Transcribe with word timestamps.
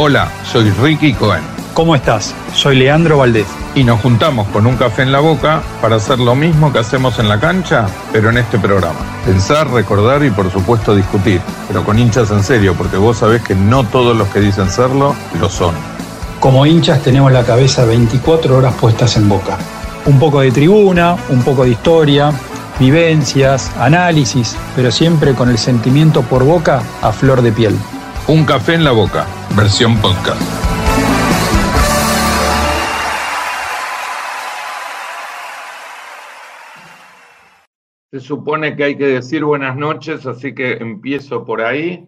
Hola, 0.00 0.30
soy 0.44 0.70
Ricky 0.70 1.12
Cohen. 1.12 1.42
¿Cómo 1.74 1.96
estás? 1.96 2.32
Soy 2.54 2.76
Leandro 2.76 3.18
Valdés. 3.18 3.48
Y 3.74 3.82
nos 3.82 4.00
juntamos 4.00 4.46
con 4.50 4.64
un 4.64 4.76
café 4.76 5.02
en 5.02 5.10
la 5.10 5.18
boca 5.18 5.60
para 5.82 5.96
hacer 5.96 6.20
lo 6.20 6.36
mismo 6.36 6.72
que 6.72 6.78
hacemos 6.78 7.18
en 7.18 7.28
la 7.28 7.40
cancha, 7.40 7.88
pero 8.12 8.30
en 8.30 8.38
este 8.38 8.60
programa. 8.60 9.00
Pensar, 9.26 9.68
recordar 9.68 10.22
y 10.22 10.30
por 10.30 10.52
supuesto 10.52 10.94
discutir, 10.94 11.40
pero 11.66 11.82
con 11.82 11.98
hinchas 11.98 12.30
en 12.30 12.44
serio, 12.44 12.76
porque 12.78 12.96
vos 12.96 13.18
sabés 13.18 13.42
que 13.42 13.56
no 13.56 13.82
todos 13.82 14.16
los 14.16 14.28
que 14.28 14.38
dicen 14.38 14.70
serlo 14.70 15.16
lo 15.40 15.48
son. 15.48 15.74
Como 16.38 16.64
hinchas 16.64 17.02
tenemos 17.02 17.32
la 17.32 17.42
cabeza 17.42 17.84
24 17.84 18.56
horas 18.56 18.74
puestas 18.74 19.16
en 19.16 19.28
boca. 19.28 19.58
Un 20.06 20.20
poco 20.20 20.42
de 20.42 20.52
tribuna, 20.52 21.16
un 21.28 21.42
poco 21.42 21.64
de 21.64 21.70
historia, 21.70 22.30
vivencias, 22.78 23.72
análisis, 23.76 24.54
pero 24.76 24.92
siempre 24.92 25.34
con 25.34 25.50
el 25.50 25.58
sentimiento 25.58 26.22
por 26.22 26.44
boca 26.44 26.82
a 27.02 27.10
flor 27.10 27.42
de 27.42 27.50
piel. 27.50 27.76
Un 28.30 28.44
café 28.44 28.74
en 28.74 28.84
la 28.84 28.92
boca, 28.92 29.26
versión 29.56 29.98
podcast. 30.02 30.38
Se 38.10 38.20
supone 38.20 38.76
que 38.76 38.84
hay 38.84 38.98
que 38.98 39.06
decir 39.06 39.44
buenas 39.44 39.76
noches, 39.76 40.26
así 40.26 40.54
que 40.54 40.72
empiezo 40.72 41.46
por 41.46 41.62
ahí. 41.62 42.06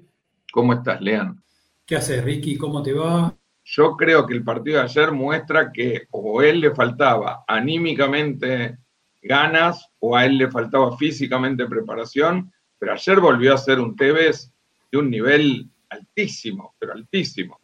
¿Cómo 0.53 0.75
estás, 0.75 1.01
Lean? 1.01 1.43
¿Qué 1.87 1.97
haces, 1.97 2.23
Ricky? 2.23 2.59
¿Cómo 2.59 2.83
te 2.83 2.93
va? 2.93 3.35
Yo 3.65 3.97
creo 3.97 4.27
que 4.27 4.35
el 4.35 4.45
partido 4.45 4.77
de 4.77 4.85
ayer 4.85 5.13
muestra 5.13 5.73
que 5.73 6.03
o 6.11 6.43
él 6.43 6.61
le 6.61 6.75
faltaba 6.75 7.45
anímicamente 7.49 8.77
ganas 9.23 9.89
o 10.01 10.15
a 10.15 10.27
él 10.27 10.37
le 10.37 10.51
faltaba 10.51 10.95
físicamente 10.99 11.65
preparación, 11.65 12.53
pero 12.79 12.93
ayer 12.93 13.19
volvió 13.21 13.55
a 13.55 13.59
ser 13.59 13.81
un 13.81 13.97
Tevez 13.97 14.53
de 14.93 14.99
un 14.99 15.09
nivel 15.09 15.71
altísimo, 15.91 16.75
pero 16.79 16.93
altísimo. 16.93 17.61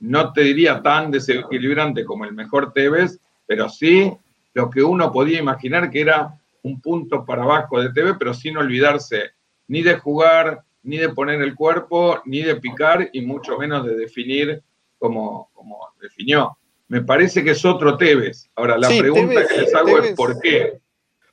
No 0.00 0.32
te 0.32 0.42
diría 0.42 0.82
tan 0.82 1.10
desequilibrante 1.10 2.04
como 2.04 2.24
el 2.24 2.32
mejor 2.32 2.72
Tevez, 2.72 3.18
pero 3.46 3.68
sí 3.68 4.12
lo 4.52 4.70
que 4.70 4.82
uno 4.82 5.12
podía 5.12 5.38
imaginar 5.38 5.90
que 5.90 6.00
era 6.00 6.38
un 6.62 6.80
punto 6.80 7.24
para 7.24 7.42
abajo 7.42 7.80
de 7.80 7.92
TV, 7.92 8.14
pero 8.14 8.32
sin 8.32 8.56
olvidarse 8.56 9.32
ni 9.68 9.82
de 9.82 9.96
jugar, 9.96 10.62
ni 10.82 10.98
de 10.98 11.08
poner 11.08 11.40
el 11.42 11.54
cuerpo, 11.54 12.20
ni 12.24 12.42
de 12.42 12.56
picar, 12.56 13.08
y 13.12 13.22
mucho 13.22 13.58
menos 13.58 13.84
de 13.86 13.96
definir 13.96 14.62
como, 14.98 15.50
como 15.52 15.78
definió. 16.00 16.56
Me 16.88 17.02
parece 17.02 17.42
que 17.42 17.50
es 17.50 17.64
otro 17.64 17.96
Tevez. 17.96 18.50
Ahora, 18.54 18.78
la 18.78 18.88
pregunta 18.88 19.46
que 19.46 19.62
les 19.62 19.74
hago 19.74 19.98
es 19.98 20.12
¿por 20.14 20.38
qué? 20.40 20.80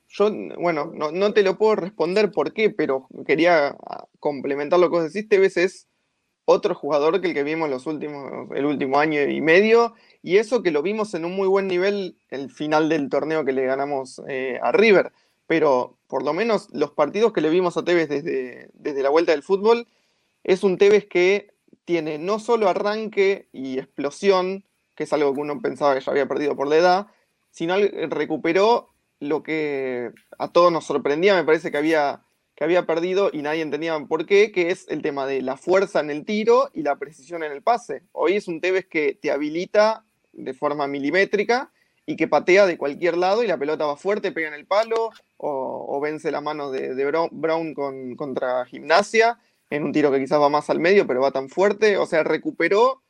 Yo, 0.08 0.30
bueno, 0.58 0.92
no, 0.94 1.34
te 1.34 1.44
lo 1.44 1.58
puedo 1.58 1.76
responder 1.76 2.32
por 2.32 2.54
qué, 2.54 2.70
pero 2.70 3.08
quería 3.26 3.76
complementar 4.20 4.80
lo 4.80 4.90
que 4.90 4.98
vos 4.98 5.14
decís. 5.14 5.30
Tevez 5.30 5.58
es 5.58 5.88
otro 6.46 6.76
jugador 6.76 7.22
que 7.22 7.28
el 7.28 7.34
que 7.34 7.44
vimos 7.44 7.70
los 7.70 7.86
últimos, 7.86 8.50
el 8.56 8.66
último 8.66 9.00
año 9.00 9.22
y 9.22 9.42
medio, 9.42 9.94
y 10.22 10.38
eso 10.38 10.64
que 10.64 10.72
lo 10.72 10.82
vimos 10.82 11.14
en 11.14 11.26
un 11.26 11.36
muy 11.36 11.48
buen 11.48 11.68
nivel 11.68 12.18
el 12.30 12.50
final 12.50 12.90
del 12.90 13.10
torneo 13.10 13.46
que 13.46 13.54
le 13.54 13.66
ganamos 13.66 14.22
eh, 14.28 14.60
a 14.62 14.72
River. 14.72 15.12
Pero 15.48 15.98
por 16.08 16.24
lo 16.24 16.34
menos 16.34 16.70
los 16.72 16.92
partidos 16.92 17.34
que 17.34 17.42
le 17.42 17.50
vimos 17.50 17.78
a 17.78 17.84
Tevez 17.84 18.10
desde, 18.10 18.70
desde 18.74 19.04
la 19.04 19.10
vuelta 19.10 19.32
del 19.32 19.44
fútbol, 19.44 19.88
es 20.44 20.64
un 20.64 20.78
Tevez 20.78 21.06
que 21.06 21.54
tiene 21.86 22.18
no 22.18 22.40
solo 22.40 22.70
arranque 22.70 23.48
y 23.52 23.80
explosión, 23.80 24.64
que 24.96 25.04
es 25.04 25.14
algo 25.14 25.34
que 25.34 25.42
uno 25.42 25.60
pensaba 25.62 25.94
que 25.94 26.02
ya 26.02 26.12
había 26.12 26.28
perdido 26.28 26.56
por 26.56 26.68
la 26.68 26.78
edad, 26.78 27.08
sino 27.50 27.76
recuperó 28.10 28.90
lo 29.20 29.44
que 29.44 30.12
a 30.38 30.48
todos 30.50 30.72
nos 30.72 30.86
sorprendía, 30.86 31.36
me 31.36 31.44
parece 31.44 31.72
que 31.72 31.78
había, 31.78 32.24
que 32.62 32.66
había 32.66 32.86
perdido 32.86 33.32
y 33.34 33.42
nadie 33.42 33.64
entendía 33.64 34.00
por 34.08 34.28
qué, 34.28 34.52
que 34.52 34.70
es 34.70 34.88
el 34.88 35.02
tema 35.02 35.26
de 35.26 35.42
la 35.42 35.58
fuerza 35.58 36.00
en 36.00 36.12
el 36.12 36.26
tiro 36.26 36.70
y 36.76 36.84
la 36.84 36.96
precisión 36.96 37.42
en 37.42 37.52
el 37.52 37.64
pase. 37.64 38.04
Hoy 38.12 38.36
es 38.36 38.48
un 38.48 38.62
Tevez 38.62 38.86
que 38.86 39.18
te 39.20 39.32
habilita 39.32 40.06
de 40.32 40.54
forma 40.54 40.86
milimétrica 40.86 41.72
y 42.06 42.16
que 42.16 42.28
patea 42.28 42.68
de 42.68 42.78
cualquier 42.78 43.18
lado 43.18 43.42
y 43.42 43.48
la 43.48 43.58
pelota 43.58 43.88
va 43.88 43.98
fuerte, 43.98 44.32
pega 44.32 44.48
en 44.48 44.54
el 44.54 44.68
palo 44.68 45.10
o, 45.38 46.00
vence 46.04 46.30
la 46.30 46.40
mano 46.40 46.70
de, 46.70 46.94
Brown 47.32 47.74
con, 47.74 48.16
contra 48.16 48.64
Gimnasia 48.66 49.40
en 49.72 49.84
un 49.84 49.92
tiro 49.92 50.12
que 50.12 50.20
quizás 50.20 50.40
va 50.40 50.50
más 50.50 50.70
al 50.70 50.80
medio, 50.80 51.08
pero 51.08 51.20
va 51.20 51.32
tan 51.32 51.50
fuerte. 51.50 51.98
O 51.98 52.06
sea, 52.06 52.22
recuperó, 52.22 53.02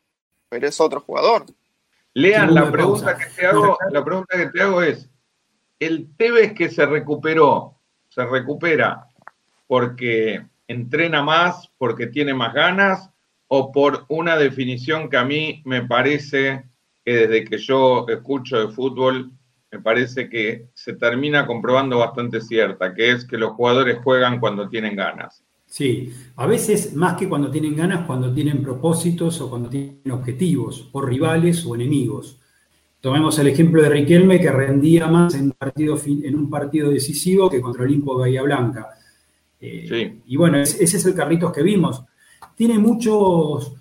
pero 0.47 0.65
es 0.65 0.79
otro 0.79 1.01
jugador. 1.01 1.43
Lean, 2.13 2.53
la 2.53 2.71
pregunta, 2.71 3.17
que 3.17 3.25
te 3.25 3.47
hago, 3.47 3.77
la 3.89 4.05
pregunta 4.05 4.37
que 4.37 4.45
te 4.45 4.61
hago 4.61 4.81
es, 4.81 5.09
¿el 5.77 6.15
Tevez 6.15 6.53
que 6.53 6.69
se 6.69 6.85
recuperó, 6.85 7.75
se 8.07 8.25
recupera 8.25 9.09
porque 9.71 10.41
entrena 10.67 11.23
más, 11.23 11.71
porque 11.77 12.07
tiene 12.07 12.33
más 12.33 12.53
ganas, 12.53 13.09
o 13.47 13.71
por 13.71 14.03
una 14.09 14.35
definición 14.35 15.09
que 15.09 15.15
a 15.15 15.23
mí 15.23 15.61
me 15.63 15.83
parece 15.83 16.65
que 17.05 17.13
desde 17.13 17.45
que 17.45 17.57
yo 17.57 18.05
escucho 18.09 18.59
de 18.59 18.73
fútbol, 18.73 19.31
me 19.71 19.79
parece 19.79 20.29
que 20.29 20.65
se 20.73 20.91
termina 20.95 21.47
comprobando 21.47 21.99
bastante 21.99 22.41
cierta, 22.41 22.93
que 22.93 23.11
es 23.11 23.23
que 23.23 23.37
los 23.37 23.53
jugadores 23.53 23.99
juegan 24.03 24.41
cuando 24.41 24.67
tienen 24.67 24.97
ganas. 24.97 25.41
Sí, 25.67 26.11
a 26.35 26.45
veces 26.47 26.93
más 26.93 27.15
que 27.15 27.29
cuando 27.29 27.49
tienen 27.49 27.73
ganas, 27.73 28.05
cuando 28.05 28.33
tienen 28.33 28.61
propósitos 28.61 29.39
o 29.39 29.49
cuando 29.49 29.69
tienen 29.69 30.11
objetivos, 30.11 30.89
o 30.91 31.01
rivales 31.01 31.65
o 31.65 31.75
enemigos. 31.75 32.41
Tomemos 32.99 33.39
el 33.39 33.47
ejemplo 33.47 33.81
de 33.81 33.87
Riquelme, 33.87 34.41
que 34.41 34.51
rendía 34.51 35.07
más 35.07 35.33
en, 35.33 35.51
partido, 35.51 35.97
en 36.05 36.35
un 36.35 36.49
partido 36.49 36.89
decisivo 36.89 37.49
que 37.49 37.61
contra 37.61 37.85
Olimpo 37.85 38.17
Bahía 38.17 38.41
Blanca. 38.41 38.97
Eh, 39.61 40.21
y 40.25 40.35
bueno, 40.35 40.57
ese 40.57 40.83
es 40.83 41.05
el 41.05 41.13
Carlitos 41.13 41.53
que 41.53 41.61
vimos. 41.61 42.03
Tiene 42.55 42.79
muchos, 42.79 43.73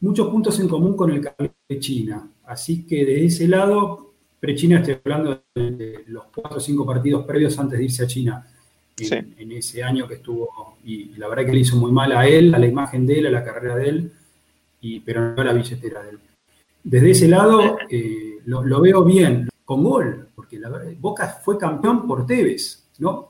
muchos 0.00 0.28
puntos 0.28 0.58
en 0.60 0.68
común 0.68 0.96
con 0.96 1.10
el 1.10 1.20
Carlitos 1.20 1.56
de 1.68 1.78
China. 1.78 2.28
Así 2.44 2.84
que 2.84 3.04
de 3.04 3.24
ese 3.24 3.46
lado, 3.46 4.14
Prechina 4.40 4.80
estoy 4.80 4.98
hablando 5.04 5.42
de 5.54 6.04
los 6.08 6.24
cuatro 6.34 6.58
o 6.58 6.60
cinco 6.60 6.84
partidos 6.84 7.24
previos 7.24 7.58
antes 7.58 7.78
de 7.78 7.84
irse 7.84 8.04
a 8.04 8.06
China 8.06 8.46
en, 9.00 9.52
ese 9.52 9.82
año 9.82 10.06
que 10.08 10.14
estuvo, 10.14 10.76
y, 10.84 11.16
la 11.16 11.28
verdad 11.28 11.46
que 11.46 11.52
le 11.52 11.60
hizo 11.60 11.76
muy 11.76 11.92
mal 11.92 12.12
a 12.12 12.26
él, 12.26 12.54
a 12.54 12.58
la 12.58 12.66
imagen 12.66 13.06
de 13.06 13.18
él, 13.18 13.26
a 13.26 13.30
la 13.30 13.44
carrera 13.44 13.76
de 13.76 13.88
él, 13.88 14.12
y, 14.80 15.00
pero 15.00 15.34
no 15.34 15.40
a 15.40 15.44
la 15.44 15.52
billetera 15.52 16.02
de 16.02 16.10
él. 16.10 16.18
Desde 16.82 17.10
ese 17.10 17.28
lado 17.28 17.78
eh, 17.90 18.38
lo, 18.46 18.80
veo 18.80 19.04
bien, 19.04 19.48
con 19.64 19.84
gol, 19.84 20.28
porque 20.34 20.58
la 20.58 20.68
verdad, 20.70 20.92
Boca 20.98 21.28
fue 21.44 21.58
campeón 21.58 22.06
por 22.06 22.26
Tevez, 22.26 22.88
¿no? 22.98 23.27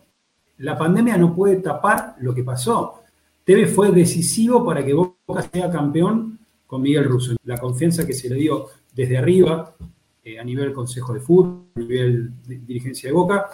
La 0.59 0.77
pandemia 0.77 1.17
no 1.17 1.35
puede 1.35 1.57
tapar 1.57 2.17
lo 2.21 2.35
que 2.35 2.45
pasó. 2.45 3.03
Tevez 3.45 3.75
fue 3.75 3.91
decisivo 3.91 4.65
para 4.65 4.85
que 4.85 4.93
Boca 4.93 5.43
sea 5.53 5.71
campeón 5.71 6.39
con 6.67 6.83
Miguel 6.83 7.05
Russo. 7.05 7.37
La 7.45 7.59
confianza 7.59 8.07
que 8.07 8.13
se 8.13 8.29
le 8.29 8.37
dio 8.37 8.67
desde 8.95 9.17
arriba, 9.17 9.75
eh, 10.23 10.39
a 10.39 10.45
nivel 10.45 10.73
Consejo 10.73 11.15
de 11.15 11.21
Fútbol, 11.21 11.67
a 11.77 11.81
nivel 11.81 12.31
de 12.47 12.59
dirigencia 12.59 13.09
de 13.09 13.15
Boca, 13.15 13.49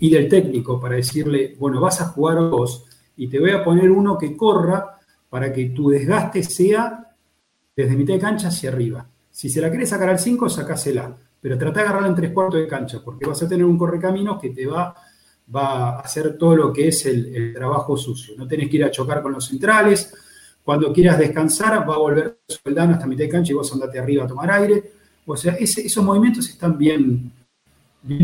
y 0.00 0.10
del 0.10 0.28
técnico 0.28 0.80
para 0.80 0.96
decirle, 0.96 1.54
bueno, 1.58 1.80
vas 1.80 2.00
a 2.00 2.06
jugar 2.06 2.50
vos 2.50 2.84
y 3.16 3.28
te 3.28 3.38
voy 3.38 3.50
a 3.50 3.64
poner 3.64 3.90
uno 3.90 4.18
que 4.18 4.36
corra 4.36 4.98
para 5.28 5.52
que 5.52 5.66
tu 5.66 5.90
desgaste 5.90 6.42
sea 6.42 7.14
desde 7.74 7.96
mitad 7.96 8.14
de 8.14 8.20
cancha 8.20 8.48
hacia 8.48 8.70
arriba. 8.70 9.06
Si 9.30 9.48
se 9.48 9.60
la 9.60 9.68
quieres 9.68 9.90
sacar 9.90 10.08
al 10.08 10.18
5, 10.18 10.48
sacásela, 10.48 11.14
pero 11.40 11.58
trata 11.58 11.80
de 11.80 11.86
agarrarla 11.86 12.08
en 12.08 12.14
tres 12.14 12.32
cuartos 12.32 12.60
de 12.60 12.66
cancha, 12.66 13.00
porque 13.04 13.26
vas 13.26 13.42
a 13.42 13.48
tener 13.48 13.64
un 13.64 13.78
correcaminos 13.78 14.40
que 14.40 14.50
te 14.50 14.66
va, 14.66 14.94
va 15.54 15.90
a 15.90 16.00
hacer 16.00 16.36
todo 16.36 16.56
lo 16.56 16.72
que 16.72 16.88
es 16.88 17.06
el, 17.06 17.52
trabajo 17.54 17.96
sucio. 17.96 18.34
No 18.36 18.46
tenés 18.46 18.68
que 18.68 18.76
ir 18.76 18.84
a 18.84 18.90
chocar 18.90 19.22
con 19.22 19.32
los 19.32 19.46
centrales. 19.46 20.12
Cuando 20.62 20.92
quieras 20.92 21.18
descansar, 21.18 21.88
va 21.88 21.94
a 21.94 21.98
volver 21.98 22.38
Soldano 22.46 22.94
hasta 22.94 23.06
mitad 23.06 23.24
de 23.24 23.28
cancha 23.28 23.52
y 23.52 23.54
vos 23.54 23.72
andate 23.72 23.98
arriba 23.98 24.24
a 24.24 24.26
tomar 24.26 24.50
aire. 24.50 24.92
O 25.24 25.36
sea, 25.36 25.54
esos 25.54 26.04
movimientos 26.04 26.48
están 26.48 26.76
bien, 26.76 27.32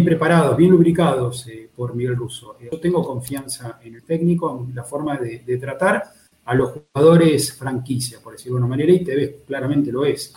preparados, 0.05 0.56
bien 0.56 0.71
lubricados 0.71 1.47
eh, 1.49 1.69
por 1.75 1.94
Miguel 1.94 2.16
Russo. 2.16 2.56
Yo 2.61 2.78
tengo 2.78 3.05
confianza 3.05 3.78
en 3.82 3.97
el 3.97 4.03
técnico, 4.03 4.66
en 4.69 4.75
la 4.75 4.84
forma 4.84 5.16
de, 5.16 5.58
tratar 5.58 6.05
a 6.44 6.55
los 6.55 6.70
jugadores 6.70 7.52
franquicia, 7.55 8.19
por 8.20 8.32
decirlo 8.32 8.56
de 8.56 8.64
una 8.64 8.70
manera, 8.70 8.93
y 8.93 9.05
Tevez 9.05 9.43
claramente 9.46 9.93
lo 9.93 10.05
es. 10.05 10.35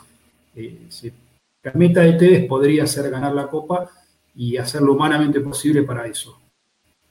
Eh, 0.56 0.88
la 1.64 1.72
meta 1.74 2.02
de 2.02 2.14
Tevez 2.14 2.48
podría 2.48 2.86
ser 2.86 3.10
ganar 3.10 3.34
la 3.34 3.48
Copa 3.48 3.90
y 4.36 4.58
hacer 4.58 4.82
lo 4.82 4.94
humanamente 4.94 5.40
posible 5.40 5.84
para 5.84 6.06
eso. 6.06 6.40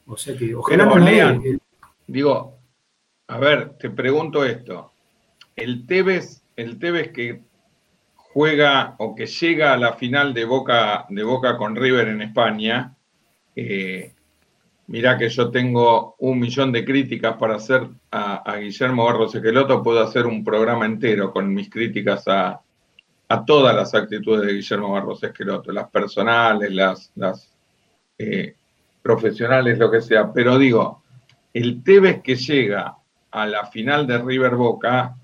O 0.06 0.16
sea 0.16 0.36
que 0.36 0.54
ojalá 0.54 0.84
no 0.84 0.98
lean. 0.98 1.42
Digo, 2.06 2.58
a 3.26 3.38
ver, 3.38 3.76
te 3.78 3.90
pregunto 3.90 4.44
esto. 4.44 4.92
El 5.56 5.86
Tevez, 5.86 6.42
el 6.56 6.78
Tevez 6.78 7.12
que 7.12 7.42
juega 8.14 8.96
o 8.98 9.14
que 9.14 9.26
llega 9.26 9.72
a 9.72 9.76
la 9.76 9.94
final 9.94 10.34
de 10.34 10.44
Boca, 10.44 11.06
de 11.08 11.22
Boca 11.22 11.56
con 11.56 11.76
River 11.76 12.08
en 12.08 12.22
España, 12.22 12.94
eh, 13.56 14.12
mirá 14.88 15.16
que 15.16 15.28
yo 15.28 15.50
tengo 15.50 16.16
un 16.18 16.38
millón 16.38 16.72
de 16.72 16.84
críticas 16.84 17.36
para 17.36 17.56
hacer 17.56 17.86
a, 18.10 18.56
Guillermo 18.58 19.04
Barros 19.04 19.34
Equeloto, 19.34 19.82
puedo 19.82 20.02
hacer 20.02 20.26
un 20.26 20.44
programa 20.44 20.84
entero 20.84 21.32
con 21.32 21.52
mis 21.52 21.70
críticas 21.70 22.24
a, 22.26 22.60
todas 23.46 23.74
las 23.74 23.92
actitudes 23.94 24.46
de 24.46 24.52
Guillermo 24.52 24.92
Barros 24.92 25.22
Esqueloto, 25.24 25.72
las 25.72 25.88
personales, 25.90 26.72
las, 26.72 27.10
las 27.16 27.50
eh, 28.16 28.54
profesionales, 29.04 29.78
lo 29.78 29.90
que 29.90 30.00
sea. 30.00 30.32
Pero 30.32 30.56
digo, 30.56 31.02
el 31.52 31.84
Tevez 31.84 32.22
que 32.22 32.36
llega 32.36 32.96
a 33.30 33.46
la 33.46 33.66
final 33.66 34.06
de 34.06 34.16
River 34.18 34.56
Boca 34.56 35.14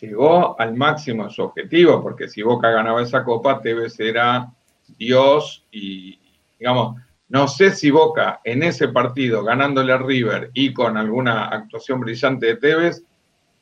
llegó 0.00 0.58
al 0.60 0.74
máximo 0.74 1.24
de 1.24 1.30
su 1.30 1.42
objetivo, 1.42 2.00
porque 2.00 2.28
si 2.28 2.42
Boca 2.42 2.70
ganaba 2.70 3.02
esa 3.02 3.24
copa, 3.24 3.60
Tevez 3.60 3.98
era 3.98 4.48
Dios 4.96 5.66
y, 5.72 6.20
digamos, 6.58 7.02
no 7.28 7.48
sé 7.48 7.72
si 7.72 7.90
Boca 7.90 8.40
en 8.44 8.62
ese 8.62 8.88
partido, 8.88 9.42
ganándole 9.42 9.92
a 9.92 9.98
River 9.98 10.50
y 10.54 10.72
con 10.72 10.96
alguna 10.96 11.46
actuación 11.46 11.98
brillante 11.98 12.46
de 12.46 12.56
Tevez, 12.56 13.02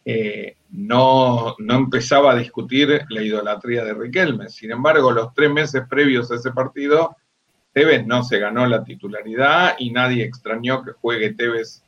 eh, 0.04 0.56
no, 0.72 1.56
no, 1.58 1.74
empezaba 1.74 2.32
a 2.32 2.36
discutir 2.36 3.00
la 3.08 3.22
idolatría 3.22 3.82
de 3.82 3.94
Riquelme. 3.94 4.50
Sin 4.50 4.72
embargo, 4.72 5.10
los 5.10 5.32
tres 5.32 5.50
meses 5.50 5.84
previos 5.88 6.30
a 6.30 6.34
ese 6.34 6.50
partido, 6.50 7.16
Tevez 7.74 8.06
no 8.06 8.22
se 8.22 8.38
ganó 8.38 8.64
la 8.66 8.84
titularidad 8.84 9.74
y 9.78 9.90
nadie 9.90 10.24
extrañó 10.24 10.84
que 10.84 10.92
juegue 10.92 11.34
Tevez. 11.34 11.82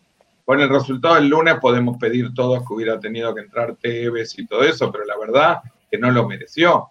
Con 0.44 0.60
el 0.60 0.68
resultado 0.68 1.14
del 1.14 1.28
lunes 1.28 1.54
podemos 1.60 1.96
pedir 1.96 2.34
todos 2.34 2.66
que 2.66 2.74
hubiera 2.74 2.98
tenido 2.98 3.32
que 3.32 3.42
entrar 3.42 3.76
Tevez 3.76 4.36
y 4.36 4.46
todo 4.46 4.64
eso, 4.64 4.90
pero 4.90 5.04
la 5.04 5.16
verdad 5.16 5.60
que 5.88 5.96
no 5.96 6.10
lo 6.10 6.26
mereció. 6.26 6.88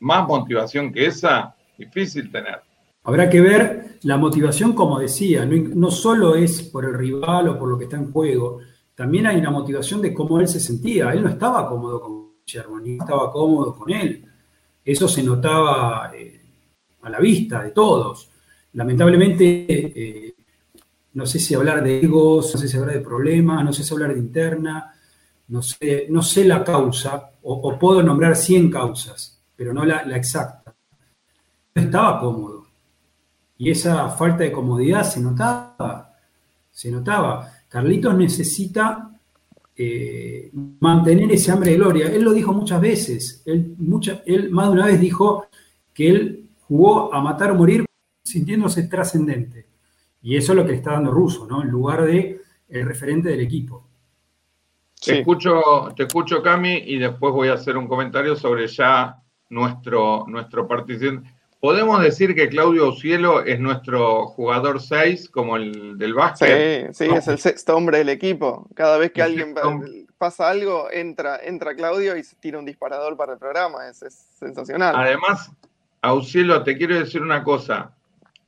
Más 0.00 0.26
motivación 0.26 0.92
que 0.92 1.06
esa, 1.06 1.54
difícil 1.78 2.30
tener. 2.32 2.60
Habrá 3.04 3.30
que 3.30 3.40
ver 3.40 3.98
la 4.02 4.16
motivación, 4.16 4.72
como 4.72 4.98
decía, 4.98 5.46
no, 5.46 5.90
solo 5.92 6.34
es 6.34 6.62
por 6.62 6.84
el 6.86 6.94
rival 6.94 7.48
o 7.48 7.58
por 7.58 7.68
lo 7.68 7.78
que 7.78 7.84
está 7.84 7.96
en 7.96 8.10
juego, 8.10 8.60
también 8.96 9.28
hay 9.28 9.36
una 9.36 9.50
motivación 9.50 10.02
de 10.02 10.12
cómo 10.12 10.40
él 10.40 10.48
se 10.48 10.58
sentía. 10.58 11.12
Él 11.12 11.22
no 11.22 11.28
estaba 11.28 11.68
cómodo 11.68 12.00
con 12.00 12.30
Guillermo, 12.44 12.80
ni 12.80 12.96
estaba 12.96 13.30
cómodo 13.30 13.76
con 13.76 13.90
él. 13.90 14.24
Eso 14.84 15.06
se 15.06 15.22
notaba 15.22 16.12
eh, 16.14 16.43
a 17.04 17.10
la 17.10 17.20
vista 17.20 17.62
de 17.62 17.70
todos. 17.70 18.28
Lamentablemente, 18.72 19.66
eh, 19.68 20.34
no 21.12 21.26
sé 21.26 21.38
si 21.38 21.54
hablar 21.54 21.82
de 21.82 22.00
egos, 22.00 22.54
no 22.54 22.60
sé 22.60 22.68
si 22.68 22.76
hablar 22.76 22.96
de 22.96 23.00
problemas, 23.00 23.64
no 23.64 23.72
sé 23.72 23.84
si 23.84 23.92
hablar 23.92 24.14
de 24.14 24.18
interna, 24.18 24.92
no 25.48 25.62
sé, 25.62 26.06
no 26.08 26.22
sé 26.22 26.44
la 26.44 26.64
causa, 26.64 27.30
o, 27.42 27.78
puedo 27.78 28.02
nombrar 28.02 28.34
100 28.34 28.70
causas, 28.70 29.38
pero 29.54 29.72
no 29.72 29.84
la, 29.84 30.00
exacta. 30.16 30.74
No 31.74 31.82
estaba 31.82 32.18
cómodo. 32.18 32.66
Y 33.58 33.70
esa 33.70 34.08
falta 34.08 34.44
de 34.44 34.52
comodidad 34.52 35.04
se 35.04 35.20
notaba, 35.20 36.16
se 36.70 36.90
notaba. 36.90 37.52
Carlitos 37.68 38.16
necesita 38.16 39.10
eh, 39.76 40.50
mantener 40.80 41.30
ese 41.32 41.52
hambre 41.52 41.72
de 41.72 41.76
gloria. 41.76 42.06
Él 42.08 42.22
lo 42.22 42.32
dijo 42.32 42.52
muchas 42.52 42.80
veces. 42.80 43.42
Él, 43.44 43.76
él 44.26 44.50
más 44.50 44.66
de 44.66 44.72
una 44.72 44.86
vez 44.86 45.00
dijo 45.00 45.46
que 45.92 46.08
él 46.08 46.43
jugó 46.68 47.12
a 47.12 47.20
matar 47.20 47.50
o 47.50 47.54
morir 47.54 47.84
sintiéndose 48.22 48.84
trascendente. 48.84 49.66
Y 50.22 50.36
eso 50.36 50.52
es 50.52 50.56
lo 50.56 50.64
que 50.64 50.72
le 50.72 50.78
está 50.78 50.92
dando 50.92 51.10
Russo, 51.10 51.46
¿no? 51.46 51.62
En 51.62 51.68
lugar 51.68 52.04
de 52.04 52.40
el 52.68 52.86
referente 52.86 53.28
del 53.28 53.40
equipo. 53.40 53.86
Te, 55.04 55.20
escucho, 55.20 55.92
te 55.94 56.04
escucho, 56.04 56.42
Cami, 56.42 56.82
y 56.86 56.98
después 56.98 57.32
voy 57.32 57.48
a 57.48 57.54
hacer 57.54 57.76
un 57.76 57.86
comentario 57.86 58.34
sobre 58.34 58.66
ya 58.66 59.22
nuestro, 59.50 60.24
nuestro 60.26 60.66
participante. 60.66 61.30
¿Podemos 61.64 62.02
decir 62.02 62.34
que 62.34 62.50
Claudio 62.50 62.92
Cielo 62.92 63.42
es 63.42 63.58
nuestro 63.58 64.26
jugador 64.26 64.82
6 64.82 65.30
como 65.30 65.56
el 65.56 65.96
del 65.96 66.12
básquet? 66.12 66.92
Sí, 66.92 67.06
sí, 67.06 67.10
es 67.10 67.26
el 67.26 67.38
sexto 67.38 67.74
hombre 67.74 67.96
del 67.96 68.10
equipo. 68.10 68.68
Cada 68.74 68.98
vez 68.98 69.12
que 69.12 69.22
alguien 69.22 69.54
pasa 70.18 70.50
algo, 70.50 70.90
entra, 70.90 71.40
entra 71.42 71.74
Claudio 71.74 72.18
y 72.18 72.22
se 72.22 72.36
tira 72.36 72.58
un 72.58 72.66
disparador 72.66 73.16
para 73.16 73.32
el 73.32 73.38
programa. 73.38 73.88
Es, 73.88 73.96
sensacional. 74.38 74.94
Además, 74.94 75.52
Auxielo, 76.04 76.62
te 76.62 76.76
quiero 76.76 76.98
decir 76.98 77.22
una 77.22 77.42
cosa. 77.42 77.94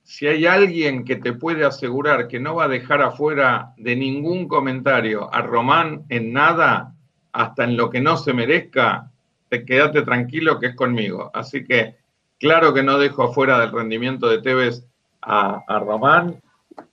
Si 0.03 0.27
hay 0.27 0.47
alguien 0.47 1.05
que 1.05 1.17
te 1.17 1.33
puede 1.33 1.65
asegurar 1.65 2.29
que 2.29 2.39
no 2.39 2.55
va 2.55 2.65
a 2.65 2.69
dejar 2.69 3.03
afuera 3.03 3.73
de 3.77 3.97
ningún 3.97 4.47
comentario 4.47 5.33
a 5.33 5.43
Román 5.43 6.05
en 6.09 6.33
nada, 6.33 6.95
hasta 7.33 7.65
en 7.65 7.77
lo 7.77 7.91
que 7.91 8.01
no 8.01 8.17
se 8.17 8.33
merezca, 8.33 9.11
te 9.49 9.65
quédate 9.65 10.03
tranquilo 10.03 10.59
que 10.59 10.69
es 10.69 10.77
conmigo. 10.77 11.31
Así 11.35 11.65
que 11.65 11.97
Claro 12.39 12.75
que 12.75 12.83
no 12.83 12.99
dejo 12.99 13.23
afuera 13.25 13.59
del 13.59 13.73
rendimiento 13.73 14.29
de 14.29 14.43
Tevez 14.43 14.85
a, 15.23 15.63
Román. 15.81 16.43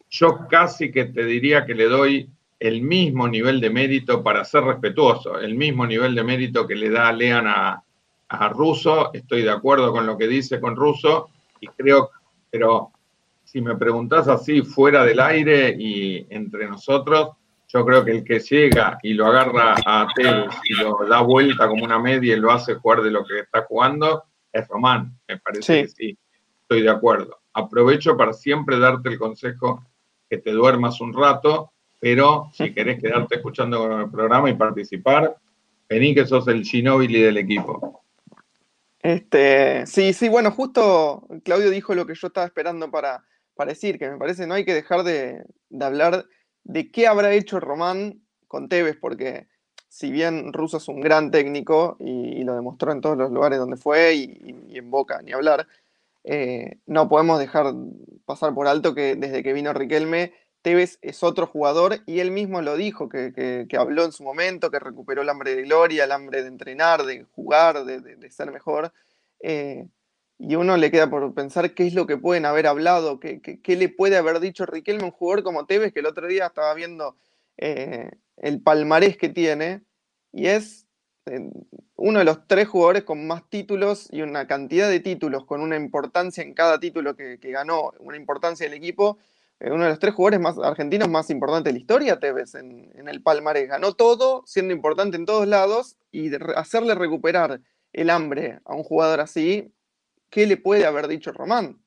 Yo 0.10 0.48
casi 0.50 0.92
que 0.92 1.06
te 1.06 1.26
diría 1.26 1.66
que 1.66 1.76
le 1.76 1.86
doy 1.86 2.30
el 2.60 2.82
mismo 2.82 3.28
nivel 3.28 3.60
de 3.60 3.70
mérito 3.70 4.24
para 4.24 4.46
ser 4.46 4.64
respetuoso, 4.64 5.40
el 5.40 5.56
mismo 5.56 5.86
nivel 5.86 6.16
de 6.16 6.24
mérito 6.24 6.66
que 6.66 6.76
le 6.76 6.90
da 6.90 7.12
Lean 7.12 7.46
a, 7.48 7.84
a 8.34 8.50
Russo. 8.50 9.14
Estoy 9.14 9.44
de 9.44 9.52
acuerdo 9.52 9.92
con 9.92 10.06
lo 10.06 10.18
que 10.18 10.28
dice 10.28 10.60
con 10.60 10.76
Russo 10.76 11.30
y 11.60 11.68
creo, 11.68 12.12
pero 12.50 12.92
si 13.44 13.62
me 13.62 13.76
preguntás 13.76 14.28
así 14.28 14.62
fuera 14.62 15.06
del 15.06 15.20
aire 15.20 15.76
y 15.78 16.26
entre 16.30 16.68
nosotros, 16.68 17.32
yo 17.68 17.86
creo 17.86 18.04
que 18.04 18.12
el 18.12 18.24
que 18.24 18.40
llega 18.40 19.00
y 19.02 19.14
lo 19.14 19.28
agarra 19.28 19.76
a 19.86 20.08
Tevez 20.16 20.56
y 20.66 20.76
lo 20.76 21.06
da 21.08 21.22
vuelta 21.22 21.68
como 21.68 21.84
una 21.84 22.00
media 22.00 22.36
y 22.36 22.40
lo 22.40 22.52
hace 22.52 22.76
jugar 22.76 23.02
de 23.02 23.12
lo 23.12 23.26
que 23.26 23.40
está 23.40 23.64
jugando, 23.64 24.24
es 24.52 24.68
Román, 24.68 25.18
me 25.28 25.40
parece 25.40 25.84
que 25.84 25.88
sí, 25.88 26.18
estoy 26.62 26.82
de 26.84 26.90
acuerdo. 26.90 27.40
Aprovecho 27.54 28.16
para 28.16 28.34
siempre 28.34 28.78
darte 28.78 29.10
el 29.10 29.18
consejo 29.18 29.84
que 30.30 30.38
te 30.38 30.52
duermas 30.52 31.02
un 31.02 31.14
rato, 31.14 31.72
pero 32.00 32.50
si 32.54 32.74
querés 32.74 33.02
quedarte 33.02 33.36
escuchando 33.36 34.02
el 34.02 34.10
programa 34.12 34.50
y 34.50 34.56
participar, 34.56 35.36
vení 35.90 36.14
que 36.14 36.26
sos 36.26 36.48
el 36.48 36.64
Ginobili 36.64 37.22
del 37.22 37.38
equipo. 37.38 38.03
Este, 39.04 39.86
sí, 39.86 40.14
sí, 40.14 40.30
bueno, 40.30 40.50
justo 40.52 41.28
Claudio 41.44 41.70
dijo 41.70 41.94
lo 41.94 42.06
que 42.06 42.16
yo 42.16 42.28
estaba 42.28 42.48
esperando 42.48 42.90
para, 42.90 43.26
para 43.54 43.72
decir, 43.72 44.00
que 44.00 44.10
me 44.10 44.18
parece 44.18 44.48
no 44.48 44.54
hay 44.54 44.64
que 44.64 44.74
dejar 44.74 45.04
de, 45.04 45.44
de 45.70 45.86
hablar 45.86 46.26
de 46.64 46.90
qué 46.90 47.08
habrá 47.08 47.34
hecho 47.34 47.60
Román 47.60 48.22
con 48.48 48.70
Tevez, 48.70 48.96
porque 48.96 49.48
si 49.90 50.10
bien 50.10 50.54
Russo 50.54 50.78
es 50.78 50.88
un 50.88 51.02
gran 51.02 51.32
técnico 51.32 51.98
y, 52.00 52.44
lo 52.44 52.56
demostró 52.56 52.92
en 52.92 53.02
todos 53.02 53.18
los 53.18 53.32
lugares 53.32 53.60
donde 53.60 53.78
fue 53.78 54.16
y, 54.16 54.78
en 54.78 54.90
Boca, 54.90 55.22
ni 55.22 55.34
hablar, 55.34 55.68
eh, 56.24 56.78
no 56.88 57.10
podemos 57.10 57.40
dejar 57.40 57.74
pasar 58.26 58.54
por 58.56 58.68
alto 58.68 58.96
que 58.96 59.16
desde 59.16 59.44
que 59.44 59.54
vino 59.54 59.74
Riquelme, 59.74 60.34
Tevez 60.64 60.98
es 61.02 61.22
otro 61.22 61.46
jugador 61.46 62.00
y 62.08 62.20
él 62.20 62.32
mismo 62.32 62.62
lo 62.62 62.76
dijo, 62.76 63.10
que, 63.10 63.68
habló 63.78 64.06
en 64.06 64.12
su 64.12 64.24
momento, 64.24 64.72
que 64.72 64.80
recuperó 64.80 65.22
el 65.22 65.30
hambre 65.30 65.56
de 65.56 65.64
gloria, 65.64 66.06
el 66.06 66.12
hambre 66.12 66.42
de 66.42 66.48
entrenar, 66.48 67.04
de 67.04 67.26
jugar, 67.36 67.86
de, 67.86 68.32
ser 68.32 68.52
mejor. 68.52 68.92
Eh, 69.42 69.88
y 70.40 70.56
uno 70.56 70.78
le 70.78 70.90
queda 70.90 71.10
por 71.10 71.34
pensar 71.34 71.74
qué 71.74 71.86
es 71.86 71.94
lo 71.94 72.08
que 72.08 72.18
pueden 72.18 72.46
haber 72.46 72.68
hablado, 72.68 73.20
qué, 73.20 73.62
le 73.68 73.90
puede 73.90 74.18
haber 74.18 74.40
dicho 74.40 74.66
Riquelme, 74.66 75.04
un 75.04 75.12
jugador 75.12 75.44
como 75.44 75.66
Tevez, 75.66 75.94
que 75.94 76.00
el 76.00 76.06
otro 76.06 76.28
día 76.28 76.48
estaba 76.48 76.74
viendo 76.74 77.18
eh, 77.58 78.10
el 78.38 78.62
palmarés 78.62 79.18
que 79.18 79.30
tiene 79.30 79.84
y 80.32 80.48
es 80.48 80.88
eh, 81.26 81.50
uno 81.96 82.20
de 82.20 82.26
los 82.26 82.48
tres 82.48 82.68
jugadores 82.68 83.04
con 83.04 83.28
más 83.28 83.50
títulos 83.50 84.08
y 84.12 84.22
una 84.22 84.48
cantidad 84.48 84.90
de 84.90 85.00
títulos 85.00 85.46
con 85.46 85.62
una 85.62 85.76
importancia 85.76 86.44
en 86.44 86.54
cada 86.54 86.80
título 86.80 87.16
que, 87.16 87.38
ganó, 87.38 87.94
una 88.00 88.18
importancia 88.18 88.66
del 88.66 88.74
equipo. 88.74 89.18
Uno 89.64 89.84
de 89.84 89.90
los 89.90 90.00
tres 90.00 90.14
jugadores 90.14 90.42
más 90.42 90.58
argentinos 90.60 91.10
más 91.10 91.30
importantes 91.30 91.72
de 91.72 91.80
la 91.80 91.82
historia, 91.82 92.20
Tevez, 92.20 92.56
en, 92.56 92.92
en 92.96 93.08
el 93.08 93.22
palmarés. 93.22 93.70
Ganó 93.70 93.94
todo, 93.94 94.44
siendo 94.46 94.74
importante 94.74 95.18
en 95.18 95.26
todos 95.26 95.48
lados, 95.48 95.98
y 96.12 96.32
hacerle 96.56 96.96
recuperar 96.96 97.62
el 97.94 98.10
hambre 98.10 98.60
a 98.66 98.76
un 98.76 98.84
jugador 98.84 99.22
así, 99.22 99.74
¿qué 100.30 100.48
le 100.48 100.58
puede 100.58 100.86
haber 100.86 101.08
dicho 101.08 101.32
Román? 101.32 101.80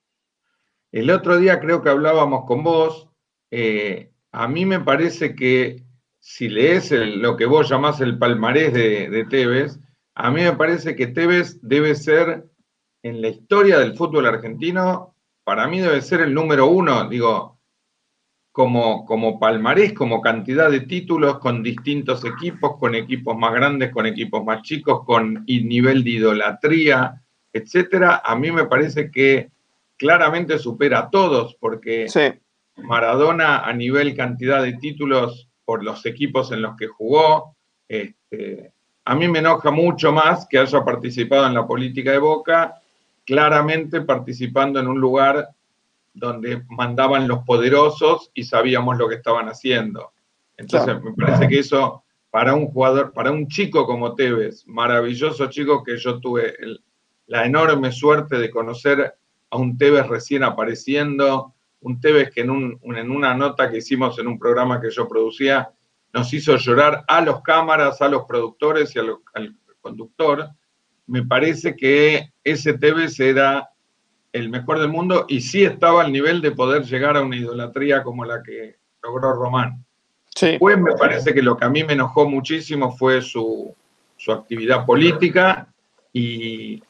El 0.91 1.09
otro 1.11 1.37
día 1.37 1.59
creo 1.59 1.81
que 1.81 1.89
hablábamos 1.89 2.45
con 2.45 2.63
vos. 2.63 3.09
Eh, 3.51 4.11
a 4.31 4.47
mí 4.47 4.65
me 4.65 4.79
parece 4.79 5.35
que 5.35 5.83
si 6.19 6.49
lees 6.49 6.91
lo 6.91 7.37
que 7.37 7.45
vos 7.45 7.69
llamás 7.69 8.01
el 8.01 8.17
palmarés 8.17 8.73
de, 8.73 9.25
Tevez, 9.29 9.79
a 10.15 10.31
mí 10.31 10.41
me 10.41 10.53
parece 10.53 10.95
que 10.95 11.07
Tevez 11.07 11.59
debe 11.61 11.95
ser, 11.95 12.45
en 13.03 13.21
la 13.21 13.29
historia 13.29 13.79
del 13.79 13.95
fútbol 13.95 14.25
argentino, 14.25 15.15
para 15.43 15.67
mí 15.67 15.79
debe 15.79 16.01
ser 16.01 16.21
el 16.21 16.33
número 16.33 16.67
uno, 16.67 17.07
digo, 17.07 17.56
como, 18.57 19.05
como 19.05 19.39
palmarés, 19.39 19.93
como 19.93 20.19
cantidad 20.19 20.71
de 20.71 20.79
títulos 20.79 21.37
con 21.37 21.61
distintos 21.61 22.25
equipos, 22.25 22.77
con 22.79 22.95
equipos 22.95 23.37
más 23.37 23.53
grandes, 23.53 23.91
con 23.91 24.07
equipos 24.07 24.43
más 24.43 24.63
chicos, 24.63 25.05
con 25.05 25.45
nivel 25.45 26.03
de 26.03 26.09
idolatría, 26.09 27.21
etcétera. 27.53 28.23
A 28.25 28.35
mí 28.35 28.51
me 28.51 28.65
parece 28.65 29.11
que 29.11 29.51
claramente 29.95 30.57
supera 30.57 30.97
a 31.01 31.09
todos, 31.11 31.55
porque 31.59 32.07
Maradona 32.77 33.59
a 33.59 33.71
nivel 33.73 34.15
cantidad 34.15 34.63
de 34.63 34.73
títulos 34.73 35.47
por 35.63 35.83
los 35.83 36.03
equipos 36.07 36.51
en 36.51 36.63
los 36.63 36.75
que 36.77 36.87
jugó. 36.87 37.55
Este, 37.87 38.71
a 39.05 39.13
mí 39.13 39.27
me 39.27 39.37
enoja 39.37 39.69
mucho 39.69 40.11
más 40.11 40.47
que 40.49 40.57
haya 40.57 40.83
participado 40.83 41.45
en 41.45 41.53
la 41.53 41.67
política 41.67 42.11
de 42.11 42.17
Boca, 42.17 42.81
claramente 43.23 44.01
participando 44.01 44.79
en 44.79 44.87
un 44.87 44.99
lugar 44.99 45.47
donde 46.17 46.63
mandaban 46.69 47.27
los 47.27 47.43
poderosos 47.43 48.31
y 48.33 48.43
sabíamos 48.43 48.97
lo 48.97 49.07
que 49.07 49.15
estaban 49.15 49.47
haciendo. 49.47 50.11
Entonces, 50.57 51.01
me 51.03 51.13
parece 51.13 51.47
que 51.47 51.59
eso, 51.59 52.03
para 52.31 52.55
un 52.55 52.67
jugador, 52.67 53.13
para 53.13 53.31
un 53.31 53.47
chico 53.47 53.85
como 53.85 54.15
Tevez, 54.15 54.65
maravilloso 54.65 55.47
chico 55.47 55.83
que 55.83 55.97
yo 55.97 56.19
tuve 56.19 56.55
la 57.27 57.45
enorme 57.45 57.91
suerte 57.91 58.39
de 58.39 58.49
conocer 58.49 59.15
a 59.49 59.57
un 59.57 59.77
Tevez 59.77 60.07
recién 60.07 60.43
apareciendo, 60.43 61.53
un 61.81 62.01
Tevez 62.01 62.31
que 62.31 62.41
en, 62.41 62.49
una 62.51 63.33
nota 63.35 63.69
que 63.69 63.77
hicimos 63.77 64.17
en 64.17 64.27
un 64.27 64.39
programa 64.39 64.81
que 64.81 64.89
yo 64.89 65.07
producía 65.07 65.69
nos 66.13 66.33
hizo 66.33 66.55
llorar 66.55 67.03
a 67.07 67.21
los 67.21 67.41
cámaras, 67.43 68.01
a 68.01 68.07
los 68.07 68.23
productores 68.25 68.95
y 68.95 68.99
al 68.99 69.55
conductor, 69.81 70.49
me 71.05 71.23
parece 71.23 71.75
que 71.75 72.33
ese 72.43 72.73
Tevez 72.73 73.19
era 73.19 73.69
el 74.33 74.49
mejor 74.49 74.79
del 74.79 74.89
mundo 74.89 75.25
y 75.27 75.41
sí 75.41 75.63
estaba 75.63 76.03
al 76.03 76.11
nivel 76.11 76.41
de 76.41 76.51
poder 76.51 76.83
llegar 76.83 77.17
a 77.17 77.21
una 77.21 77.35
idolatría 77.35 78.03
como 78.03 78.25
la 78.25 78.43
que 78.43 78.75
logró 79.01 79.33
Román. 79.33 79.83
Sí. 80.35 80.57
Pues 80.59 80.77
me 80.77 80.93
parece 80.93 81.33
que 81.33 81.41
lo 81.41 81.57
que 81.57 81.65
a 81.65 81.69
mí 81.69 81.83
me 81.83 81.93
enojó 81.93 82.29
muchísimo 82.29 82.95
fue 82.95 83.21
su, 83.21 83.73
actividad 84.27 84.85
política 84.85 85.67
y, 86.11 86.81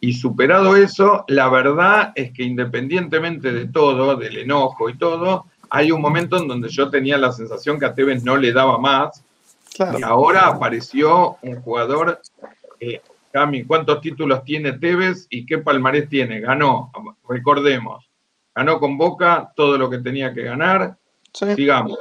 y, 0.00 0.12
superado 0.12 0.76
eso, 0.76 1.24
la 1.28 1.48
verdad 1.48 2.12
es 2.14 2.32
que 2.32 2.42
independientemente 2.42 3.52
de 3.52 3.68
todo, 3.68 4.16
del 4.16 4.36
enojo 4.36 4.90
y 4.90 4.98
todo, 4.98 5.46
hay 5.70 5.90
un 5.90 6.00
momento 6.00 6.36
en 6.36 6.46
donde 6.46 6.68
yo 6.68 6.90
tenía 6.90 7.16
la 7.16 7.32
sensación 7.32 7.80
que 7.80 7.86
a 7.86 7.94
Tevez 7.94 8.22
no 8.22 8.36
le 8.36 8.52
daba 8.52 8.78
más 8.78 9.24
y 9.98 10.02
ahora 10.02 10.46
apareció 10.46 11.36
un 11.42 11.60
jugador 11.62 12.20
eh, 12.80 13.00
Cami, 13.34 13.64
¿cuántos 13.64 14.00
títulos 14.00 14.44
tiene 14.44 14.74
Tevez 14.74 15.26
y 15.28 15.44
qué 15.44 15.58
palmarés 15.58 16.08
tiene? 16.08 16.38
Ganó, 16.38 16.92
recordemos, 17.28 18.08
ganó 18.54 18.78
con 18.78 18.96
Boca 18.96 19.52
todo 19.56 19.76
lo 19.76 19.90
que 19.90 19.98
tenía 19.98 20.32
que 20.32 20.44
ganar. 20.44 20.96
Sigamos. 21.32 21.98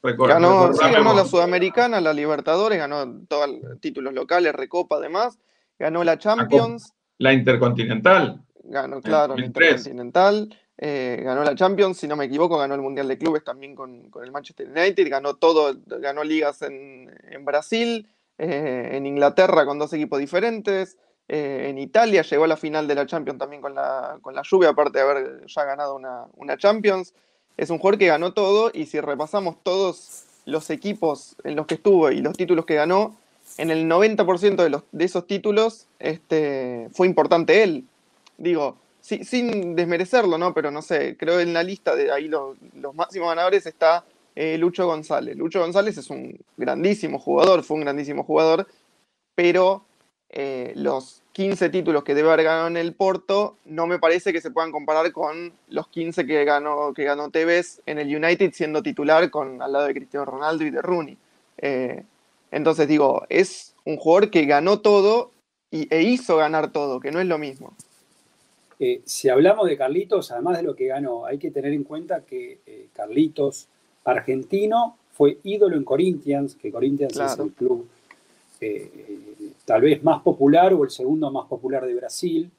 ganó, 0.00 0.72
sí, 0.72 0.78
ganó 0.88 1.12
la 1.12 1.24
Sudamericana, 1.24 2.00
la 2.00 2.12
Libertadores, 2.12 2.78
ganó 2.78 3.04
todos 3.26 3.50
los 3.50 3.80
títulos 3.80 4.14
locales, 4.14 4.54
Recopa 4.54 4.98
además, 4.98 5.40
ganó 5.76 6.04
la 6.04 6.18
Champions. 6.18 6.94
La 7.18 7.32
Intercontinental. 7.32 8.40
Ganó, 8.62 9.00
claro, 9.02 9.36
la 9.36 9.44
Intercontinental. 9.44 10.56
Eh, 10.78 11.20
ganó 11.24 11.42
la 11.42 11.56
Champions, 11.56 11.96
si 11.96 12.06
no 12.06 12.14
me 12.14 12.26
equivoco, 12.26 12.58
ganó 12.58 12.76
el 12.76 12.82
Mundial 12.82 13.08
de 13.08 13.18
Clubes 13.18 13.42
también 13.42 13.74
con, 13.74 14.08
el 14.22 14.30
Manchester 14.30 14.68
United, 14.68 15.10
ganó 15.10 15.34
todo, 15.34 15.74
ganó 15.84 16.22
ligas 16.22 16.62
en, 16.62 17.12
en 17.28 17.44
Brasil, 17.44 18.06
eh, 18.38 18.90
en 18.92 19.06
Inglaterra 19.06 19.64
con 19.64 19.78
dos 19.78 19.92
equipos 19.92 20.18
diferentes, 20.18 20.96
eh, 21.28 21.66
en 21.68 21.78
Italia 21.78 22.22
llegó 22.22 22.44
a 22.44 22.48
la 22.48 22.56
final 22.56 22.86
de 22.86 22.94
la 22.94 23.06
Champions 23.06 23.38
también 23.38 23.60
con 23.60 23.74
la, 23.74 24.18
con 24.20 24.34
la 24.34 24.42
lluvia, 24.42 24.70
aparte 24.70 24.98
de 24.98 25.04
haber 25.04 25.46
ya 25.46 25.64
ganado 25.64 25.96
una, 25.96 26.56
Champions. 26.56 27.14
Es 27.56 27.70
un 27.70 27.78
jugador 27.78 27.98
que 27.98 28.06
ganó 28.06 28.32
todo 28.32 28.70
y 28.72 28.86
si 28.86 29.00
repasamos 29.00 29.56
todos 29.62 30.24
los 30.44 30.70
equipos 30.70 31.36
en 31.42 31.56
los 31.56 31.66
que 31.66 31.74
estuvo 31.74 32.10
y 32.10 32.20
los 32.20 32.36
títulos 32.36 32.66
que 32.66 32.74
ganó, 32.74 33.16
en 33.58 33.70
el 33.70 33.88
90% 33.88 34.56
de, 34.56 34.68
los, 34.68 34.82
de 34.92 35.04
esos 35.04 35.26
títulos 35.26 35.86
este, 35.98 36.88
fue 36.92 37.06
importante 37.06 37.62
él. 37.62 37.84
Digo, 38.36 38.76
sin 39.00 39.74
desmerecerlo, 39.74 40.36
¿no? 40.36 40.52
Pero 40.52 40.70
no 40.70 40.82
sé, 40.82 41.16
creo 41.16 41.40
en 41.40 41.54
la 41.54 41.62
lista 41.62 41.94
de 41.94 42.12
ahí 42.12 42.28
los 42.28 42.56
máximos 42.94 43.28
ganadores 43.28 43.64
está 43.66 44.04
eh, 44.36 44.58
Lucho 44.58 44.86
González. 44.86 45.34
Lucho 45.34 45.60
González 45.60 45.96
es 45.96 46.10
un 46.10 46.38
grandísimo 46.58 47.18
jugador, 47.18 47.62
fue 47.62 47.78
un 47.78 47.84
grandísimo 47.84 48.22
jugador, 48.22 48.68
pero 49.34 49.86
eh, 50.28 50.72
los 50.76 51.22
15 51.32 51.70
títulos 51.70 52.04
que 52.04 52.14
debe 52.14 52.28
haber 52.30 52.44
ganado 52.44 52.68
en 52.68 52.76
el 52.76 52.92
Porto 52.92 53.56
no 53.64 53.86
me 53.86 53.98
parece 53.98 54.34
que 54.34 54.42
se 54.42 54.50
puedan 54.50 54.72
comparar 54.72 55.10
con 55.12 55.54
los 55.68 55.88
15 55.88 56.26
que 56.26 56.44
ganó, 56.44 56.92
que 56.92 57.04
ganó 57.04 57.30
Tevez 57.30 57.80
en 57.86 57.98
el 57.98 58.14
United 58.14 58.52
siendo 58.52 58.82
titular 58.82 59.30
con, 59.30 59.62
al 59.62 59.72
lado 59.72 59.86
de 59.86 59.94
Cristiano 59.94 60.26
Ronaldo 60.26 60.64
y 60.64 60.70
de 60.70 60.82
Rooney. 60.82 61.16
Eh, 61.56 62.02
entonces 62.50 62.86
digo, 62.86 63.24
es 63.30 63.74
un 63.86 63.96
jugador 63.96 64.30
que 64.30 64.44
ganó 64.44 64.80
todo 64.80 65.30
y, 65.70 65.92
e 65.94 66.02
hizo 66.02 66.36
ganar 66.36 66.72
todo, 66.72 67.00
que 67.00 67.10
no 67.10 67.20
es 67.20 67.26
lo 67.26 67.38
mismo. 67.38 67.72
si 69.06 69.30
hablamos 69.30 69.66
de 69.66 69.78
Carlitos, 69.78 70.30
además 70.30 70.58
de 70.58 70.62
lo 70.62 70.76
que 70.76 70.88
ganó, 70.88 71.24
hay 71.24 71.38
que 71.38 71.50
tener 71.50 71.72
en 71.72 71.84
cuenta 71.84 72.20
que 72.20 72.90
Carlitos 72.92 73.68
argentino, 74.06 74.96
fue 75.12 75.38
ídolo 75.44 75.76
en 75.76 75.84
Corinthians, 75.84 76.54
que 76.54 76.70
Corinthians 76.70 77.18
es 77.18 77.38
el 77.38 77.52
club 77.52 77.86
eh, 78.60 78.90
tal 79.64 79.82
vez 79.82 80.02
más 80.02 80.22
popular 80.22 80.72
o 80.74 80.84
el 80.84 80.90
segundo 80.90 81.30
más 81.30 81.46
popular 81.46 81.84
de 81.86 81.94
Brasil. 81.94 82.50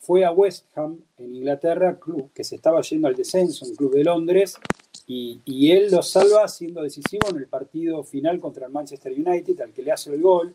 Fue 0.00 0.24
a 0.24 0.30
West 0.30 0.66
Ham 0.76 0.98
en 1.18 1.34
Inglaterra, 1.34 1.98
club 1.98 2.30
que 2.34 2.44
se 2.44 2.56
estaba 2.56 2.80
yendo 2.82 3.08
al 3.08 3.16
descenso, 3.16 3.64
un 3.64 3.74
club 3.74 3.94
de 3.94 4.04
Londres, 4.04 4.56
y, 5.08 5.70
él 5.70 5.88
lo 5.92 6.02
salva 6.02 6.48
siendo 6.48 6.82
decisivo 6.82 7.28
en 7.30 7.36
el 7.36 7.46
partido 7.46 8.02
final 8.02 8.40
contra 8.40 8.66
el 8.66 8.72
Manchester 8.72 9.12
United, 9.12 9.60
al 9.60 9.72
que 9.72 9.82
le 9.82 9.92
hace 9.92 10.12
el 10.12 10.20
gol. 10.20 10.52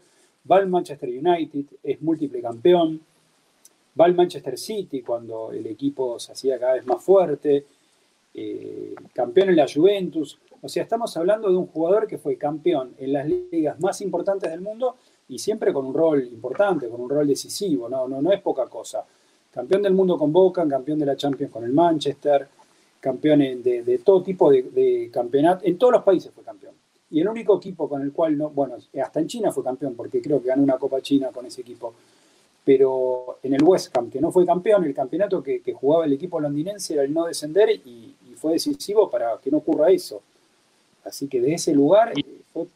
Va 0.50 0.58
al 0.58 0.68
Manchester 0.68 1.08
United, 1.08 1.66
es 1.82 2.01
múltiple 2.01 2.42
campeón. 2.42 3.00
Va 4.00 4.06
al 4.06 4.16
Manchester 4.16 4.58
City 4.58 5.01
cuando 5.01 5.51
el 5.54 5.66
equipo 5.68 6.20
se 6.20 6.34
hacía 6.34 6.60
cada 6.60 6.74
vez 6.74 6.86
más 6.86 7.01
fuerte 7.01 7.66
eh, 8.33 8.95
campeón 9.13 9.50
en 9.50 9.55
la 9.55 9.67
Juventus. 9.67 10.39
O 10.61 10.69
sea, 10.69 10.83
estamos 10.83 11.15
hablando 11.17 11.50
de 11.50 11.57
un 11.57 11.67
jugador 11.67 12.07
que 12.07 12.17
fue 12.17 12.38
campeón 12.38 12.93
en 12.97 13.13
las 13.13 13.27
ligas 13.27 13.79
más 13.79 14.01
importantes 14.01 14.50
del 14.50 14.61
mundo 14.61 14.95
y 15.27 15.39
siempre 15.39 15.73
con 15.73 15.85
un 15.85 15.93
rol 15.93 16.23
importante, 16.23 16.88
con 16.88 17.01
un 17.01 17.09
rol 17.09 17.27
decisivo, 17.27 17.89
no, 17.89 18.07
no, 18.07 18.21
no 18.21 18.31
es 18.31 18.41
poca 18.41 18.67
cosa. 18.67 19.03
Campeón 19.51 19.81
del 19.81 19.93
mundo 19.93 20.17
con 20.17 20.31
Boca, 20.31 20.65
campeón 20.67 21.00
de 21.00 21.05
la 21.05 21.15
Champions 21.15 21.51
con 21.51 21.63
el 21.63 21.73
Manchester, 21.73 22.47
campeón 23.00 23.39
de, 23.39 24.01
todo 24.03 24.21
tipo 24.21 24.51
de, 24.51 24.63
de 24.63 25.09
campeonato, 25.11 25.65
en 25.65 25.77
todos 25.77 25.93
los 25.93 26.03
países 26.03 26.31
fue 26.33 26.43
campeón. 26.43 26.73
Y 27.09 27.19
el 27.19 27.27
único 27.27 27.57
equipo 27.57 27.89
con 27.89 28.01
el 28.01 28.13
cual 28.13 28.38
no, 28.38 28.50
bueno, 28.50 28.75
hasta 29.03 29.19
en 29.19 29.27
China 29.27 29.51
fue 29.51 29.63
campeón, 29.63 29.95
porque 29.95 30.21
creo 30.21 30.41
que 30.41 30.47
ganó 30.47 30.63
una 30.63 30.77
Copa 30.77 31.01
China 31.01 31.29
con 31.33 31.45
ese 31.45 31.61
equipo 31.61 31.93
pero 32.63 33.39
en 33.41 33.53
el 33.53 33.63
West 33.63 33.95
Ham, 33.97 34.09
que 34.09 34.21
no 34.21 34.31
fue 34.31 34.45
campeón, 34.45 34.83
el 34.85 34.93
campeonato 34.93 35.41
que, 35.41 35.61
jugaba 35.73 36.05
el 36.05 36.13
equipo 36.13 36.39
londinense 36.39 36.93
era 36.93 37.03
el 37.03 37.13
no 37.13 37.25
descender 37.25 37.69
y, 37.69 38.15
fue 38.41 38.53
decisivo 38.53 39.10
para 39.10 39.38
que 39.41 39.51
no 39.51 39.57
ocurra 39.57 39.91
eso. 39.91 40.21
Así 41.05 41.27
que 41.27 41.39
de 41.39 41.53
ese 41.53 41.74
lugar 41.74 42.13
y, 42.17 42.25
fue, 42.51 42.67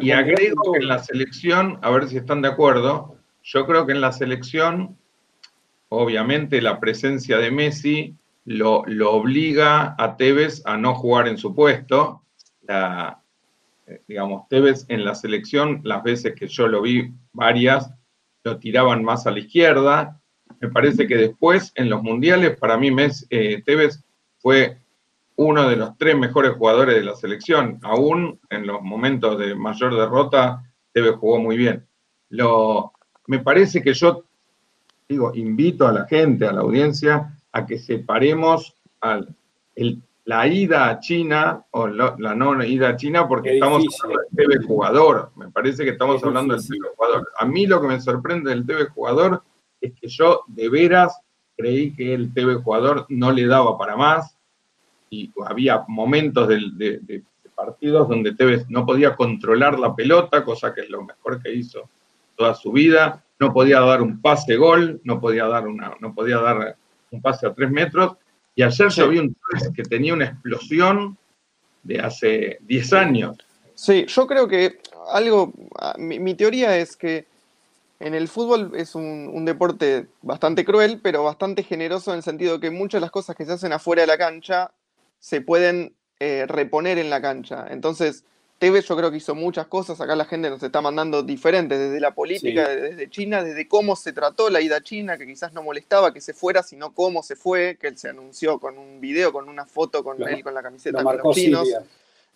Y 0.00 0.10
agrego 0.10 0.72
que 0.72 0.78
en 0.80 0.88
la 0.88 1.02
selección, 1.02 1.78
a 1.82 1.90
ver 1.90 2.08
si 2.08 2.18
están 2.18 2.42
de 2.42 2.48
acuerdo, 2.48 3.16
yo 3.42 3.66
creo 3.66 3.86
que 3.86 3.92
en 3.92 4.00
la 4.00 4.12
selección, 4.12 4.96
obviamente 5.88 6.60
la 6.60 6.78
presencia 6.78 7.38
de 7.38 7.50
Messi 7.50 8.14
lo, 8.44 8.84
lo 8.86 9.12
obliga 9.12 9.94
a 9.98 10.16
Tevez 10.16 10.62
a 10.66 10.76
no 10.76 10.94
jugar 10.94 11.28
en 11.28 11.38
su 11.38 11.54
puesto. 11.54 12.22
La, 12.62 13.22
eh, 13.86 14.02
digamos, 14.06 14.48
Tevez 14.48 14.84
en 14.88 15.04
la 15.04 15.14
selección, 15.14 15.80
las 15.84 16.02
veces 16.02 16.34
que 16.34 16.48
yo 16.48 16.68
lo 16.68 16.82
vi, 16.82 17.12
varias, 17.32 17.90
lo 18.44 18.58
tiraban 18.58 19.02
más 19.02 19.26
a 19.26 19.30
la 19.30 19.40
izquierda. 19.40 20.20
Me 20.60 20.68
parece 20.68 21.06
que 21.06 21.16
después, 21.16 21.72
en 21.74 21.88
los 21.88 22.02
mundiales, 22.02 22.56
para 22.58 22.76
mí 22.76 22.90
Mes, 22.90 23.26
eh, 23.30 23.62
Tevez 23.64 24.02
fue 24.38 24.78
uno 25.38 25.68
de 25.68 25.76
los 25.76 25.96
tres 25.96 26.16
mejores 26.16 26.52
jugadores 26.52 26.96
de 26.96 27.04
la 27.04 27.14
selección. 27.14 27.78
Aún 27.82 28.40
en 28.50 28.66
los 28.66 28.82
momentos 28.82 29.38
de 29.38 29.54
mayor 29.54 29.94
derrota, 29.94 30.64
Tevez 30.92 31.14
jugó 31.16 31.38
muy 31.38 31.56
bien. 31.56 31.86
Lo, 32.30 32.92
me 33.26 33.38
parece 33.38 33.82
que 33.82 33.94
yo, 33.94 34.24
digo, 35.08 35.32
invito 35.34 35.86
a 35.86 35.92
la 35.92 36.06
gente, 36.06 36.46
a 36.46 36.52
la 36.52 36.62
audiencia, 36.62 37.38
a 37.52 37.66
que 37.66 37.78
separemos 37.78 38.74
al, 39.00 39.34
el 39.76 40.02
la 40.28 40.46
ida 40.46 40.90
a 40.90 41.00
China 41.00 41.64
o 41.70 41.86
la 41.86 42.34
no 42.34 42.62
ida 42.62 42.90
a 42.90 42.96
China 42.96 43.26
porque 43.26 43.54
estamos 43.54 43.82
hablando 44.02 44.24
del 44.30 44.36
TV 44.36 44.66
jugador. 44.66 45.30
Me 45.36 45.50
parece 45.50 45.84
que 45.84 45.90
estamos 45.92 46.22
hablando 46.22 46.54
del 46.54 46.68
TV 46.68 46.86
jugador. 46.94 47.28
A 47.38 47.46
mí 47.46 47.66
lo 47.66 47.80
que 47.80 47.86
me 47.86 47.98
sorprende 47.98 48.50
del 48.50 48.66
TV 48.66 48.88
jugador 48.88 49.42
es 49.80 49.94
que 49.98 50.06
yo 50.06 50.42
de 50.48 50.68
veras 50.68 51.18
creí 51.56 51.94
que 51.94 52.12
el 52.12 52.34
TV 52.34 52.56
jugador 52.56 53.06
no 53.08 53.32
le 53.32 53.46
daba 53.46 53.78
para 53.78 53.96
más 53.96 54.36
y 55.10 55.32
había 55.46 55.84
momentos 55.88 56.48
de, 56.48 57.22
partidos 57.54 58.08
donde 58.08 58.34
Tevez 58.34 58.66
no 58.68 58.86
podía 58.86 59.16
controlar 59.16 59.78
la 59.78 59.94
pelota, 59.94 60.44
cosa 60.44 60.72
que 60.72 60.82
es 60.82 60.90
lo 60.90 61.02
mejor 61.02 61.42
que 61.42 61.52
hizo 61.52 61.88
toda 62.36 62.54
su 62.54 62.70
vida, 62.70 63.24
no 63.40 63.52
podía 63.52 63.80
dar 63.80 64.00
un 64.00 64.20
pase 64.20 64.56
gol, 64.56 65.00
no 65.04 65.20
podía 65.20 65.46
dar 65.46 65.66
una, 65.66 65.94
no 66.00 66.14
podía 66.14 66.38
dar 66.38 66.76
un 67.10 67.20
pase 67.20 67.46
a 67.46 67.52
tres 67.52 67.70
metros, 67.70 68.16
y 68.54 68.62
ayer 68.62 68.88
yo 68.90 69.08
vi 69.08 69.18
un 69.18 69.36
que 69.74 69.82
tenía 69.82 70.14
una 70.14 70.26
explosión 70.26 71.16
de 71.82 72.00
hace 72.00 72.58
10 72.62 72.92
años. 72.92 73.36
Sí, 73.74 74.06
yo 74.06 74.26
creo 74.26 74.48
que 74.48 74.80
algo, 75.12 75.52
ah, 75.78 75.94
mi, 75.96 76.34
teoría 76.34 76.76
es 76.76 76.96
que 76.96 77.26
en 78.00 78.14
el 78.14 78.28
fútbol 78.28 78.72
es 78.74 78.94
un, 78.94 79.44
deporte 79.44 80.08
bastante 80.22 80.64
cruel, 80.64 81.00
pero 81.02 81.22
bastante 81.22 81.62
generoso 81.62 82.10
en 82.10 82.18
el 82.18 82.22
sentido 82.22 82.60
que 82.60 82.70
muchas 82.70 83.00
de 83.00 83.02
las 83.02 83.10
cosas 83.10 83.36
que 83.36 83.46
se 83.46 83.52
hacen 83.52 83.72
afuera 83.72 84.02
de 84.02 84.08
la 84.08 84.18
cancha 84.18 84.72
se 85.20 85.40
pueden 85.40 85.94
eh, 86.20 86.44
reponer 86.46 86.98
en 86.98 87.10
la 87.10 87.20
cancha. 87.20 87.66
Entonces, 87.70 88.24
TV 88.58 88.82
yo 88.82 88.96
creo 88.96 89.10
que 89.10 89.18
hizo 89.18 89.34
muchas 89.34 89.68
cosas, 89.68 90.00
acá 90.00 90.16
la 90.16 90.24
gente 90.24 90.50
nos 90.50 90.62
está 90.62 90.80
mandando 90.80 91.22
diferentes, 91.22 91.78
desde 91.78 92.00
la 92.00 92.12
política, 92.12 92.68
desde 92.68 93.08
China, 93.08 93.42
desde 93.44 93.68
cómo 93.68 93.94
se 93.94 94.12
trató 94.12 94.50
la 94.50 94.60
ida 94.60 94.78
a 94.78 94.80
China, 94.80 95.16
que 95.16 95.26
quizás 95.26 95.52
no 95.52 95.62
molestaba 95.62 96.12
que 96.12 96.20
se 96.20 96.34
fuera, 96.34 96.64
sino 96.64 96.92
cómo 96.92 97.22
se 97.22 97.36
fue, 97.36 97.76
que 97.80 97.86
él 97.86 97.98
se 97.98 98.08
anunció 98.08 98.58
con 98.58 98.76
un 98.76 99.00
video, 99.00 99.32
con 99.32 99.48
una 99.48 99.64
foto 99.64 100.02
con 100.02 100.20
él 100.28 100.42
con 100.42 100.54
la 100.54 100.62
camiseta 100.62 100.98
de 100.98 101.18
los 101.22 101.36
chinos. 101.36 101.68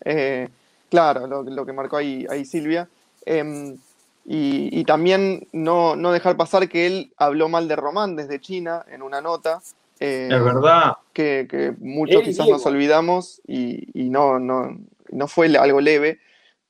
Eh, 0.04 0.48
claro, 0.88 1.26
lo, 1.26 1.66
que 1.66 1.72
marcó 1.72 1.96
ahí, 1.96 2.24
ahí 2.30 2.44
Silvia. 2.44 2.88
Em, 3.26 3.76
y, 4.24 4.84
también 4.84 5.48
no, 5.52 5.96
dejar 6.12 6.36
pasar 6.36 6.68
que 6.68 6.86
él 6.86 7.12
habló 7.16 7.48
mal 7.48 7.66
de 7.66 7.74
Román 7.74 8.14
desde 8.14 8.40
China 8.40 8.84
en 8.88 9.02
una 9.02 9.20
nota. 9.20 9.60
Eh, 10.04 10.28
es 10.32 10.44
verdad. 10.44 10.96
Que, 11.12 11.74
muchos 11.78 12.22
quizás 12.22 12.48
nos 12.48 12.66
olvidamos 12.66 13.40
y, 13.46 13.86
y 13.94 14.10
no, 14.10 14.40
no, 14.40 14.76
no 15.10 15.28
fue 15.28 15.56
algo 15.56 15.80
leve, 15.80 16.18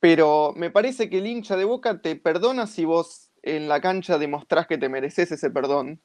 pero 0.01 0.53
me 0.55 0.71
parece 0.71 1.09
que 1.09 1.19
el 1.19 1.27
hincha 1.27 1.57
de 1.57 1.65
Boca 1.65 2.03
te 2.03 2.15
perdona 2.15 2.67
si 2.67 2.85
vos 2.85 3.31
en 3.43 3.69
la 3.69 3.81
cancha 3.81 4.19
demostrás 4.19 4.67
que 4.67 4.77
te 4.77 4.91
mereces 4.91 5.33
ese 5.33 5.49
perdón. 5.49 5.99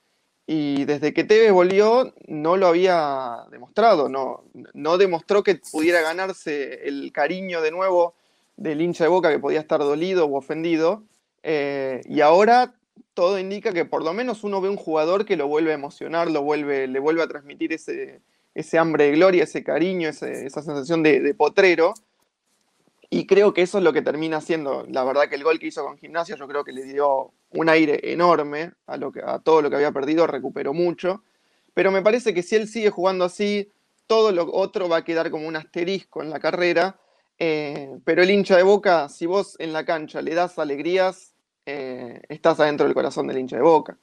Y 0.46 0.86
desde 0.86 1.14
que 1.14 1.26
Tevez 1.26 1.52
volvió 1.52 2.14
no 2.28 2.56
lo 2.56 2.68
había 2.68 3.44
demostrado, 3.52 4.08
no, 4.08 4.46
no 4.74 4.98
demostró 4.98 5.44
que 5.44 5.60
pudiera 5.70 6.00
ganarse 6.00 6.88
el 6.88 7.12
cariño 7.12 7.60
de 7.62 7.72
nuevo 7.72 8.16
del 8.56 8.82
hincha 8.82 9.04
de 9.04 9.10
Boca 9.10 9.30
que 9.30 9.40
podía 9.40 9.60
estar 9.60 9.82
dolido 9.82 10.28
o 10.28 10.38
ofendido. 10.38 11.04
Eh, 11.44 12.00
y 12.06 12.22
ahora 12.22 12.74
todo 13.18 13.40
indica 13.40 13.74
que 13.74 13.84
por 13.84 14.04
lo 14.04 14.14
menos 14.14 14.44
uno 14.44 14.62
ve 14.62 14.70
un 14.70 14.76
jugador 14.76 15.26
que 15.26 15.38
lo 15.38 15.48
vuelve 15.48 15.72
a 15.72 15.74
emocionar, 15.74 16.30
lo 16.30 16.44
vuelve, 16.44 16.86
le 16.86 17.00
vuelve 17.00 17.24
a 17.24 17.28
transmitir 17.28 17.74
ese, 17.74 18.22
ese 18.54 18.78
hambre 18.78 19.06
de 19.06 19.14
gloria, 19.14 19.46
ese 19.46 19.64
cariño, 19.64 20.08
esa 20.08 20.62
sensación 20.62 21.02
de, 21.02 21.34
potrero. 21.34 21.96
Y 23.10 23.26
creo 23.26 23.56
que 23.56 23.64
eso 23.64 23.80
es 23.80 23.84
lo 23.84 23.92
que 23.92 24.04
termina 24.04 24.40
siendo. 24.40 24.86
La 24.92 25.04
verdad 25.04 25.30
que 25.30 25.34
el 25.34 25.44
gol 25.44 25.58
que 25.58 25.66
hizo 25.66 25.84
con 25.84 25.98
Gimnasia 25.98 26.36
yo 26.36 26.48
creo 26.48 26.64
que 26.64 26.72
le 26.72 26.84
dio 26.84 27.32
un 27.50 27.70
aire 27.70 28.00
enorme 28.04 28.74
a, 28.86 28.98
lo 28.98 29.12
que, 29.12 29.24
a 29.26 29.40
todo 29.40 29.64
lo 29.64 29.72
que 29.72 29.78
había 29.78 29.92
perdido, 29.92 30.28
recuperó 30.28 30.76
mucho. 30.76 31.24
Pero 31.74 31.90
me 31.90 32.04
parece 32.04 32.36
que 32.36 32.44
si 32.44 32.56
él 32.56 32.68
sigue 32.68 32.92
jugando 32.92 33.26
así, 33.26 33.72
todo 34.06 34.32
lo 34.32 34.48
otro 34.54 34.90
va 34.90 34.98
a 34.98 35.04
quedar 35.04 35.32
como 35.32 35.48
un 35.48 35.56
asterisco 35.56 36.22
en 36.22 36.30
la 36.30 36.40
carrera. 36.40 37.00
Eh, 37.40 37.98
pero 38.06 38.22
el 38.22 38.30
hincha 38.30 38.58
de 38.58 38.64
boca, 38.64 39.10
si 39.10 39.26
vos 39.26 39.56
en 39.58 39.74
la 39.74 39.86
cancha 39.86 40.22
le 40.22 40.36
das 40.36 40.60
alegrías, 40.60 41.34
eh, 41.68 42.22
estás 42.30 42.62
adentro 42.62 42.86
del 42.86 42.96
corazón 42.96 43.28
del 43.28 43.40
hincha 43.40 43.58
de 43.58 43.62
boca. 43.62 43.98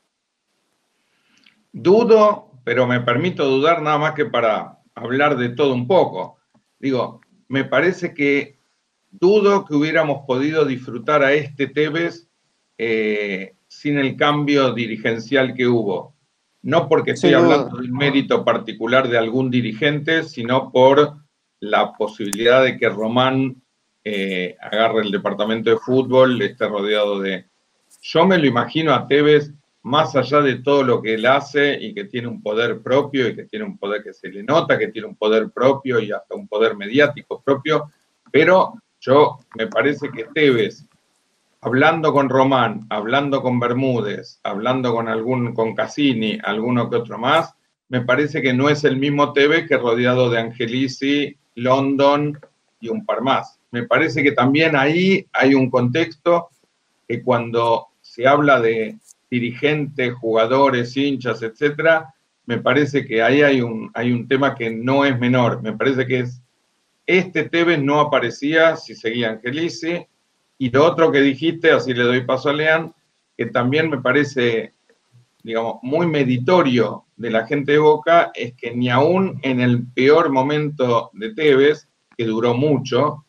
Dudo, 1.73 2.52
pero 2.62 2.87
me 2.87 3.00
permito 3.00 3.49
dudar 3.49 3.80
nada 3.80 3.97
más 3.97 4.12
que 4.12 4.26
para 4.26 4.80
hablar 4.94 5.38
de 5.38 5.49
todo 5.49 5.73
un 5.73 5.87
poco. 5.87 6.37
Digo, 6.78 7.23
me 7.49 7.64
parece 7.64 8.12
que 8.12 8.59
dudo 9.11 9.64
que 9.64 9.75
hubiéramos 9.75 10.26
podido 10.26 10.66
disfrutar 10.66 11.23
a 11.23 11.33
este 11.33 11.66
Tevez 11.66 12.28
eh, 12.76 13.54
sin 13.66 13.97
el 13.97 14.16
cambio 14.16 14.75
dirigencial 14.75 15.54
que 15.54 15.66
hubo. 15.66 16.14
No 16.61 16.87
porque 16.87 17.12
estoy 17.12 17.33
hablando 17.33 17.78
del 17.78 17.90
mérito 17.90 18.44
particular 18.44 19.09
de 19.09 19.16
algún 19.16 19.50
dirigente, 19.50 20.23
sino 20.23 20.71
por 20.71 21.16
la 21.61 21.94
posibilidad 21.94 22.62
de 22.62 22.76
que 22.76 22.90
Román 22.90 23.62
eh, 24.04 24.54
agarre 24.61 25.00
el 25.00 25.11
departamento 25.11 25.71
de 25.71 25.78
fútbol, 25.78 26.40
esté 26.42 26.68
rodeado 26.68 27.21
de, 27.21 27.47
yo 28.04 28.26
me 28.26 28.37
lo 28.37 28.46
imagino 28.46 28.92
a 28.92 29.08
Tevez 29.08 29.50
más 29.82 30.14
allá 30.14 30.42
de 30.42 30.56
todo 30.56 30.82
lo 30.82 31.00
que 31.00 31.14
él 31.14 31.25
hace 31.25 31.75
y 31.80 31.94
que 31.94 32.04
tiene 32.04 32.28
un 32.28 32.42
poder 32.42 32.82
propio 32.82 33.28
y 33.28 33.34
que 33.34 33.44
tiene 33.44 33.64
un 33.64 33.78
poder 33.78 34.02
que 34.02 34.12
se 34.12 34.28
le 34.28 34.42
nota, 34.42 34.78
que 34.78 34.88
tiene 34.88 35.08
un 35.08 35.16
poder 35.16 35.50
propio 35.50 35.99
y 36.00 36.12
hasta 36.12 36.34
un 36.34 36.46
poder 36.46 36.76
mediático 36.76 37.42
propio, 37.42 37.90
pero 38.30 38.75
yo 39.00 39.38
me 39.56 39.68
parece 39.68 40.11
que 40.11 40.25
Tevez, 40.34 40.87
hablando 41.62 42.12
con 42.12 42.28
Román, 42.28 42.87
hablando 42.90 43.40
con 43.40 43.58
Bermúdez, 43.58 44.38
hablando 44.42 44.94
con 44.94 45.08
algún, 45.08 45.54
con 45.54 45.75
Cassini, 45.75 46.38
alguno 46.44 46.90
que 46.90 46.96
otro 46.96 47.18
más, 47.18 47.54
me 47.88 48.02
parece 48.02 48.42
que 48.42 48.52
no 48.52 48.68
es 48.68 48.84
el 48.84 48.99
mismo 48.99 49.32
Tevez 49.32 49.66
que 49.66 49.78
rodeado 49.78 50.28
de 50.28 50.40
Angelici, 50.40 51.37
London 51.54 52.38
y 52.80 52.88
un 52.90 53.06
par 53.06 53.23
más. 53.23 53.58
Me 53.70 53.84
parece 53.84 54.23
que 54.23 54.32
también 54.32 54.76
ahí 54.76 55.26
hay 55.32 55.54
un 55.54 55.70
contexto 55.70 56.49
que 57.08 57.23
cuando 57.23 57.88
se 58.14 58.28
habla 58.28 58.61
de 58.61 58.97
dirigentes, 59.28 60.14
jugadores, 60.14 60.97
hinchas, 60.97 61.42
etcétera, 61.42 62.14
me 62.47 62.59
parece 62.59 63.04
que 63.04 63.21
ahí 63.21 63.42
hay 63.42 63.61
un, 63.61 63.90
hay 63.92 64.12
un 64.12 64.28
tema 64.28 64.54
que 64.54 64.71
no 64.71 65.04
es 65.04 65.18
menor. 65.18 65.62
Me 65.62 65.73
parece 65.73 66.06
que 66.06 66.21
es 66.21 66.40
este 67.06 67.49
Tevez 67.49 67.83
no 67.83 67.99
aparecía 67.99 68.76
si 68.76 68.94
seguía 68.94 69.30
Angelici. 69.30 70.06
Y 70.59 70.71
lo 70.71 70.85
otro 70.85 71.11
que 71.11 71.23
dijiste, 71.23 71.73
así 71.73 71.92
le 71.92 72.04
doy 72.04 72.25
paso 72.25 72.50
a 72.50 72.52
Lean, 72.52 72.94
que 73.37 73.47
también 73.47 73.91
me 73.91 74.00
parece, 74.00 74.75
digamos, 75.43 75.78
muy 75.82 76.06
meditorio 76.06 77.06
de 77.17 77.30
la 77.30 77.49
gente 77.49 77.73
de 77.73 77.78
Boca, 77.78 78.30
es 78.32 78.54
que 78.54 78.76
ni 78.76 78.91
aún 78.91 79.41
en 79.43 79.60
el 79.60 79.88
peor 79.88 80.30
momento 80.30 81.10
de 81.15 81.34
Tevez, 81.34 81.88
que 82.17 82.26
duró 82.26 82.54
mucho, 82.54 83.25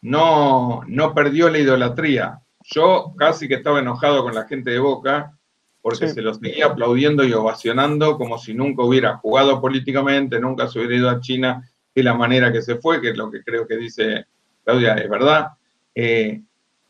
no, 0.00 0.82
no 0.88 1.14
perdió 1.14 1.48
la 1.48 1.60
idolatría. 1.60 2.40
Yo 2.64 3.14
casi 3.16 3.48
que 3.48 3.54
estaba 3.54 3.80
enojado 3.80 4.22
con 4.22 4.34
la 4.34 4.46
gente 4.46 4.70
de 4.70 4.78
Boca 4.78 5.36
porque 5.82 6.08
se 6.08 6.22
lo 6.22 6.32
seguía 6.32 6.66
aplaudiendo 6.66 7.24
y 7.24 7.32
ovacionando 7.32 8.16
como 8.16 8.38
si 8.38 8.54
nunca 8.54 8.84
hubiera 8.84 9.16
jugado 9.16 9.60
políticamente, 9.60 10.38
nunca 10.38 10.68
se 10.68 10.78
hubiera 10.78 10.94
ido 10.94 11.10
a 11.10 11.20
China 11.20 11.68
de 11.92 12.02
la 12.04 12.14
manera 12.14 12.52
que 12.52 12.62
se 12.62 12.76
fue, 12.76 13.00
que 13.00 13.10
es 13.10 13.16
lo 13.16 13.30
que 13.30 13.42
creo 13.42 13.66
que 13.66 13.76
dice 13.76 14.26
Claudia, 14.64 14.94
es 14.94 15.10
verdad. 15.10 15.48
Eh, 15.92 16.40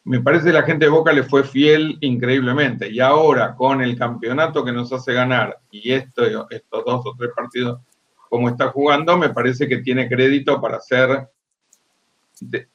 me 0.05 0.21
parece 0.21 0.47
que 0.47 0.53
la 0.53 0.63
gente 0.63 0.85
de 0.85 0.91
Boca 0.91 1.13
le 1.13 1.23
fue 1.23 1.43
fiel 1.43 1.97
increíblemente. 2.03 2.91
Y 2.91 3.01
ahora, 3.01 3.55
con 3.55 3.81
el 3.81 3.97
campeonato 3.97 4.63
que 4.63 4.73
nos 4.73 4.93
hace 4.93 5.15
ganar 5.15 5.59
y 5.71 5.93
esto, 5.93 6.51
estos 6.51 6.85
dos 6.85 7.07
o 7.07 7.15
tres 7.17 7.31
partidos 7.35 7.81
como 8.29 8.49
está 8.49 8.69
jugando, 8.69 9.17
me 9.17 9.31
parece 9.31 9.67
que 9.69 9.79
tiene 9.79 10.09
crédito 10.09 10.61
para 10.61 10.81
ser 10.81 11.29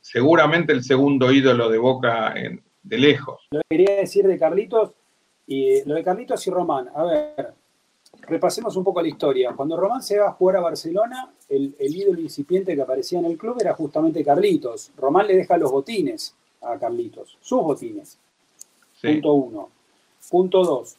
seguramente 0.02 0.72
el 0.72 0.84
segundo 0.84 1.32
ídolo 1.32 1.70
de 1.70 1.78
Boca 1.78 2.34
en, 2.36 2.64
de 2.88 2.98
lejos. 2.98 3.48
Lo 3.52 3.60
que 3.62 3.78
quería 3.78 3.96
decir 3.98 4.26
de 4.26 4.38
Carlitos, 4.38 4.92
y 5.46 5.84
lo 5.88 5.96
de 5.96 6.04
Carlitos 6.04 6.46
y 6.48 6.50
Román, 6.50 6.90
a 6.94 7.04
ver, 7.04 7.54
repasemos 8.22 8.76
un 8.76 8.84
poco 8.84 9.02
la 9.02 9.08
historia. 9.08 9.54
Cuando 9.56 9.78
Román 9.78 10.02
se 10.02 10.18
va 10.20 10.30
a 10.30 10.34
jugar 10.34 10.58
a 10.58 10.62
Barcelona, 10.62 11.32
el, 11.50 11.76
ídolo 11.80 12.20
incipiente 12.22 12.76
que 12.76 12.82
aparecía 12.82 13.20
en 13.20 13.26
el 13.26 13.38
club 13.38 13.58
era 13.60 13.74
justamente 13.74 14.24
Carlitos. 14.24 14.92
Román 14.96 15.28
le 15.28 15.36
deja 15.36 15.58
los 15.58 15.72
botines 15.72 16.36
a 16.62 16.78
Carlitos, 16.78 17.38
sus 17.42 17.62
botines. 17.62 18.18
Punto 19.02 19.34
uno. 19.34 19.70
Punto 20.30 20.64
dos. 20.64 20.96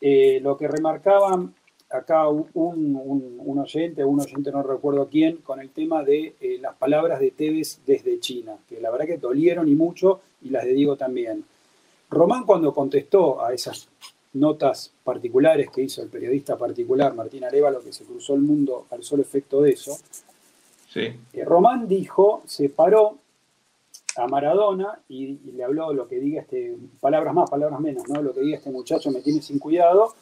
Eh, 0.00 0.40
lo 0.42 0.56
que 0.56 0.68
remarcaban 0.68 1.54
acá 1.90 2.28
un, 2.28 2.48
un, 2.54 3.58
oyente, 3.58 4.04
un 4.04 4.20
oyente 4.20 4.50
no 4.50 4.62
recuerdo 4.62 5.08
quién, 5.08 5.38
con 5.38 5.60
el 5.60 5.70
tema 5.70 6.02
de 6.02 6.34
eh, 6.40 6.58
las 6.60 6.74
palabras 6.76 7.20
de 7.20 7.30
Tevez 7.30 7.80
desde 7.86 8.18
China, 8.20 8.56
que 8.68 8.80
la 8.80 8.90
verdad 8.90 9.06
que 9.06 9.18
dolieron 9.18 9.68
y 9.68 9.74
mucho, 9.74 10.20
y 10.42 10.50
las 10.50 10.64
de 10.64 10.74
Diego 10.74 10.96
también. 10.96 11.44
Román 12.10 12.44
cuando 12.44 12.72
contestó 12.74 13.44
a 13.44 13.52
esas 13.52 13.88
notas 14.32 14.92
particulares 15.02 15.70
que 15.70 15.82
hizo 15.82 16.02
el 16.02 16.08
periodista 16.08 16.56
particular 16.56 17.14
Martín 17.14 17.44
Arevalo, 17.44 17.80
que 17.80 17.92
se 17.92 18.04
cruzó 18.04 18.34
el 18.34 18.42
mundo 18.42 18.86
al 18.90 19.02
solo 19.02 19.22
efecto 19.22 19.62
de 19.62 19.70
eso, 19.70 19.96
sí. 20.92 21.12
Eh, 21.32 21.44
Román 21.44 21.88
dijo, 21.88 22.42
se 22.46 22.68
paró 22.68 23.18
a 24.16 24.26
Maradona 24.26 24.98
y, 25.08 25.38
y, 25.44 25.52
le 25.52 25.64
habló 25.64 25.92
lo 25.92 26.08
que 26.08 26.18
diga 26.18 26.40
este, 26.40 26.74
palabras 27.00 27.34
más, 27.34 27.50
palabras 27.50 27.80
menos, 27.80 28.08
¿no? 28.08 28.22
Lo 28.22 28.32
que 28.32 28.40
diga 28.40 28.56
este 28.56 28.70
muchacho 28.70 29.10
me 29.10 29.20
tiene 29.20 29.42
sin 29.42 29.58
cuidado, 29.58 30.14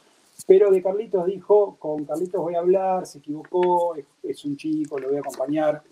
pero 0.46 0.70
de 0.70 0.82
Carlitos 0.82 1.26
dijo, 1.26 1.76
con 1.78 2.04
Carlitos 2.04 2.40
voy 2.40 2.54
a 2.54 2.58
hablar, 2.58 3.06
se 3.06 3.18
equivocó, 3.18 3.94
es, 4.22 4.44
un 4.44 4.56
chico, 4.56 4.98
lo 4.98 5.08
voy 5.08 5.16
a 5.16 5.20
acompañar. 5.20 5.82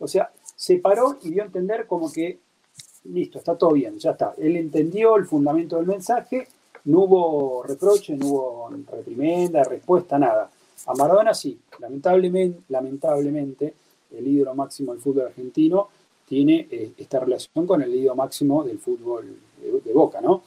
O 0.00 0.08
sea, 0.08 0.30
se 0.54 0.78
paró 0.78 1.18
y 1.22 1.30
dio 1.30 1.42
a 1.42 1.46
entender 1.46 1.86
como 1.86 2.10
que, 2.10 2.38
listo, 3.04 3.38
está 3.38 3.56
todo 3.56 3.72
bien, 3.72 3.98
ya 3.98 4.12
está. 4.12 4.34
Él 4.38 4.56
entendió 4.56 5.16
el 5.16 5.26
fundamento 5.26 5.76
del 5.76 5.86
mensaje, 5.86 6.48
no 6.84 7.00
hubo 7.00 7.62
reproche, 7.62 8.16
no 8.16 8.26
hubo 8.26 8.70
reprimenda, 8.90 9.62
respuesta, 9.64 10.18
nada. 10.18 10.50
A 10.86 10.94
Maradona 10.94 11.34
sí, 11.34 11.58
lamentablemente, 11.78 12.60
lamentablemente 12.68 13.74
el 14.12 14.26
ídolo 14.26 14.54
máximo 14.54 14.92
del 14.92 15.02
fútbol 15.02 15.26
argentino 15.26 15.88
tiene 16.26 16.66
eh, 16.70 16.92
esta 16.96 17.20
relación 17.20 17.66
con 17.66 17.82
el 17.82 17.94
ídolo 17.94 18.16
máximo 18.16 18.64
del 18.64 18.78
fútbol 18.78 19.36
de, 19.60 19.92
Boca, 19.92 20.20
¿no? 20.20 20.42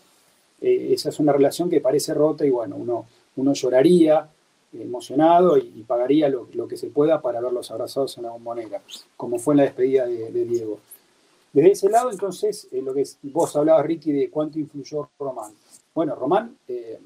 Eh, 0.62 0.90
esa 0.94 1.10
es 1.10 1.20
una 1.20 1.34
relación 1.34 1.70
que 1.70 1.82
parece 1.82 2.14
rota 2.14 2.46
y 2.46 2.50
bueno, 2.50 2.76
uno 2.76 3.06
uno 3.40 3.54
lloraría 3.54 4.30
emocionado 4.74 5.58
y, 5.58 5.84
pagaría 5.88 6.30
lo, 6.30 6.68
que 6.68 6.78
se 6.78 6.88
pueda 6.88 7.22
para 7.22 7.42
verlos 7.42 7.72
abrazados 7.72 8.16
en 8.18 8.24
la 8.24 8.32
bombonera, 8.32 8.82
como 9.18 9.40
fue 9.40 9.54
en 9.54 9.58
la 9.58 9.64
despedida 9.64 10.06
de, 10.06 10.46
Diego. 10.46 10.80
Desde 11.52 11.72
ese 11.72 11.90
lado, 11.90 12.12
entonces, 12.12 12.68
eh, 12.72 12.82
lo 12.82 12.94
que 12.94 13.04
vos 13.24 13.56
hablabas, 13.56 13.86
Ricky, 13.86 14.12
de 14.12 14.30
cuánto 14.30 14.60
influyó 14.60 15.10
Román. 15.18 15.52
Bueno, 15.96 16.14
Román 16.14 16.56
eh, 16.68 17.00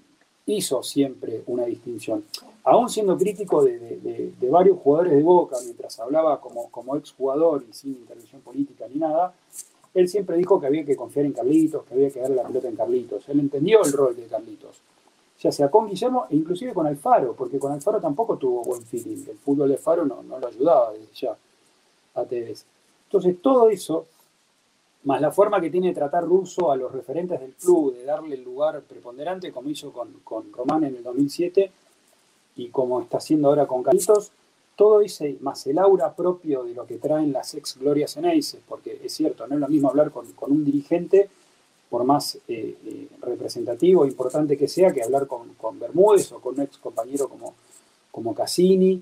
hizo 0.47 0.83
siempre 0.83 1.43
una 1.47 1.65
distinción. 1.65 2.25
Aún 2.65 2.89
siendo 2.89 3.17
crítico 3.17 3.63
de, 3.63 4.33
varios 4.49 4.77
jugadores 4.79 5.13
de 5.13 5.23
Boca, 5.23 5.55
mientras 5.63 5.97
hablaba 5.99 6.41
como, 6.41 6.69
como 6.69 6.97
exjugador 6.97 7.65
y 7.69 7.73
sin 7.73 7.91
intervención 7.91 8.41
política 8.41 8.85
ni 8.89 8.99
nada, 8.99 9.33
él 9.93 10.09
siempre 10.09 10.35
dijo 10.35 10.59
que 10.59 10.67
había 10.67 10.83
que 10.83 10.95
confiar 10.95 11.25
en 11.25 11.33
Carlitos, 11.33 11.85
que 11.85 11.93
había 11.93 12.09
que 12.09 12.19
darle 12.19 12.35
la 12.35 12.43
pelota 12.47 12.67
en 12.67 12.75
Carlitos. 12.75 13.29
Él 13.29 13.39
entendió 13.39 13.83
el 13.83 13.93
rol 13.93 14.15
de 14.15 14.23
Carlitos 14.23 14.81
ya 15.43 15.51
sea 15.51 15.69
con 15.69 15.87
Guillermo 15.87 16.25
e 16.29 16.37
inclusive 16.37 16.73
con 16.73 16.87
Alfaro, 16.87 17.33
porque 17.33 17.59
con 17.59 17.73
Alfaro 17.73 17.99
tampoco 17.99 18.37
tuvo 18.37 18.63
buen 18.63 18.81
feeling. 18.83 19.25
El 19.29 19.37
fútbol 19.37 19.67
de 19.67 19.75
Alfaro 19.75 20.05
no, 20.05 20.23
no 20.23 20.39
lo 20.39 20.47
ayudaba 20.47 20.93
desde 20.93 21.13
ya 21.13 21.37
a 22.15 22.23
Tevez. 22.23 22.65
Entonces, 23.07 23.41
todo 23.41 23.69
eso, 23.69 24.05
más 25.03 25.19
la 25.19 25.31
forma 25.31 25.59
que 25.59 25.69
tiene 25.69 25.89
de 25.89 25.93
tratar 25.93 26.23
Russo 26.23 26.71
a 26.71 26.77
los 26.77 26.93
referentes 26.93 27.41
del 27.41 27.51
club, 27.53 27.93
de 27.93 28.05
darle 28.05 28.35
el 28.35 28.43
lugar 28.43 28.81
preponderante, 28.83 29.51
como 29.51 29.69
hizo 29.69 29.91
con, 29.91 30.13
con 30.23 30.51
Román 30.53 30.85
en 30.85 30.95
el 30.95 31.03
2007 31.03 31.71
y 32.55 32.69
como 32.69 33.01
está 33.01 33.17
haciendo 33.17 33.49
ahora 33.49 33.67
con 33.67 33.83
Carlitos, 33.83 34.31
todo 34.77 35.01
ese, 35.01 35.37
más 35.41 35.67
el 35.67 35.77
aura 35.77 36.15
propio 36.15 36.63
de 36.63 36.73
lo 36.73 36.85
que 36.85 36.97
traen 36.97 37.33
las 37.33 37.53
ex 37.53 37.77
glorias 37.77 38.15
Eneises, 38.15 38.61
porque 38.67 39.01
es 39.03 39.13
cierto, 39.13 39.45
no 39.45 39.55
es 39.55 39.61
lo 39.61 39.67
mismo 39.67 39.89
hablar 39.89 40.11
con, 40.11 40.25
un 40.39 40.63
dirigente, 40.63 41.29
por 41.93 42.05
más 42.05 42.39
eh, 42.47 42.75
eh, 42.85 43.07
representativo 43.21 44.03
e 44.03 44.07
importante 44.07 44.57
que 44.57 44.67
sea, 44.67 44.91
que 44.91 45.03
hablar 45.03 45.27
con, 45.27 45.79
Bermúdez 45.79 46.31
o 46.31 46.41
con 46.41 46.55
un 46.55 46.61
ex 46.61 46.79
compañero 46.79 47.29
como, 47.29 47.53
como 48.09 48.33
Cassini, 48.33 48.99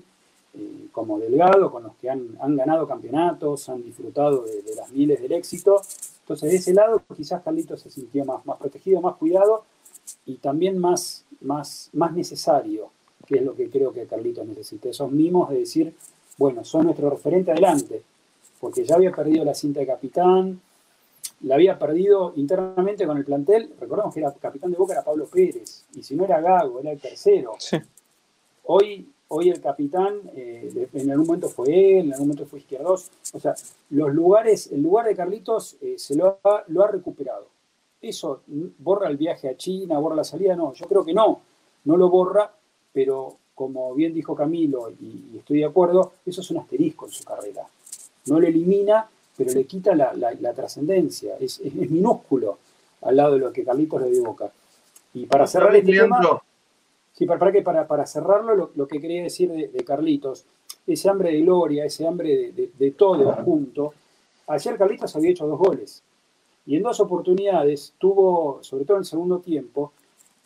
eh, 0.52 0.88
como 0.92 1.18
Delgado, 1.18 1.72
con 1.72 1.84
los 1.84 1.94
que 1.96 2.10
han, 2.10 2.36
ganado 2.54 2.86
campeonatos, 2.86 3.70
han 3.70 3.82
disfrutado 3.82 4.42
de, 4.42 4.74
las 4.76 4.92
miles 4.92 5.22
del 5.22 5.32
éxito. 5.32 5.80
Entonces, 6.20 6.50
de 6.50 6.56
ese 6.56 6.74
lado, 6.74 7.02
quizás 7.16 7.42
Carlitos 7.42 7.80
se 7.80 7.90
sintió 7.90 8.26
más, 8.26 8.44
más 8.44 8.58
protegido, 8.58 9.00
más 9.00 9.16
cuidado 9.16 9.64
y 10.26 10.34
también 10.34 10.76
más, 10.76 11.24
más, 11.40 11.88
más 11.94 12.12
necesario 12.12 12.90
que 13.24 13.36
es 13.36 13.42
lo 13.42 13.54
que 13.54 13.70
creo 13.70 13.94
que 13.94 14.04
Carlitos 14.04 14.46
necesita. 14.46 14.90
Esos 14.90 15.10
mimos 15.10 15.48
de 15.48 15.60
decir, 15.60 15.94
bueno, 16.36 16.62
son 16.62 16.84
nuestro 16.84 17.08
referente 17.08 17.52
adelante, 17.52 18.02
porque 18.60 18.84
ya 18.84 18.96
había 18.96 19.12
perdido 19.12 19.46
la 19.46 19.54
cinta 19.54 19.80
de 19.80 19.86
capitán, 19.86 20.60
la 21.42 21.56
había 21.56 21.78
perdido 21.78 22.32
internamente 22.36 23.06
con 23.06 23.16
el 23.16 23.24
plantel. 23.24 23.74
Recordemos 23.78 24.14
que 24.14 24.20
era 24.20 24.32
capitán 24.32 24.70
de 24.70 24.76
Boca 24.76 24.94
era 24.94 25.04
Pablo 25.04 25.26
Pérez, 25.26 25.84
y 25.94 26.02
si 26.02 26.14
no 26.14 26.24
era 26.24 26.40
Gago, 26.40 26.80
era 26.80 26.92
el 26.92 27.00
tercero. 27.00 27.54
Hoy, 28.64 29.12
hoy 29.28 29.50
el 29.50 29.60
capitán, 29.60 30.20
eh, 30.36 30.88
en 30.92 31.10
algún 31.10 31.26
momento 31.26 31.48
fue 31.48 31.98
él, 31.98 32.06
en 32.06 32.12
algún 32.12 32.28
momento 32.28 32.46
fue 32.46 32.60
Izquierdos. 32.60 33.10
O 33.32 33.40
sea, 33.40 33.54
los 33.90 34.14
lugares, 34.14 34.70
el 34.70 34.80
lugar 34.82 35.06
de 35.06 35.16
Carlitos 35.16 35.76
eh, 35.80 35.94
se 35.98 36.14
lo 36.14 36.38
ha, 36.44 36.62
lo 36.68 36.84
ha 36.84 36.86
recuperado. 36.86 37.48
¿Eso 38.00 38.42
borra 38.78 39.08
el 39.08 39.16
viaje 39.16 39.48
a 39.48 39.56
China, 39.56 39.98
borra 39.98 40.16
la 40.16 40.24
salida? 40.24 40.54
No, 40.54 40.72
yo 40.74 40.86
creo 40.86 41.04
que 41.04 41.12
no. 41.12 41.40
No 41.84 41.96
lo 41.96 42.08
borra, 42.08 42.52
pero 42.92 43.36
como 43.54 43.94
bien 43.94 44.14
dijo 44.14 44.34
Camilo, 44.34 44.90
y, 44.90 45.38
estoy 45.38 45.58
de 45.58 45.66
acuerdo, 45.66 46.14
eso 46.24 46.40
es 46.40 46.50
un 46.50 46.58
asterisco 46.58 47.06
en 47.06 47.12
su 47.12 47.24
carrera. 47.24 47.66
No 48.26 48.40
lo 48.40 48.46
elimina, 48.46 49.08
pero 49.44 49.58
le 49.58 49.64
quita 49.64 49.94
la, 49.94 50.54
trascendencia. 50.54 51.36
Es, 51.38 51.60
minúsculo 51.74 52.58
al 53.02 53.16
lado 53.16 53.34
de 53.34 53.38
lo 53.40 53.52
que 53.52 53.64
Carlitos 53.64 54.00
le 54.02 54.10
dio 54.10 54.24
boca. 54.24 54.50
Y 55.14 55.26
para 55.26 55.46
cerrar 55.46 55.74
este 55.76 55.92
tema, 55.92 56.42
sí, 57.12 57.26
para, 57.26 57.52
que 57.52 57.62
para, 57.62 58.06
cerrarlo, 58.06 58.70
lo, 58.74 58.88
que 58.88 59.00
quería 59.00 59.22
decir 59.22 59.50
de, 59.50 59.84
Carlitos, 59.84 60.44
ese 60.86 61.08
hambre 61.08 61.32
de 61.32 61.40
gloria, 61.40 61.84
ese 61.84 62.06
hambre 62.06 62.52
de, 62.52 62.70
de 62.76 62.90
todo 62.92 63.32
junto. 63.44 63.92
Ayer 64.46 64.76
Carlitos 64.76 65.14
había 65.16 65.30
hecho 65.30 65.46
dos 65.46 65.58
goles. 65.58 66.02
Y 66.64 66.76
en 66.76 66.82
dos 66.82 67.00
oportunidades 67.00 67.94
tuvo, 67.98 68.62
sobre 68.62 68.84
todo 68.84 68.96
en 68.96 69.02
el 69.02 69.06
segundo 69.06 69.40
tiempo, 69.40 69.92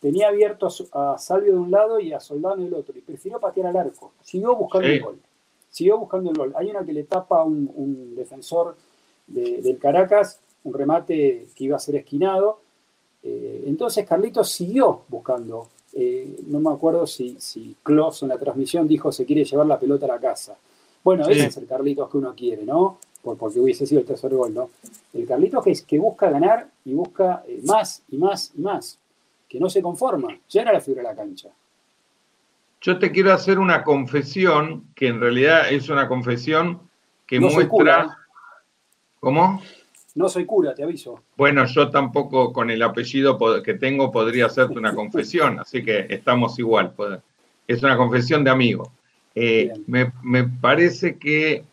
tenía 0.01 0.29
abierto 0.29 0.69
a, 0.93 1.19
Salvio 1.19 1.53
de 1.53 1.59
un 1.59 1.71
lado 1.71 2.01
y 2.01 2.13
a 2.13 2.21
Soldado 2.21 2.57
del 2.57 2.75
otro, 2.75 2.97
y 2.97 3.03
prefirió 3.03 3.39
patear 3.39 3.69
al 3.69 3.77
arco. 3.77 4.13
Siguió 4.23 4.55
buscando 4.57 4.89
el 4.89 5.01
gol. 5.03 5.19
Siguió 5.69 5.99
buscando 5.99 6.31
el 6.31 6.37
gol. 6.37 6.53
Hay 6.57 6.71
una 6.71 6.85
que 6.85 6.93
le 6.93 7.05
tapa 7.05 7.43
un, 7.43 7.71
un 7.75 8.15
defensor 8.15 8.77
del 9.27 9.79
Caracas, 9.79 10.41
un 10.65 10.75
remate 10.75 11.49
que 11.55 11.65
iba 11.65 11.77
a 11.77 11.81
ser 11.81 11.97
esquinado. 11.97 12.61
Eh, 13.23 13.65
entonces 13.67 14.07
Carlitos 14.07 14.51
siguió 14.51 15.03
buscando. 15.09 15.69
Eh, 15.93 16.41
no 16.49 16.61
me 16.61 16.71
acuerdo 16.71 17.07
si, 17.07 17.37
si 17.41 17.77
Klaus 17.83 18.23
en 18.23 18.29
la 18.29 18.39
transmisión 18.39 18.87
dijo 18.87 19.11
se 19.11 19.25
quiere 19.25 19.45
llevar 19.45 19.67
la 19.67 19.79
pelota 19.79 20.07
a 20.07 20.11
la 20.11 20.19
casa. 20.19 20.57
Bueno, 21.03 21.27
ese 21.29 21.47
es 21.47 21.57
el 21.57 21.67
Carlitos 21.67 22.11
que 22.11 22.19
uno 22.19 22.35
quiere, 22.35 22.65
¿no? 22.65 22.99
Por, 23.23 23.37
porque 23.37 23.61
hubiese 23.61 23.87
sido 23.87 24.01
el 24.01 24.07
tercer 24.07 24.35
gol, 24.35 24.53
¿no? 24.53 24.71
El 25.15 25.27
Carlitos 25.27 25.65
que, 25.65 25.71
es, 25.71 25.83
que 25.83 25.99
busca 25.99 26.29
ganar 26.31 26.69
y 26.85 26.95
busca 26.95 27.45
eh, 27.47 27.61
más 27.65 28.03
y 28.09 28.17
más 28.17 28.53
y 28.57 28.61
más 28.61 28.99
que 29.49 29.61
no 29.61 29.71
se 29.71 29.83
conforma, 29.83 30.37
ya 30.49 30.63
era 30.63 30.73
la 30.73 30.81
figura 30.81 31.03
de 31.03 31.09
la 31.09 31.15
cancha. 31.15 31.49
Yo 32.81 32.99
te 32.99 33.11
quiero 33.11 33.33
hacer 33.33 33.59
una 33.59 33.83
confesión, 33.85 34.85
que 34.95 35.09
en 35.09 35.21
realidad 35.21 35.73
es 35.73 35.89
una 35.89 36.09
confesión 36.09 36.81
que 37.27 37.41
muestra... 37.41 38.19
¿Cómo? 39.21 39.63
No 40.17 40.31
soy 40.31 40.47
cura, 40.47 40.75
te 40.75 40.83
aviso. 40.83 41.23
Bueno, 41.37 41.67
yo 41.67 41.91
tampoco 41.91 42.51
con 42.51 42.71
el 42.71 42.83
apellido 42.83 43.39
que 43.63 43.75
tengo 43.75 44.11
podría 44.11 44.47
hacerte 44.47 44.79
una 44.79 44.95
confesión, 44.95 45.59
así 45.61 45.85
que 45.85 46.07
estamos 46.09 46.59
igual. 46.59 46.95
Es 47.69 47.83
una 47.83 47.97
confesión 47.97 48.43
de 48.43 48.51
amigo. 48.51 48.93
Eh, 49.35 49.71
me, 49.87 50.45
parece 50.45 51.19
que 51.19 51.65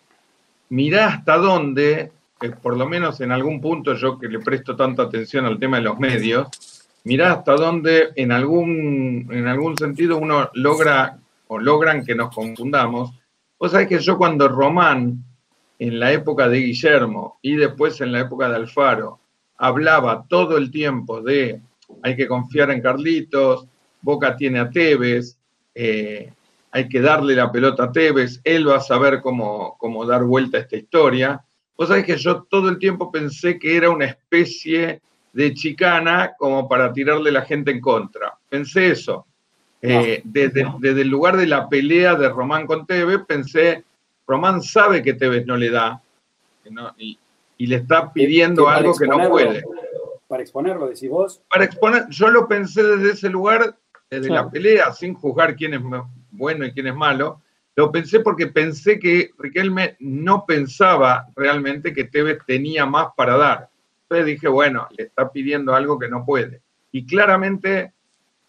mirá 0.68 1.08
hasta 1.08 1.38
dónde, 1.38 2.12
eh, 2.42 2.50
por 2.62 2.76
lo 2.76 2.86
menos 2.90 3.22
en 3.22 3.32
algún 3.32 3.62
punto 3.62 3.94
yo 3.94 4.20
que 4.20 4.28
le 4.28 4.40
presto 4.40 4.76
tanta 4.76 5.04
atención 5.04 5.46
al 5.46 5.58
tema 5.58 5.78
de 5.78 5.84
los 5.84 5.98
medios, 5.98 6.50
mirá 7.06 7.32
hasta 7.32 7.56
dónde 7.56 8.10
en 8.18 8.34
algún, 8.34 9.30
en 9.32 9.48
algún 9.48 9.78
sentido 9.78 10.18
uno 10.18 10.50
logra 10.54 11.18
o 11.48 11.58
logran 11.58 12.04
que 12.04 12.16
nos 12.16 12.36
confundamos. 12.36 13.14
Vos 13.58 13.72
sabés 13.72 13.88
que 13.88 14.00
yo 14.00 14.18
cuando 14.18 14.50
Román, 14.50 15.24
en 15.80 16.00
la 16.00 16.12
época 16.12 16.48
de 16.48 16.60
Guillermo 16.60 17.38
y 17.42 17.56
después 17.56 18.00
en 18.02 18.12
la 18.12 18.22
época 18.22 18.50
de 18.50 18.56
Alfaro, 18.56 19.20
hablaba 19.58 20.26
todo 20.28 20.58
el 20.58 20.72
tiempo 20.72 21.22
de 21.22 21.62
hay 22.02 22.16
que 22.16 22.28
confiar 22.28 22.72
en 22.72 22.82
Carlitos, 22.82 23.68
Boca 24.02 24.36
tiene 24.36 24.60
a 24.60 24.70
Tevez, 24.70 25.38
eh, 25.76 26.32
hay 26.72 26.90
que 26.90 27.02
darle 27.02 27.36
la 27.36 27.52
pelota 27.52 27.86
a 27.86 27.92
Tevez, 27.92 28.42
él 28.44 28.68
va 28.68 28.78
a 28.78 28.82
saber 28.82 29.22
cómo, 29.22 29.76
cómo 29.78 30.06
dar 30.06 30.24
vuelta 30.24 30.58
a 30.58 30.62
esta 30.62 30.76
historia. 30.76 31.44
Vos 31.78 31.88
sabés 31.88 32.06
que 32.06 32.18
yo 32.18 32.44
todo 32.44 32.70
el 32.70 32.80
tiempo 32.80 33.12
pensé 33.12 33.58
que 33.58 33.78
era 33.78 33.90
una 33.90 34.06
especie 34.06 35.02
de 35.32 35.54
chicana 35.54 36.34
como 36.38 36.68
para 36.68 36.94
tirarle 36.94 37.32
la 37.32 37.42
gente 37.44 37.72
en 37.72 37.82
contra. 37.82 38.34
Pensé 38.50 38.92
eso. 38.92 39.26
Eh, 39.82 40.22
desde, 40.24 40.62
el 40.82 41.08
lugar 41.10 41.36
de 41.36 41.46
la 41.46 41.68
pelea 41.68 42.16
de 42.16 42.30
Román 42.30 42.66
con 42.66 42.86
Tevez, 42.86 43.20
pensé, 43.28 43.84
Román 44.34 44.62
sabe 44.62 45.02
que 45.02 45.14
Tevez 45.14 45.46
no 45.46 45.56
le 45.56 45.70
da 45.70 46.02
y, 46.98 47.18
le 47.58 47.76
está 47.76 48.12
pidiendo 48.12 48.68
algo 48.68 48.94
que 48.96 49.08
no 49.08 49.30
puede. 49.30 49.64
Para 50.28 50.42
exponerlo, 50.42 50.88
decís 50.88 51.10
vos. 51.10 51.42
Para 51.50 51.64
exponer, 51.66 52.08
yo 52.10 52.30
lo 52.30 52.48
pensé 52.48 52.84
desde 52.84 53.12
ese 53.12 53.30
lugar, 53.30 53.78
desde 54.10 54.30
la 54.30 54.50
pelea, 54.50 54.92
sin 54.92 55.14
juzgar 55.14 55.56
quién 55.56 55.76
es 55.76 55.82
bueno 56.32 56.66
y 56.66 56.74
quién 56.74 56.88
es 56.88 56.96
malo. 56.96 57.42
Lo 57.76 57.92
pensé 57.92 58.20
porque 58.20 58.48
pensé 58.48 59.00
que 59.00 59.32
Riquelme 59.38 59.96
no 60.00 60.46
pensaba 60.46 61.28
realmente 61.36 61.94
que 61.94 62.04
Tevez 62.04 62.40
tenía 62.46 62.86
más 62.86 63.08
para 63.16 63.38
dar 63.38 63.70
dije, 64.22 64.48
bueno, 64.48 64.88
le 64.96 65.06
está 65.06 65.32
pidiendo 65.32 65.74
algo 65.74 65.98
que 65.98 66.08
no 66.08 66.24
puede. 66.24 66.62
Y 66.92 67.08
claramente, 67.08 67.94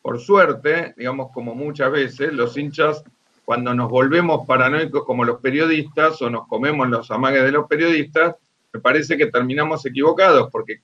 por 0.03 0.21
suerte, 0.21 0.93
digamos, 0.99 1.33
como 1.33 1.55
muchas 1.55 1.91
veces, 1.91 2.33
los 2.33 2.59
hinchas, 2.59 3.03
cuando 3.45 3.75
nos 3.75 3.91
volvemos 3.91 4.47
paranoicos 4.47 5.05
como 5.05 5.25
los 5.25 5.41
periodistas 5.41 6.21
o 6.23 6.31
nos 6.31 6.47
comemos 6.49 6.89
los 6.89 7.11
amagues 7.11 7.45
de 7.45 7.53
los 7.53 7.67
periodistas, 7.67 8.37
me 8.73 8.81
parece 8.81 9.17
que 9.17 9.27
terminamos 9.27 9.85
equivocados, 9.87 10.49
porque 10.51 10.83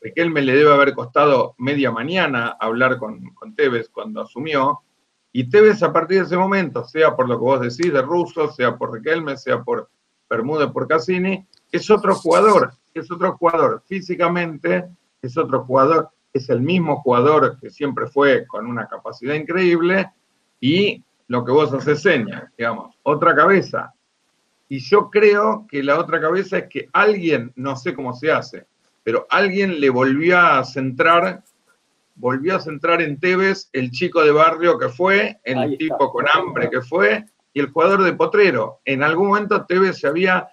Riquelme 0.00 0.42
le 0.42 0.54
debe 0.54 0.72
haber 0.72 0.94
costado 0.94 1.54
media 1.58 1.90
mañana 1.90 2.56
hablar 2.60 2.98
con, 2.98 3.34
Tevez 3.56 3.88
cuando 3.88 4.22
asumió, 4.22 4.80
y 5.32 5.48
Tevez 5.48 5.82
a 5.82 5.92
partir 5.92 6.18
de 6.18 6.24
ese 6.24 6.36
momento, 6.36 6.84
sea 6.84 7.16
por 7.16 7.28
lo 7.28 7.38
que 7.38 7.44
vos 7.44 7.60
decís 7.60 7.92
de 7.92 8.02
Russo, 8.02 8.50
sea 8.52 8.76
por 8.76 8.92
Riquelme, 8.92 9.36
sea 9.36 9.62
por 9.62 9.88
Bermúdez, 10.28 10.70
por 10.70 10.86
Cassini, 10.86 11.46
es 11.70 11.90
otro 11.90 12.14
jugador 12.14 12.72
es 12.98 13.10
otro 13.10 13.36
jugador. 13.36 13.82
Físicamente 13.86 14.88
es 15.22 15.36
otro 15.36 15.64
jugador, 15.64 16.10
es 16.32 16.48
el 16.48 16.60
mismo 16.60 17.00
jugador 17.02 17.58
que 17.60 17.70
siempre 17.70 18.06
fue 18.06 18.46
con 18.46 18.66
una 18.66 18.86
capacidad 18.86 19.34
increíble 19.34 20.10
y 20.60 21.02
lo 21.28 21.44
que 21.44 21.52
vos 21.52 21.72
haces 21.72 22.02
señas, 22.02 22.50
digamos, 22.56 22.96
otra 23.02 23.34
cabeza. 23.34 23.94
Y 24.68 24.80
yo 24.80 25.08
creo 25.10 25.66
que 25.68 25.82
la 25.82 25.98
otra 25.98 26.20
cabeza 26.20 26.58
es 26.58 26.68
que 26.68 26.88
alguien, 26.92 27.52
no 27.54 27.76
sé 27.76 27.94
cómo 27.94 28.14
se 28.14 28.32
hace, 28.32 28.66
pero 29.04 29.26
alguien 29.30 29.80
le 29.80 29.88
volvió 29.88 30.38
a 30.38 30.64
centrar, 30.64 31.42
volvió 32.16 32.56
a 32.56 32.60
centrar 32.60 33.00
en 33.00 33.18
Tevez 33.18 33.70
el 33.72 33.90
chico 33.90 34.22
de 34.22 34.32
barrio 34.32 34.78
que 34.78 34.88
fue, 34.88 35.38
el 35.44 35.78
tipo 35.78 36.10
con 36.10 36.26
hambre 36.34 36.68
que 36.70 36.82
fue, 36.82 37.24
y 37.52 37.60
el 37.60 37.70
jugador 37.70 38.02
de 38.02 38.12
Potrero. 38.12 38.80
En 38.84 39.02
algún 39.02 39.28
momento 39.28 39.64
Tevez 39.64 39.98
se 39.98 40.08
había 40.08 40.48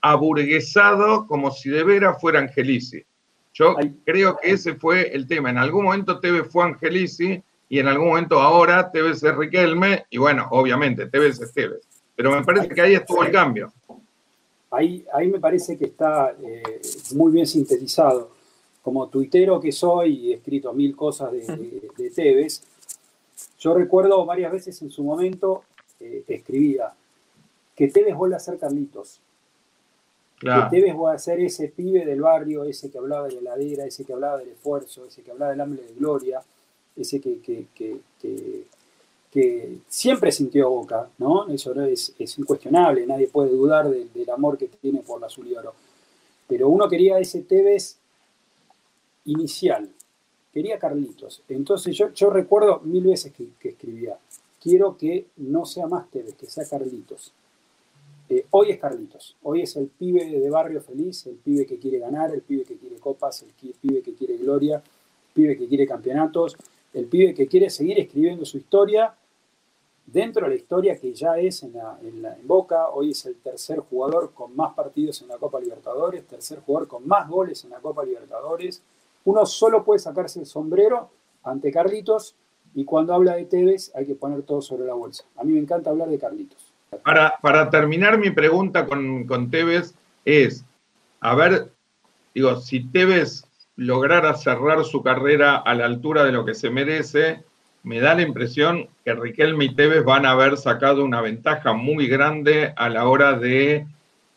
aburguesado 0.00 1.26
como 1.26 1.50
si 1.50 1.70
de 1.70 1.84
veras 1.84 2.20
fuera 2.20 2.40
Angelici. 2.40 3.02
Yo 3.52 3.74
creo 4.04 4.36
que 4.38 4.52
ese 4.52 4.74
fue 4.74 5.14
el 5.14 5.26
tema. 5.26 5.50
En 5.50 5.58
algún 5.58 5.84
momento 5.84 6.20
Tevez 6.20 6.48
fue 6.50 6.64
Angelici 6.64 7.42
y 7.68 7.78
en 7.78 7.88
algún 7.88 8.08
momento 8.08 8.40
ahora 8.40 8.90
Tevez 8.90 9.22
es 9.22 9.36
Riquelme 9.36 10.06
y 10.10 10.18
bueno, 10.18 10.48
obviamente 10.50 11.06
Tevez 11.06 11.40
es 11.40 11.52
Tevez. 11.52 11.82
Pero 12.16 12.32
me 12.32 12.42
parece 12.42 12.68
que 12.68 12.80
ahí 12.80 12.94
estuvo 12.94 13.22
el 13.22 13.30
cambio. 13.30 13.72
Ahí, 14.70 15.04
ahí 15.12 15.28
me 15.28 15.38
parece 15.38 15.78
que 15.78 15.86
está 15.86 16.34
eh, 16.42 16.80
muy 17.14 17.32
bien 17.32 17.46
sintetizado. 17.46 18.32
Como 18.82 19.08
tuitero 19.08 19.60
que 19.60 19.70
soy 19.70 20.16
y 20.16 20.32
he 20.32 20.36
escrito 20.36 20.72
mil 20.72 20.96
cosas 20.96 21.30
de, 21.32 21.90
de, 21.96 22.10
Tevez, 22.10 22.62
yo 23.58 23.74
recuerdo 23.74 24.24
varias 24.24 24.50
veces 24.50 24.80
en 24.82 24.90
su 24.90 25.04
momento 25.04 25.64
eh, 26.00 26.24
escribía 26.26 26.92
que 27.76 27.88
Tevez 27.88 28.14
vuelve 28.14 28.36
a 28.36 28.40
ser 28.40 28.58
Carlitos 28.58 29.20
Claro. 30.38 30.70
Que 30.70 30.92
voy 30.92 31.14
a 31.14 31.18
ser 31.18 31.40
ese 31.40 31.68
pibe 31.68 32.04
del 32.04 32.20
barrio, 32.20 32.62
ese 32.62 32.90
que 32.90 32.98
hablaba 32.98 33.26
de 33.26 33.34
la 33.34 33.40
heladera, 33.40 33.84
ese 33.84 34.04
que 34.04 34.12
hablaba 34.12 34.38
del 34.38 34.50
esfuerzo, 34.50 35.04
ese 35.06 35.22
que 35.22 35.32
hablaba 35.32 35.50
del 35.50 35.60
hambre 35.60 35.82
de 35.82 35.94
gloria, 35.94 36.40
ese 36.98 37.20
que, 37.20 37.36
que 39.30 39.78
siempre 39.88 40.32
sintió 40.32 40.70
Boca, 40.70 41.10
¿no? 41.18 41.48
Eso 41.48 41.72
es, 41.82 42.14
es 42.18 42.38
incuestionable, 42.38 43.06
nadie 43.06 43.28
puede 43.28 43.50
dudar 43.50 43.88
del 43.88 44.30
amor 44.30 44.56
que 44.56 44.68
tiene 44.68 45.00
por 45.00 45.20
la 45.20 45.26
azul 45.26 45.46
y 45.46 45.54
oro. 45.54 45.74
Pero 46.46 46.68
uno 46.68 46.88
quería 46.88 47.18
ese 47.18 47.42
Tevez 47.42 47.98
inicial, 49.26 49.88
quería 50.52 50.78
Carlitos. 50.78 51.42
Entonces 51.48 51.96
yo, 51.96 52.30
recuerdo 52.30 52.80
mil 52.80 53.04
veces 53.04 53.32
que, 53.32 53.68
escribía, 53.68 54.16
quiero 54.60 54.96
que 54.96 55.26
no 55.36 55.66
sea 55.66 55.86
más 55.86 56.10
Tevez, 56.10 56.34
que 56.34 56.46
sea 56.46 56.64
Carlitos. 56.66 57.32
Eh, 58.30 58.46
hoy 58.50 58.70
es 58.70 58.78
Carlitos, 58.78 59.36
hoy 59.42 59.62
es 59.62 59.76
el 59.76 59.86
pibe 59.86 60.24
de 60.26 60.50
barrio 60.50 60.82
feliz, 60.82 61.26
el 61.26 61.36
pibe 61.36 61.64
que 61.64 61.78
quiere 61.78 61.98
ganar, 61.98 62.34
el 62.34 62.42
pibe 62.42 62.64
que 62.64 62.76
quiere 62.76 62.96
copas, 62.96 63.42
el 63.42 63.72
pibe 63.74 64.02
que 64.02 64.14
quiere 64.14 64.36
gloria, 64.36 64.76
el 64.76 65.32
pibe 65.34 65.56
que 65.56 65.66
quiere 65.66 65.86
campeonatos, 65.86 66.56
el 66.98 67.06
pibe 67.06 67.34
que 67.34 67.46
quiere 67.46 67.70
seguir 67.70 67.98
escribiendo 67.98 68.44
su 68.44 68.58
historia 68.58 69.14
dentro 70.06 70.44
de 70.44 70.50
la 70.50 70.56
historia 70.56 70.98
que 70.98 71.12
ya 71.12 71.38
es 71.38 71.62
en, 71.62 71.74
Boca. 72.44 72.88
Hoy 72.88 73.10
es 73.10 73.24
el 73.26 73.36
tercer 73.36 73.80
jugador 73.80 74.32
con 74.34 74.54
más 74.56 74.74
partidos 74.74 75.22
en 75.22 75.28
la 75.28 75.36
Copa 75.36 75.60
Libertadores, 75.60 76.26
tercer 76.26 76.60
jugador 76.60 76.88
con 76.88 77.06
más 77.06 77.28
goles 77.28 77.64
en 77.64 77.70
la 77.70 77.78
Copa 77.78 78.04
Libertadores. 78.04 78.82
Uno 79.24 79.46
solo 79.46 79.84
puede 79.84 80.00
sacarse 80.00 80.40
el 80.40 80.46
sombrero 80.46 81.10
ante 81.44 81.70
Carlitos 81.70 82.34
y 82.74 82.84
cuando 82.84 83.14
habla 83.14 83.36
de 83.36 83.44
Tevez 83.44 83.92
hay 83.94 84.06
que 84.06 84.14
poner 84.14 84.42
todo 84.42 84.60
sobre 84.60 84.86
la 84.86 84.94
bolsa. 84.94 85.24
A 85.36 85.44
mí 85.44 85.52
me 85.52 85.60
encanta 85.60 85.90
hablar 85.90 86.08
de 86.08 86.18
Carlitos. 86.18 86.72
Para, 87.04 87.38
para 87.42 87.68
terminar 87.70 88.18
mi 88.18 88.30
pregunta 88.30 88.86
con, 88.86 89.26
con 89.26 89.50
Tevez 89.50 89.94
es, 90.24 90.64
a 91.20 91.34
ver, 91.34 91.70
digo, 92.34 92.56
si 92.56 92.82
Tevez 92.84 93.47
lograra 93.78 94.34
cerrar 94.34 94.84
su 94.84 95.04
carrera 95.04 95.56
a 95.56 95.72
la 95.74 95.86
altura 95.86 96.24
de 96.24 96.32
lo 96.32 96.44
que 96.44 96.54
se 96.54 96.68
merece, 96.68 97.44
me 97.84 98.00
da 98.00 98.14
la 98.14 98.22
impresión 98.22 98.88
que 99.04 99.14
Riquelme 99.14 99.66
y 99.66 99.74
Tevez 99.74 100.04
van 100.04 100.26
a 100.26 100.32
haber 100.32 100.56
sacado 100.56 101.04
una 101.04 101.20
ventaja 101.20 101.72
muy 101.72 102.08
grande 102.08 102.74
a 102.76 102.88
la 102.88 103.06
hora 103.08 103.38
de 103.38 103.86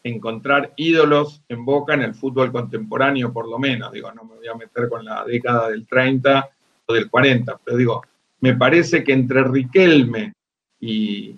encontrar 0.03 0.73
ídolos 0.75 1.41
en 1.49 1.65
Boca 1.65 1.95
en 1.95 2.03
el 2.03 2.13
fútbol 2.13 2.51
contemporáneo, 2.51 3.33
por 3.33 3.49
lo 3.49 3.57
menos. 3.57 3.91
Digo, 3.91 4.11
no 4.11 4.25
me 4.25 4.35
voy 4.35 4.47
a 4.47 4.53
meter 4.53 4.87
con 4.87 5.03
la 5.03 5.25
década 5.25 5.69
del 5.69 5.87
30 5.87 6.49
o 6.85 6.93
del 6.93 7.09
40, 7.09 7.59
pero 7.65 7.77
digo, 7.77 8.03
me 8.41 8.55
parece 8.55 9.03
que 9.03 9.13
entre 9.13 9.43
Riquelme 9.43 10.33
y 10.79 11.35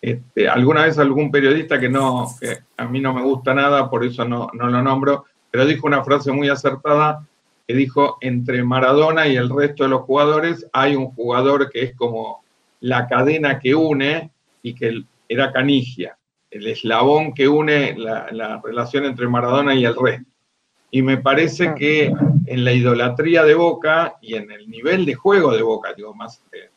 este, 0.00 0.48
alguna 0.48 0.84
vez 0.84 1.00
algún 1.00 1.32
periodista 1.32 1.80
que 1.80 1.88
no, 1.88 2.28
que 2.40 2.58
a 2.76 2.86
mí 2.86 3.00
no 3.00 3.12
me 3.12 3.22
gusta 3.22 3.54
nada, 3.54 3.90
por 3.90 4.04
eso 4.04 4.24
no, 4.24 4.48
no 4.54 4.68
lo 4.68 4.80
nombro, 4.82 5.24
pero 5.50 5.66
dijo 5.66 5.88
una 5.88 6.04
frase 6.04 6.30
muy 6.30 6.48
acertada 6.48 7.26
que 7.70 7.76
dijo, 7.76 8.18
entre 8.20 8.64
Maradona 8.64 9.28
y 9.28 9.36
el 9.36 9.48
resto 9.48 9.84
de 9.84 9.90
los 9.90 10.00
jugadores 10.00 10.66
hay 10.72 10.96
un 10.96 11.12
jugador 11.12 11.70
que 11.70 11.82
es 11.82 11.94
como 11.94 12.42
la 12.80 13.06
cadena 13.06 13.60
que 13.60 13.76
une 13.76 14.32
y 14.60 14.74
que 14.74 15.04
era 15.28 15.52
Canigia, 15.52 16.18
el 16.50 16.66
eslabón 16.66 17.32
que 17.32 17.46
une 17.46 17.94
la, 17.96 18.60
relación 18.64 19.04
entre 19.04 19.28
Maradona 19.28 19.72
y 19.76 19.84
el 19.84 19.94
resto. 19.94 20.28
Y 20.90 21.02
me 21.02 21.18
parece 21.18 21.68
ah. 21.68 21.74
que 21.76 22.12
en 22.46 22.64
la 22.64 22.72
idolatría 22.72 23.44
de 23.44 23.54
Boca 23.54 24.16
y 24.20 24.34
en 24.34 24.50
el 24.50 24.68
nivel 24.68 25.06
de 25.06 25.14
juego 25.14 25.54
de 25.54 25.62
Boca, 25.62 25.94
digo, 25.94 26.12
más 26.12 26.42
eh, 26.50 26.70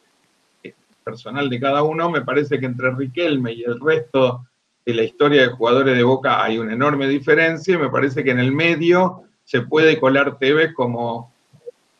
eh, 0.64 0.76
personal 1.04 1.50
de 1.50 1.60
cada 1.60 1.82
uno, 1.82 2.12
me 2.12 2.22
parece 2.22 2.60
que 2.60 2.68
entre 2.68 2.92
Riquelme 2.92 3.52
y 3.52 3.64
el 3.64 3.80
resto 3.80 4.46
de 4.86 4.94
la 4.94 5.02
historia 5.02 5.42
de 5.42 5.48
jugadores 5.48 5.98
de 5.98 6.04
Boca 6.04 6.44
hay 6.44 6.60
una 6.60 6.74
enorme 6.74 7.08
diferencia 7.08 7.74
y 7.74 7.80
me 7.80 7.90
parece 7.90 8.24
que 8.24 8.30
en 8.30 8.40
el 8.40 8.52
medio 8.52 9.24
se 9.46 9.62
puede 9.62 10.00
colar 10.00 10.38
Tevez 10.38 10.74
como 10.74 11.32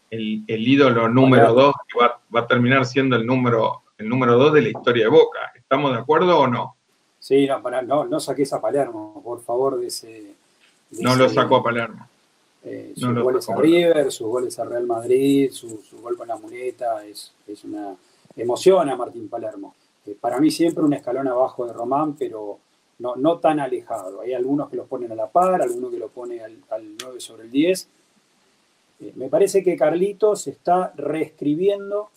el, 0.10 0.44
ídolo 0.48 1.10
número 1.10 1.54
dos, 1.54 1.76
que 1.88 2.00
va, 2.00 2.20
a 2.40 2.48
terminar 2.48 2.86
siendo 2.86 3.16
el 3.16 3.26
número, 3.26 3.82
el 3.98 4.08
número 4.08 4.38
dos 4.38 4.54
de 4.54 4.62
la 4.62 4.70
historia 4.70 5.06
de 5.06 5.10
Boca. 5.10 5.40
¿Estamos 5.56 5.92
de 5.92 6.00
acuerdo 6.00 6.40
o 6.40 6.48
no? 6.48 6.76
Sí, 7.20 7.48
no, 7.48 7.62
para, 7.62 7.82
no, 7.82 8.06
no 8.06 8.20
saques 8.20 8.52
a 8.54 8.62
Palermo, 8.62 9.22
por 9.24 9.42
favor, 9.42 9.80
de 9.80 9.88
ese. 9.88 10.34
no 11.00 11.16
lo 11.16 11.30
sacó 11.30 11.58
a 11.58 11.64
Palermo. 11.64 12.08
Eh, 12.66 12.94
sus 12.96 13.20
goles 13.20 13.50
a 13.50 13.56
River, 13.56 14.12
sus 14.12 14.28
goles 14.28 14.58
a 14.60 14.66
Real 14.66 14.86
Madrid, 14.86 15.52
su, 15.52 15.80
gol 16.02 16.16
con 16.16 16.28
la 16.28 16.38
muleta, 16.38 17.04
es, 17.06 17.34
es 17.48 17.64
una 17.66 17.94
emoción 18.36 18.90
a 18.90 18.96
Martín 18.96 19.28
Palermo. 19.28 19.76
Eh, 20.06 20.16
para 20.20 20.40
mí 20.40 20.50
siempre 20.52 20.84
un 20.84 20.94
escalón 20.94 21.28
abajo 21.28 21.66
de 21.66 21.74
Román, 21.74 22.16
pero 22.18 22.60
no, 23.04 23.18
no 23.18 23.38
tan 23.40 23.60
alejado. 23.60 24.22
Hay 24.22 24.34
algunos 24.34 24.70
que 24.70 24.78
lo 24.78 24.86
ponen 24.86 25.12
a 25.12 25.16
la 25.16 25.30
par, 25.30 25.62
algunos 25.62 25.92
que 25.92 26.00
lo 26.00 26.08
ponen 26.08 26.40
al, 26.70 26.96
9 27.04 27.20
sobre 27.20 27.44
el 27.44 27.52
10. 27.52 27.90
Eh, 29.02 29.14
me 29.18 29.28
parece 29.28 29.62
que 29.62 29.76
Carlitos 29.76 30.48
está 30.48 30.94
reescribiendo. 30.96 32.12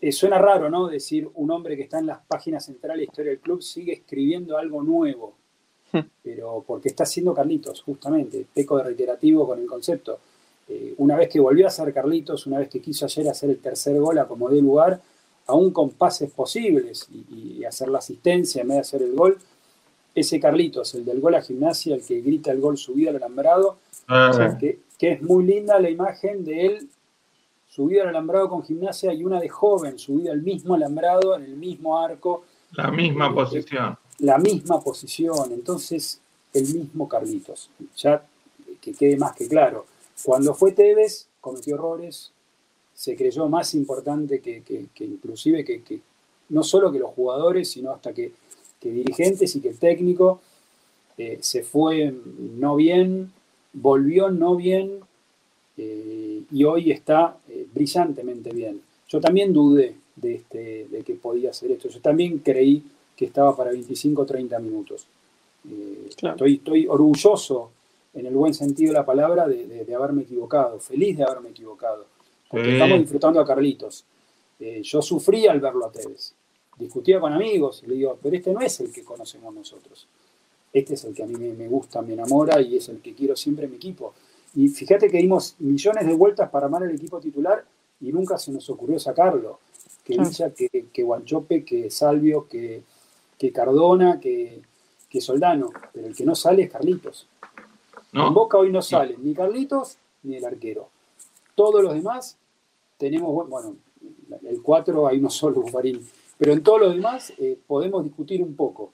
Eh, 0.00 0.10
suena 0.10 0.36
raro, 0.36 0.68
¿no? 0.68 0.88
Decir 0.88 1.30
un 1.32 1.52
hombre 1.52 1.76
que 1.76 1.84
está 1.84 2.00
en 2.00 2.06
las 2.06 2.18
páginas 2.26 2.64
centrales 2.64 2.98
de 2.98 3.04
historia 3.04 3.30
del 3.30 3.40
club 3.40 3.62
sigue 3.62 3.92
escribiendo 3.92 4.58
algo 4.58 4.82
nuevo. 4.82 5.34
Hmm. 5.92 6.00
Pero 6.24 6.64
porque 6.66 6.88
está 6.88 7.04
haciendo 7.04 7.32
Carlitos, 7.32 7.82
justamente. 7.82 8.44
Peco 8.52 8.78
de 8.78 8.82
reiterativo 8.82 9.46
con 9.46 9.60
el 9.60 9.66
concepto. 9.66 10.18
Eh, 10.68 10.94
una 10.98 11.14
vez 11.14 11.28
que 11.28 11.38
volvió 11.38 11.68
a 11.68 11.70
ser 11.70 11.94
Carlitos, 11.94 12.48
una 12.48 12.58
vez 12.58 12.68
que 12.68 12.80
quiso 12.80 13.04
ayer 13.04 13.28
hacer 13.28 13.50
el 13.50 13.60
tercer 13.60 13.96
gol 14.00 14.18
a 14.18 14.26
como 14.26 14.48
de 14.48 14.60
lugar, 14.60 15.00
aún 15.46 15.70
con 15.70 15.90
pases 15.90 16.32
posibles 16.32 17.06
y, 17.12 17.58
y 17.60 17.64
hacer 17.64 17.88
la 17.88 17.98
asistencia 17.98 18.62
en 18.62 18.68
vez 18.68 18.76
de 18.78 18.80
hacer 18.80 19.02
el 19.02 19.14
gol, 19.14 19.38
ese 20.20 20.40
Carlitos, 20.40 20.94
el 20.94 21.04
del 21.04 21.20
gol 21.20 21.34
a 21.34 21.42
gimnasia, 21.42 21.94
el 21.94 22.02
que 22.02 22.20
grita 22.20 22.50
el 22.50 22.60
gol 22.60 22.76
subido 22.76 23.10
al 23.10 23.16
alambrado, 23.16 23.78
ah. 24.08 24.56
que, 24.58 24.80
es 24.98 25.22
muy 25.22 25.44
linda 25.44 25.78
la 25.78 25.90
imagen 25.90 26.44
de 26.44 26.66
él 26.66 26.88
subido 27.68 28.02
al 28.02 28.08
alambrado 28.08 28.48
con 28.48 28.64
gimnasia 28.64 29.12
y 29.12 29.24
una 29.24 29.40
de 29.40 29.48
joven 29.48 29.98
subido 29.98 30.32
al 30.32 30.42
mismo 30.42 30.74
alambrado, 30.74 31.36
en 31.36 31.44
el 31.44 31.56
mismo 31.56 31.98
arco. 31.98 32.44
La 32.72 32.90
misma 32.90 33.28
eh, 33.28 33.34
posición. 33.34 33.98
La 34.18 34.38
misma 34.38 34.80
posición, 34.80 35.52
entonces 35.52 36.20
el 36.52 36.74
mismo 36.74 37.08
Carlitos. 37.08 37.70
Ya 37.96 38.24
que 38.80 38.92
quede 38.92 39.16
más 39.16 39.34
que 39.34 39.48
claro. 39.48 39.86
Cuando 40.22 40.54
fue 40.54 40.72
Tevez, 40.72 41.28
cometió 41.40 41.76
errores, 41.76 42.32
se 42.94 43.16
creyó 43.16 43.48
más 43.48 43.74
importante 43.74 44.40
que, 44.40 44.88
inclusive 45.00 45.64
que, 45.64 46.00
no 46.48 46.62
solo 46.62 46.90
que 46.90 46.98
los 46.98 47.10
jugadores, 47.10 47.70
sino 47.70 47.92
hasta 47.92 48.12
que 48.12 48.32
que 48.80 48.90
dirigentes 48.90 49.54
y 49.56 49.60
que 49.60 49.70
el 49.70 49.78
técnico 49.78 50.40
eh, 51.16 51.38
se 51.40 51.62
fue 51.62 52.14
no 52.38 52.76
bien, 52.76 53.32
volvió 53.72 54.30
no 54.30 54.54
bien 54.54 55.00
eh, 55.76 56.42
y 56.50 56.64
hoy 56.64 56.92
está 56.92 57.36
eh, 57.48 57.66
brillantemente 57.74 58.50
bien. 58.50 58.80
Yo 59.08 59.20
también 59.20 59.52
dudé 59.52 59.96
de, 60.14 60.34
este, 60.36 60.86
de 60.88 61.02
que 61.02 61.14
podía 61.14 61.50
hacer 61.50 61.72
esto. 61.72 61.88
Yo 61.88 62.00
también 62.00 62.38
creí 62.38 62.82
que 63.16 63.24
estaba 63.24 63.56
para 63.56 63.72
25 63.72 64.22
o 64.22 64.26
30 64.26 64.58
minutos. 64.60 65.06
estoy, 66.08 66.54
estoy 66.54 66.86
orgulloso, 66.86 67.70
en 68.14 68.26
el 68.26 68.34
buen 68.34 68.54
sentido 68.54 68.92
de 68.92 68.98
la 68.98 69.06
palabra, 69.06 69.46
de, 69.48 69.94
haberme 69.94 70.22
equivocado, 70.22 70.78
feliz 70.78 71.16
de 71.16 71.24
haberme 71.24 71.50
equivocado. 71.50 72.06
Porque 72.48 72.72
estamos 72.72 73.00
disfrutando 73.00 73.40
a 73.40 73.46
Carlitos. 73.46 74.04
yo 74.82 75.02
sufrí 75.02 75.46
al 75.46 75.60
verlo 75.60 75.86
a 75.86 75.92
Tevez 75.92 76.32
discutía 76.78 77.20
con 77.20 77.32
amigos 77.32 77.82
y 77.84 77.88
le 77.88 77.94
digo, 77.94 78.18
pero 78.22 78.36
este 78.36 78.52
no 78.52 78.60
es 78.60 78.80
el 78.80 78.92
que 78.92 79.02
conocemos 79.04 79.52
nosotros. 79.54 80.06
Este 80.72 80.94
es 80.94 81.04
el 81.04 81.14
que 81.14 81.22
a 81.22 81.26
mí 81.26 81.34
me, 81.34 81.66
gusta, 81.66 82.02
me 82.02 82.12
enamora 82.12 82.60
y 82.60 82.76
es 82.76 82.88
el 82.88 83.00
que 83.00 83.14
quiero 83.14 83.34
siempre 83.36 83.64
en 83.64 83.72
mi 83.72 83.76
equipo. 83.76 84.14
Y 84.54 84.68
fíjate 84.68 85.10
que 85.10 85.18
dimos 85.18 85.56
millones 85.58 86.06
de 86.06 86.14
vueltas 86.14 86.50
para 86.50 86.66
armar 86.66 86.82
el 86.82 86.94
equipo 86.94 87.20
titular 87.20 87.64
y 88.00 88.12
nunca 88.12 88.38
se 88.38 88.52
nos 88.52 88.68
ocurrió 88.70 88.98
sacarlo. 88.98 89.58
Que 90.04 90.16
Villa, 90.16 90.54
que, 90.54 90.86
que 90.92 91.02
Guanchope, 91.02 91.64
que 91.64 91.90
Salvio, 91.90 92.46
que, 92.48 92.82
que 93.38 93.52
Cardona, 93.52 94.20
que, 94.20 94.62
que, 95.08 95.20
Soldano. 95.20 95.70
Pero 95.92 96.06
el 96.06 96.16
que 96.16 96.24
no 96.24 96.34
sale 96.34 96.62
es 96.62 96.70
Carlitos. 96.70 97.26
En 98.12 98.32
Boca 98.32 98.56
hoy 98.56 98.70
no 98.70 98.80
sale 98.80 99.16
ni 99.18 99.34
Carlitos 99.34 99.98
ni 100.22 100.36
el 100.36 100.44
arquero. 100.44 100.88
Todos 101.54 101.82
los 101.82 101.92
demás 101.92 102.36
tenemos, 102.96 103.48
bueno, 103.48 103.76
el 104.48 104.62
4 104.62 105.08
hay 105.08 105.18
uno 105.18 105.30
solo, 105.30 105.60
Bufarini 105.60 106.00
pero 106.38 106.52
en 106.52 106.62
todo 106.62 106.78
lo 106.78 106.90
demás 106.90 107.32
eh, 107.38 107.58
podemos 107.66 108.04
discutir 108.04 108.42
un 108.42 108.54
poco, 108.54 108.92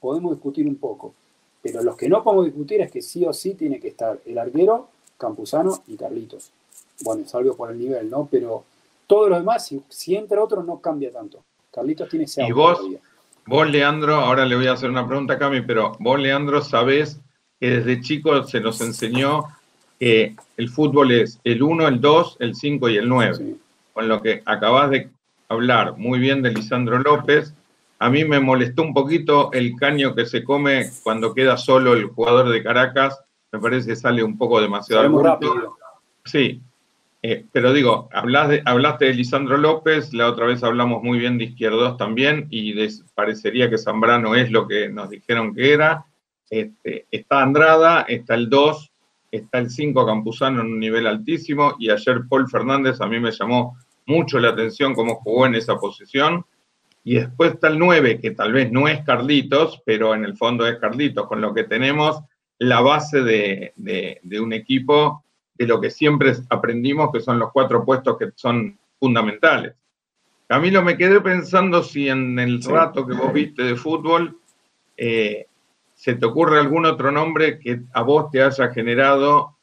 podemos 0.00 0.32
discutir 0.32 0.66
un 0.66 0.76
poco. 0.76 1.14
Pero 1.62 1.82
los 1.82 1.96
que 1.96 2.10
no 2.10 2.22
podemos 2.22 2.44
discutir 2.44 2.82
es 2.82 2.90
que 2.90 3.00
sí 3.00 3.24
o 3.24 3.32
sí 3.32 3.54
tiene 3.54 3.80
que 3.80 3.88
estar 3.88 4.20
el 4.26 4.36
arquero, 4.36 4.88
Campuzano 5.16 5.82
y 5.86 5.96
Carlitos. 5.96 6.50
Bueno, 7.02 7.26
salvo 7.26 7.56
por 7.56 7.70
el 7.70 7.78
nivel, 7.78 8.10
¿no? 8.10 8.28
Pero 8.30 8.64
todo 9.06 9.30
lo 9.30 9.36
demás, 9.36 9.72
si, 9.88 10.14
entra 10.14 10.42
otro, 10.42 10.62
no 10.62 10.78
cambia 10.80 11.10
tanto. 11.10 11.42
Carlitos 11.72 12.08
tiene 12.10 12.26
ese 12.26 12.46
Y 12.46 12.52
vos, 12.52 12.78
vos, 13.46 13.70
Leandro, 13.70 14.16
ahora 14.16 14.44
le 14.44 14.56
voy 14.56 14.66
a 14.66 14.72
hacer 14.72 14.90
una 14.90 15.06
pregunta 15.06 15.34
a 15.34 15.38
Cami, 15.38 15.62
pero 15.62 15.96
vos, 16.00 16.20
Leandro, 16.20 16.60
sabés 16.60 17.18
que 17.58 17.70
desde 17.70 18.02
chico 18.02 18.44
se 18.44 18.60
nos 18.60 18.80
enseñó 18.82 19.44
que 19.98 20.36
el 20.58 20.68
fútbol 20.68 21.12
es 21.12 21.40
el 21.44 21.62
1, 21.62 21.88
el 21.88 22.00
2, 22.00 22.36
el 22.40 22.54
5 22.54 22.88
y 22.90 22.96
el 22.96 23.08
9. 23.08 23.56
Con 23.94 24.08
lo 24.08 24.20
que 24.20 24.42
acabás 24.44 24.90
de 24.90 25.08
hablar 25.48 25.96
muy 25.96 26.18
bien 26.18 26.42
de 26.42 26.52
Lisandro 26.52 26.98
López. 26.98 27.54
A 27.98 28.10
mí 28.10 28.24
me 28.24 28.40
molestó 28.40 28.82
un 28.82 28.92
poquito 28.92 29.52
el 29.52 29.76
caño 29.76 30.14
que 30.14 30.26
se 30.26 30.44
come 30.44 30.90
cuando 31.02 31.34
queda 31.34 31.56
solo 31.56 31.94
el 31.94 32.06
jugador 32.06 32.50
de 32.50 32.62
Caracas. 32.62 33.18
Me 33.52 33.60
parece 33.60 33.88
que 33.88 33.96
sale 33.96 34.22
un 34.22 34.36
poco 34.36 34.60
demasiado 34.60 35.22
rápido. 35.22 35.76
Sí. 36.24 36.60
Eh, 37.26 37.46
pero 37.50 37.72
digo, 37.72 38.10
hablaste 38.12 39.06
de 39.06 39.14
Lisandro 39.14 39.56
López, 39.56 40.12
la 40.12 40.28
otra 40.28 40.44
vez 40.44 40.62
hablamos 40.62 41.02
muy 41.02 41.18
bien 41.18 41.38
de 41.38 41.44
Izquierdos 41.44 41.96
también, 41.96 42.48
y 42.50 42.74
parecería 43.14 43.70
que 43.70 43.78
Zambrano 43.78 44.34
es 44.34 44.50
lo 44.50 44.68
que 44.68 44.90
nos 44.90 45.08
dijeron 45.08 45.54
que 45.54 45.72
era. 45.72 46.04
Este, 46.50 47.06
está 47.10 47.40
Andrada, 47.40 48.02
está 48.02 48.34
el 48.34 48.50
2, 48.50 48.92
está 49.30 49.56
el 49.56 49.70
5 49.70 50.04
Campuzano 50.04 50.60
en 50.60 50.66
un 50.66 50.78
nivel 50.78 51.06
altísimo, 51.06 51.76
y 51.78 51.88
ayer 51.88 52.24
Paul 52.28 52.46
Fernández 52.46 53.00
a 53.00 53.06
mí 53.06 53.18
me 53.18 53.32
llamó 53.32 53.78
mucho 54.06 54.38
la 54.38 54.50
atención 54.50 54.94
cómo 54.94 55.16
jugó 55.16 55.46
en 55.46 55.54
esa 55.54 55.76
posición. 55.76 56.44
Y 57.02 57.16
después 57.16 57.54
está 57.54 57.68
el 57.68 57.78
9, 57.78 58.20
que 58.20 58.30
tal 58.30 58.52
vez 58.52 58.72
no 58.72 58.88
es 58.88 59.04
Carlitos, 59.04 59.82
pero 59.84 60.14
en 60.14 60.24
el 60.24 60.36
fondo 60.36 60.66
es 60.66 60.78
Carlitos, 60.78 61.26
con 61.26 61.40
lo 61.40 61.52
que 61.52 61.64
tenemos 61.64 62.20
la 62.58 62.80
base 62.80 63.22
de, 63.22 63.72
de 63.76 64.40
un 64.40 64.52
equipo 64.52 65.24
de 65.54 65.66
lo 65.66 65.80
que 65.80 65.90
siempre 65.90 66.34
aprendimos, 66.48 67.10
que 67.12 67.20
son 67.20 67.38
los 67.38 67.52
cuatro 67.52 67.84
puestos 67.84 68.16
que 68.18 68.30
son 68.34 68.78
fundamentales. 68.98 69.74
Camilo, 70.46 70.82
me 70.82 70.96
quedé 70.96 71.20
pensando 71.20 71.82
si 71.82 72.08
en 72.08 72.38
el 72.38 72.62
rato 72.62 73.06
que 73.06 73.14
vos 73.14 73.32
viste 73.32 73.62
de 73.62 73.76
fútbol 73.76 74.38
eh, 74.96 75.46
se 75.94 76.14
te 76.14 76.26
ocurre 76.26 76.58
algún 76.58 76.84
otro 76.86 77.10
nombre 77.10 77.58
que 77.58 77.80
a 77.92 78.02
vos 78.02 78.30
te 78.30 78.42
haya 78.42 78.68
generado, 78.68 79.56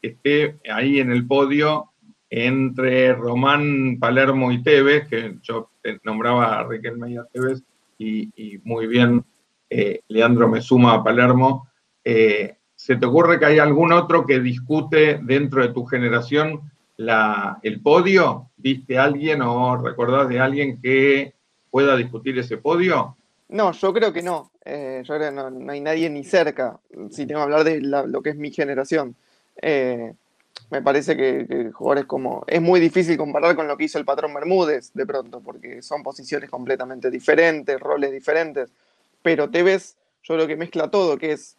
esté 0.00 0.58
ahí 0.70 1.00
en 1.00 1.10
el 1.10 1.26
podio 1.26 1.90
entre 2.30 3.12
Román, 3.14 3.98
Palermo 3.98 4.50
y 4.52 4.62
Tevez, 4.62 5.08
que 5.08 5.36
yo 5.42 5.70
nombraba 6.04 6.58
a 6.58 6.64
Riquelme 6.64 7.12
y 7.12 7.16
a 7.16 7.24
Tevez, 7.24 7.62
y, 7.98 8.60
muy 8.64 8.86
bien, 8.86 9.24
eh, 9.70 10.00
Leandro 10.08 10.48
me 10.48 10.60
suma 10.60 10.94
a 10.94 11.04
Palermo. 11.04 11.68
Eh, 12.04 12.56
¿Se 12.74 12.96
te 12.96 13.06
ocurre 13.06 13.38
que 13.38 13.46
hay 13.46 13.58
algún 13.58 13.92
otro 13.92 14.26
que 14.26 14.38
discute 14.38 15.18
dentro 15.22 15.62
de 15.62 15.72
tu 15.72 15.86
generación 15.86 16.60
la, 16.98 17.58
el 17.62 17.80
podio? 17.80 18.50
¿Viste 18.56 18.98
a 18.98 19.04
alguien 19.04 19.40
o 19.42 19.76
recordás 19.76 20.28
de 20.28 20.40
alguien 20.40 20.80
que 20.80 21.32
pueda 21.70 21.96
discutir 21.96 22.38
ese 22.38 22.58
podio? 22.58 23.16
No, 23.48 23.72
yo 23.72 23.92
creo 23.94 24.12
que 24.12 24.22
no. 24.22 24.50
Eh, 24.64 25.02
no, 25.32 25.70
hay 25.70 25.80
nadie 25.80 26.10
ni 26.10 26.24
cerca, 26.24 26.78
si 27.10 27.26
tengo 27.26 27.40
que 27.40 27.44
hablar 27.44 27.64
de 27.64 27.80
lo 27.80 28.20
que 28.20 28.30
es 28.30 28.36
mi 28.36 28.50
generación. 28.50 29.14
Me 30.70 30.82
parece 30.82 31.16
que, 31.16 31.70
jugadores 31.72 32.06
como... 32.06 32.44
Es 32.46 32.60
muy 32.60 32.80
difícil 32.80 33.16
comparar 33.16 33.54
con 33.54 33.68
lo 33.68 33.76
que 33.76 33.84
hizo 33.84 33.98
el 33.98 34.04
patrón 34.04 34.34
Bermúdez 34.34 34.92
de 34.94 35.06
pronto, 35.06 35.40
porque 35.40 35.80
son 35.82 36.02
posiciones 36.02 36.50
completamente 36.50 37.10
diferentes, 37.10 37.78
roles 37.78 38.10
diferentes. 38.10 38.70
Pero 39.22 39.48
Tevez, 39.50 39.96
yo 40.24 40.34
creo 40.34 40.46
que 40.46 40.56
mezcla 40.56 40.90
todo, 40.90 41.18
que 41.18 41.32
es 41.32 41.56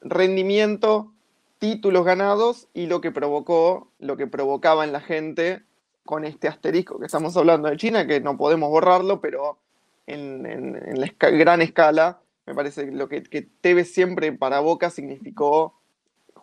rendimiento, 0.00 1.12
títulos 1.58 2.04
ganados 2.04 2.68
y 2.74 2.86
lo 2.86 3.00
que 3.00 3.10
provocó, 3.10 3.88
lo 3.98 4.16
que 4.16 4.26
provocaba 4.26 4.84
en 4.84 4.92
la 4.92 5.00
gente 5.00 5.62
con 6.04 6.24
este 6.24 6.46
asterisco 6.46 6.98
que 6.98 7.06
estamos 7.06 7.36
hablando 7.36 7.68
de 7.68 7.76
China, 7.76 8.06
que 8.06 8.20
no 8.20 8.36
podemos 8.36 8.68
borrarlo, 8.68 9.20
pero 9.20 9.58
en, 10.06 11.00
la 11.00 11.30
gran 11.30 11.62
escala, 11.62 12.20
me 12.46 12.54
parece 12.54 12.84
que 12.84 12.92
lo 12.92 13.08
que, 13.08 13.22
que 13.22 13.42
Tevez 13.42 13.92
siempre 13.92 14.30
para 14.32 14.60
Boca 14.60 14.90
significó 14.90 15.74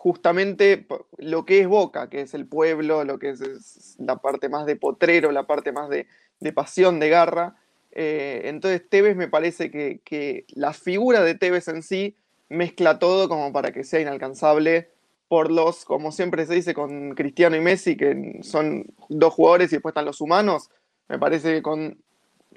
justamente 0.01 0.87
lo 1.19 1.45
que 1.45 1.59
es 1.59 1.67
Boca, 1.67 2.09
que 2.09 2.21
es 2.21 2.33
el 2.33 2.47
pueblo, 2.47 3.03
lo 3.03 3.19
que 3.19 3.29
es, 3.29 3.95
la 3.99 4.15
parte 4.15 4.49
más 4.49 4.65
de 4.65 4.75
potrero, 4.75 5.31
la 5.31 5.45
parte 5.45 5.71
más 5.71 5.89
de, 5.89 6.07
pasión, 6.55 6.99
de 6.99 7.09
garra. 7.09 7.55
Eh, 7.91 8.41
entonces 8.45 8.81
Tevez 8.89 9.15
me 9.15 9.27
parece 9.27 9.69
que, 9.69 10.01
que, 10.03 10.45
la 10.55 10.73
figura 10.73 11.21
de 11.21 11.35
Tevez 11.35 11.67
en 11.67 11.83
sí 11.83 12.17
mezcla 12.49 12.97
todo 12.97 13.29
como 13.29 13.53
para 13.53 13.71
que 13.71 13.83
sea 13.83 13.99
inalcanzable 13.99 14.89
por 15.27 15.51
los, 15.51 15.85
como 15.85 16.11
siempre 16.11 16.47
se 16.47 16.55
dice 16.55 16.73
con 16.73 17.13
Cristiano 17.13 17.55
y 17.55 17.61
Messi, 17.61 17.95
que 17.95 18.39
son 18.41 18.87
dos 19.07 19.35
jugadores 19.35 19.71
y 19.71 19.75
después 19.75 19.91
están 19.91 20.05
los 20.05 20.19
humanos. 20.19 20.71
Me 21.09 21.19
parece 21.19 21.53
que 21.53 21.61
con 21.61 22.01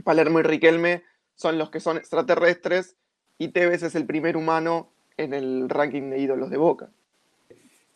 Palermo 0.02 0.40
y 0.40 0.44
Riquelme 0.44 1.02
son 1.34 1.58
los 1.58 1.68
que 1.68 1.80
son 1.80 1.98
extraterrestres 1.98 2.96
y 3.36 3.48
Tevez 3.48 3.82
es 3.82 3.94
el 3.96 4.06
primer 4.06 4.38
humano 4.38 4.88
en 5.18 5.34
el 5.34 5.68
ranking 5.68 6.08
de 6.08 6.20
ídolos 6.20 6.48
de 6.48 6.56
Boca. 6.56 6.88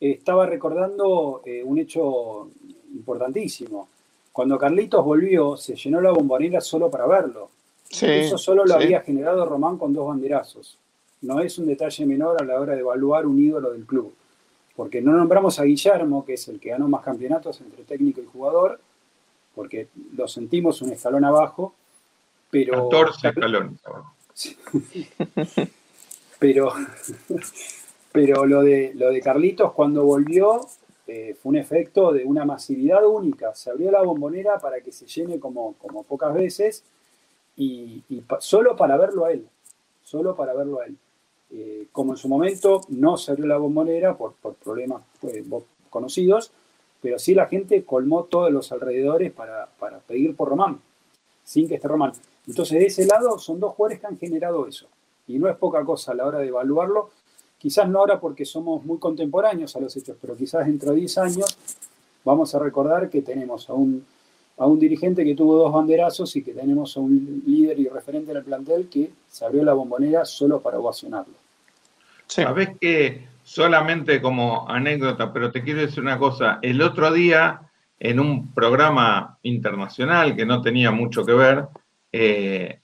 Estaba 0.01 0.47
recordando 0.47 1.43
eh, 1.45 1.63
un 1.63 1.79
hecho 1.79 2.51
importantísimo. 2.95 3.89
Cuando 4.33 4.59
Carlitos 4.59 5.05
volvió, 5.05 5.57
se 5.57 5.75
llenó 5.75 6.01
la 6.01 6.13
bombonera 6.13 6.61
solo 6.61 6.91
para 6.91 7.07
verlo. 7.07 7.51
Eso 7.91 8.39
solo 8.39 8.65
lo 8.65 8.75
había 8.75 9.01
generado 9.01 9.45
Román 9.45 9.79
con 9.79 9.93
dos 9.93 10.07
banderazos 10.07 10.79
no 11.23 11.41
es 11.41 11.59
un 11.59 11.67
detalle 11.67 12.07
menor 12.07 12.41
a 12.41 12.45
la 12.45 12.61
hora 12.61 12.75
de 12.75 12.81
evaluar 12.81 13.27
un 13.27 13.39
ídolo 13.39 13.73
del 13.73 13.85
club. 13.85 14.15
Porque 14.77 15.01
no 15.01 15.13
nombramos 15.13 15.59
a 15.59 15.65
Guillermo, 15.65 16.25
que 16.25 16.35
es 16.35 16.49
el 16.49 16.61
que 16.61 16.71
ganó 16.71 16.89
más 16.89 17.03
campeonatos 17.03 17.61
entre 17.61 17.83
técnico 17.85 18.21
y 18.21 18.27
jugador, 18.27 18.81
porque 19.55 19.89
lo 20.15 20.29
sentimos 20.29 20.81
un 20.83 20.93
escalón 20.93 21.25
abajo, 21.25 21.75
pero... 22.51 22.89
14 22.89 23.29
escalones 23.29 23.81
pero, 26.39 26.73
pero 28.19 28.47
lo 28.47 28.63
de, 28.65 28.95
lo 28.97 29.11
de 29.11 29.21
Carlitos 29.21 29.73
cuando 29.75 30.03
volvió 30.03 30.67
eh, 31.07 31.37
fue 31.41 31.51
un 31.51 31.57
efecto 31.57 32.13
de 32.13 32.25
una 32.25 32.45
masividad 32.45 33.07
única. 33.07 33.55
Se 33.55 33.71
abrió 33.71 33.93
la 33.93 34.03
bombonera 34.03 34.59
para 34.59 34.81
que 34.81 34.91
se 34.91 35.07
llene 35.07 35.39
como, 35.39 35.75
como 35.75 36.03
pocas 36.03 36.35
veces 36.35 36.83
y, 37.57 38.03
solo 38.41 38.75
para 38.75 38.97
verlo 38.97 39.25
a 39.25 39.31
él, 39.31 39.47
solo 40.03 40.35
para 40.35 40.53
verlo 40.53 40.81
a 40.81 40.87
él. 40.87 40.97
Eh, 41.53 41.87
como 41.93 42.15
en 42.15 42.17
su 42.17 42.29
momento 42.29 42.81
no 42.89 43.17
se 43.17 43.31
abrió 43.31 43.47
la 43.47 43.57
bombonera 43.57 44.17
por, 44.17 44.35
problemas 44.35 45.05
pues, 45.21 45.45
conocidos, 45.89 46.51
pero 47.01 47.21
sí 47.21 47.37
la 47.37 47.47
gente 47.47 47.85
colmó 47.85 48.25
todos 48.25 48.51
los 48.51 48.73
alrededores 48.73 49.31
para, 49.31 49.69
pedir 50.09 50.35
por 50.35 50.49
Román, 50.49 50.81
sin 51.45 51.69
que 51.69 51.77
esté 51.77 51.87
Román. 51.87 52.11
Entonces, 52.49 52.81
de 52.81 52.87
ese 52.87 53.07
lado, 53.07 53.39
son 53.39 53.61
dos 53.61 53.77
jugadores 53.77 54.01
que 54.01 54.09
han 54.09 54.19
generado 54.19 54.67
eso. 54.67 54.89
Y 55.29 55.39
no 55.39 55.49
es 55.49 55.57
poca 55.57 55.85
cosa 55.85 56.11
a 56.11 56.15
la 56.17 56.27
hora 56.27 56.41
de 56.41 56.49
evaluarlo. 56.49 57.11
Quizás 57.59 57.89
no 57.89 57.99
ahora 57.99 58.21
porque 58.21 58.45
somos 58.45 58.85
muy 58.85 58.99
contemporáneos 58.99 59.75
a 59.75 59.81
los 59.81 59.97
hechos, 59.97 60.17
pero 60.21 60.37
quizás 60.37 60.67
dentro 60.67 60.93
de 60.93 61.01
10 61.01 61.19
años 61.19 61.59
vamos 62.25 62.55
a 62.55 62.59
recordar 62.59 63.11
que 63.11 63.23
tenemos 63.23 63.69
a 63.69 63.73
un, 63.73 64.05
a 64.59 64.67
un 64.67 64.79
dirigente 64.79 65.25
que 65.25 65.35
tuvo 65.35 65.57
dos 65.57 65.73
banderazos 65.73 66.35
y 66.37 66.43
que 66.43 66.53
tenemos 66.53 66.97
a 66.97 67.01
un 67.01 67.43
líder 67.47 67.81
y 67.81 67.89
referente 67.89 68.31
en 68.31 68.37
el 68.37 68.45
plantel 68.45 68.89
que 68.89 69.11
se 69.29 69.45
abrió 69.45 69.65
la 69.65 69.73
bombonera 69.73 70.25
solo 70.25 70.61
para 70.61 70.79
ovacionarlo. 70.79 71.35
Sabes 72.27 72.71
que 72.81 73.27
solamente 73.43 74.21
como 74.21 74.69
anécdota, 74.69 75.33
pero 75.33 75.51
te 75.51 75.63
quiero 75.63 75.81
decir 75.81 76.03
una 76.03 76.19
cosa, 76.19 76.59
el 76.63 76.83
otro 76.83 77.11
día 77.11 77.63
en 77.99 78.21
un 78.21 78.53
programa 78.53 79.39
internacional 79.43 80.37
que 80.37 80.47
no 80.47 80.61
tenía 80.63 80.91
mucho 80.91 81.25
que 81.25 81.33
ver, 81.33 81.67
eh, 82.13 82.81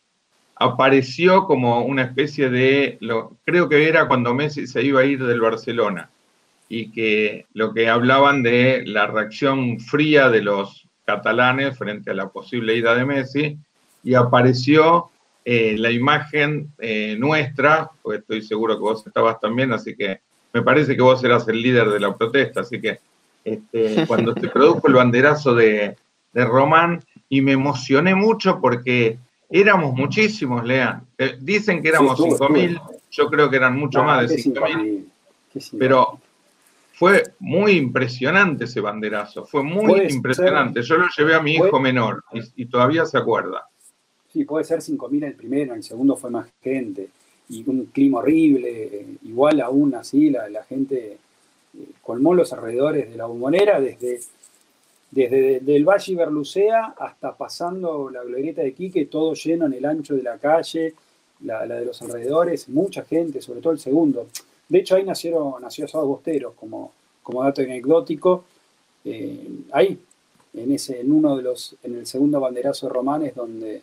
apareció 0.65 1.45
como 1.47 1.85
una 1.85 2.03
especie 2.03 2.51
de, 2.51 2.99
lo, 3.01 3.37
creo 3.45 3.69
que 3.69 3.89
era 3.89 4.09
cuando 4.09 4.35
Messi 4.35 4.67
se 4.67 4.83
iba 4.83 5.01
a 5.01 5.05
ir 5.05 5.25
del 5.25 5.41
Barcelona, 5.41 6.11
y 6.69 6.91
que 6.91 7.47
lo 7.53 7.73
que 7.73 7.89
hablaban 7.89 8.43
de 8.43 8.83
la 8.87 9.07
reacción 9.07 9.79
fría 9.81 10.31
de 10.31 10.43
los 10.43 10.89
catalanes 11.05 11.77
frente 11.79 12.11
a 12.11 12.15
la 12.15 12.29
posible 12.29 12.77
ida 12.77 12.95
de 12.95 13.05
Messi, 13.05 13.59
y 14.03 14.15
apareció 14.15 15.11
eh, 15.45 15.77
la 15.79 15.91
imagen 15.91 16.73
eh, 16.79 17.17
nuestra, 17.19 17.91
porque 18.03 18.21
estoy 18.21 18.43
seguro 18.43 18.77
que 18.77 18.81
vos 18.81 19.07
estabas 19.07 19.39
también, 19.41 19.73
así 19.73 19.95
que 19.95 20.21
me 20.55 20.63
parece 20.63 20.97
que 20.97 21.03
vos 21.03 21.23
eras 21.23 21.47
el 21.49 21.61
líder 21.61 21.91
de 21.91 22.01
la 22.01 22.17
protesta, 22.17 22.61
así 22.61 22.81
que 22.81 22.99
este, 23.45 24.07
cuando 24.07 24.33
se 24.35 24.49
produjo 24.49 24.89
el 24.89 24.95
banderazo 24.95 25.55
de, 25.55 25.97
Román, 26.33 27.05
y 27.29 27.43
me 27.43 27.53
emocioné 27.53 28.15
mucho 28.15 28.61
porque 28.61 29.19
éramos 29.61 29.95
muchísimos, 29.95 30.65
Lean. 30.65 31.07
Eh, 31.17 31.37
dicen 31.41 31.81
que 31.81 31.89
éramos 31.89 32.19
5.000, 32.19 32.81
yo 33.11 33.29
creo 33.29 33.49
que 33.49 33.57
eran 33.57 33.79
mucho 33.79 34.03
más 34.03 34.29
de 34.29 34.37
5.000, 34.37 35.05
pero 35.79 36.19
fue 36.93 37.23
muy 37.39 37.73
impresionante 37.73 38.65
ese 38.65 38.81
banderazo, 38.81 39.45
fue 39.45 39.63
muy 39.63 40.01
impresionante. 40.11 40.83
Yo 40.83 40.97
lo 40.97 41.07
llevé 41.17 41.35
a 41.35 41.41
mi 41.41 41.55
hijo 41.55 41.79
menor 41.79 42.25
y 42.57 42.67
todavía 42.67 43.07
se 43.07 43.17
acuerda. 43.17 43.69
Sí, 44.33 44.45
puede 44.45 44.65
ser 44.65 44.81
5.000 44.81 45.25
el 45.25 45.35
primero, 45.35 45.75
el 45.75 45.85
segundo 45.85 46.17
fue 46.17 46.31
más 46.31 46.49
gente. 46.61 47.09
Y 47.49 47.63
un 47.69 47.87
clima 47.87 48.19
horrible, 48.19 48.71
eh, 48.71 49.07
igual 49.23 49.61
aún 49.61 49.95
así 49.95 50.31
la, 50.31 50.49
la 50.49 50.65
gente 50.65 51.19
eh, 51.79 51.87
colmó 52.03 52.35
los 52.35 52.53
alrededores 52.53 53.11
de 53.11 53.17
la 53.17 53.27
bombonera 53.27 53.81
desde, 53.81 54.21
desde 55.15 55.77
el 55.77 55.85
Valle 55.85 56.17
Berlucea 56.17 56.95
hasta 56.99 57.37
pasando 57.37 58.11
la 58.11 58.25
glorieta 58.25 58.63
de 58.63 58.73
Quique, 58.73 59.07
todo 59.07 59.35
lleno 59.35 59.67
en 59.67 59.75
el 59.75 59.85
ancho 59.85 60.15
de 60.15 60.25
la 60.25 60.39
calle, 60.39 60.95
la, 61.43 61.65
de 61.67 61.85
los 61.85 62.03
alrededores, 62.03 62.69
mucha 62.69 63.05
gente, 63.05 63.41
sobre 63.41 63.61
todo 63.61 63.73
el 63.73 63.79
segundo. 63.79 64.27
De 64.69 64.79
hecho, 64.79 64.97
ahí 64.97 65.05
nacieron, 65.05 65.55
nació 65.63 65.85
Asado 65.85 66.07
Bosteros, 66.07 66.55
como, 66.55 66.93
como 67.23 67.45
dato 67.45 67.63
anecdótico. 67.63 68.45
Eh, 69.05 69.49
ahí, 69.73 69.97
en, 70.53 70.73
ese, 70.73 71.01
en 71.01 71.13
uno 71.13 71.37
de 71.37 71.43
los, 71.45 71.77
en 71.85 71.97
el 71.97 72.07
segundo 72.07 72.41
banderazo 72.41 72.89
de 72.89 72.93
Romanes, 72.93 73.35
donde 73.37 73.83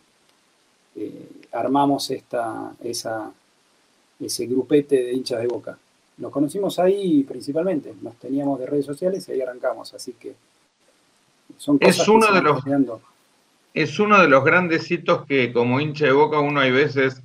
eh, 0.97 1.27
armamos 1.53 2.11
esta, 2.11 2.75
esa, 2.83 3.31
ese 4.19 4.45
grupete 4.47 5.01
de 5.01 5.13
hinchas 5.13 5.39
de 5.39 5.47
boca. 5.47 5.77
Nos 6.17 6.31
conocimos 6.31 6.77
ahí 6.77 7.23
principalmente, 7.23 7.93
nos 8.01 8.15
teníamos 8.15 8.59
de 8.59 8.65
redes 8.65 8.85
sociales 8.85 9.27
y 9.29 9.31
ahí 9.31 9.41
arrancamos, 9.41 9.93
así 9.93 10.11
que 10.13 10.33
Son 11.61 11.77
es 11.79 12.07
uno 12.07 12.31
de 12.33 12.41
los 12.41 12.63
es 13.75 13.99
uno 13.99 14.19
de 14.19 14.27
los 14.27 14.43
grandes 14.43 14.89
hitos 14.89 15.27
que 15.27 15.53
como 15.53 15.79
hincha 15.79 16.05
de 16.05 16.11
Boca 16.11 16.39
uno 16.39 16.59
hay 16.59 16.71
veces 16.71 17.21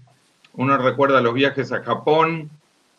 uno 0.52 0.76
recuerda 0.76 1.22
los 1.22 1.32
viajes 1.32 1.72
a 1.72 1.82
Japón, 1.82 2.50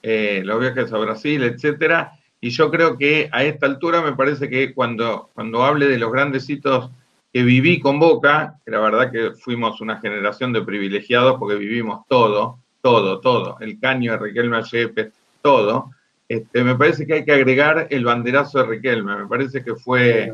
eh, 0.02 0.42
los 0.44 0.60
viajes 0.60 0.92
a 0.92 0.98
Brasil, 0.98 1.44
etcétera, 1.44 2.18
y 2.42 2.50
yo 2.50 2.72
creo 2.72 2.98
que 2.98 3.30
a 3.32 3.44
esta 3.44 3.68
altura 3.68 4.02
me 4.02 4.14
parece 4.14 4.50
que 4.50 4.74
cuando, 4.74 5.30
cuando 5.36 5.64
hable 5.64 5.88
de 5.88 6.00
los 6.00 6.12
grandes 6.12 6.50
hitos 6.50 6.90
que 7.32 7.44
viví 7.44 7.80
con 7.80 8.00
Boca, 8.00 8.56
que 8.66 8.72
la 8.72 8.80
verdad 8.80 9.12
que 9.12 9.32
fuimos 9.36 9.80
una 9.80 10.00
generación 10.00 10.54
de 10.54 10.64
privilegiados 10.64 11.38
porque 11.38 11.56
vivimos 11.56 12.02
todo, 12.08 12.58
todo, 12.82 13.20
todo, 13.20 13.58
el 13.60 13.80
caño 13.80 14.14
de 14.14 14.18
Riquelme 14.18 14.64
Yepes, 14.64 15.14
todo, 15.44 15.92
este, 16.30 16.62
me 16.64 16.76
parece 16.76 17.08
que 17.08 17.14
hay 17.14 17.26
que 17.26 17.32
agregar 17.32 17.88
el 17.90 18.04
banderazo 18.04 18.60
de 18.60 18.66
Riquelme, 18.66 19.16
me 19.16 19.28
parece 19.28 19.64
que 19.64 19.76
fue 19.76 20.34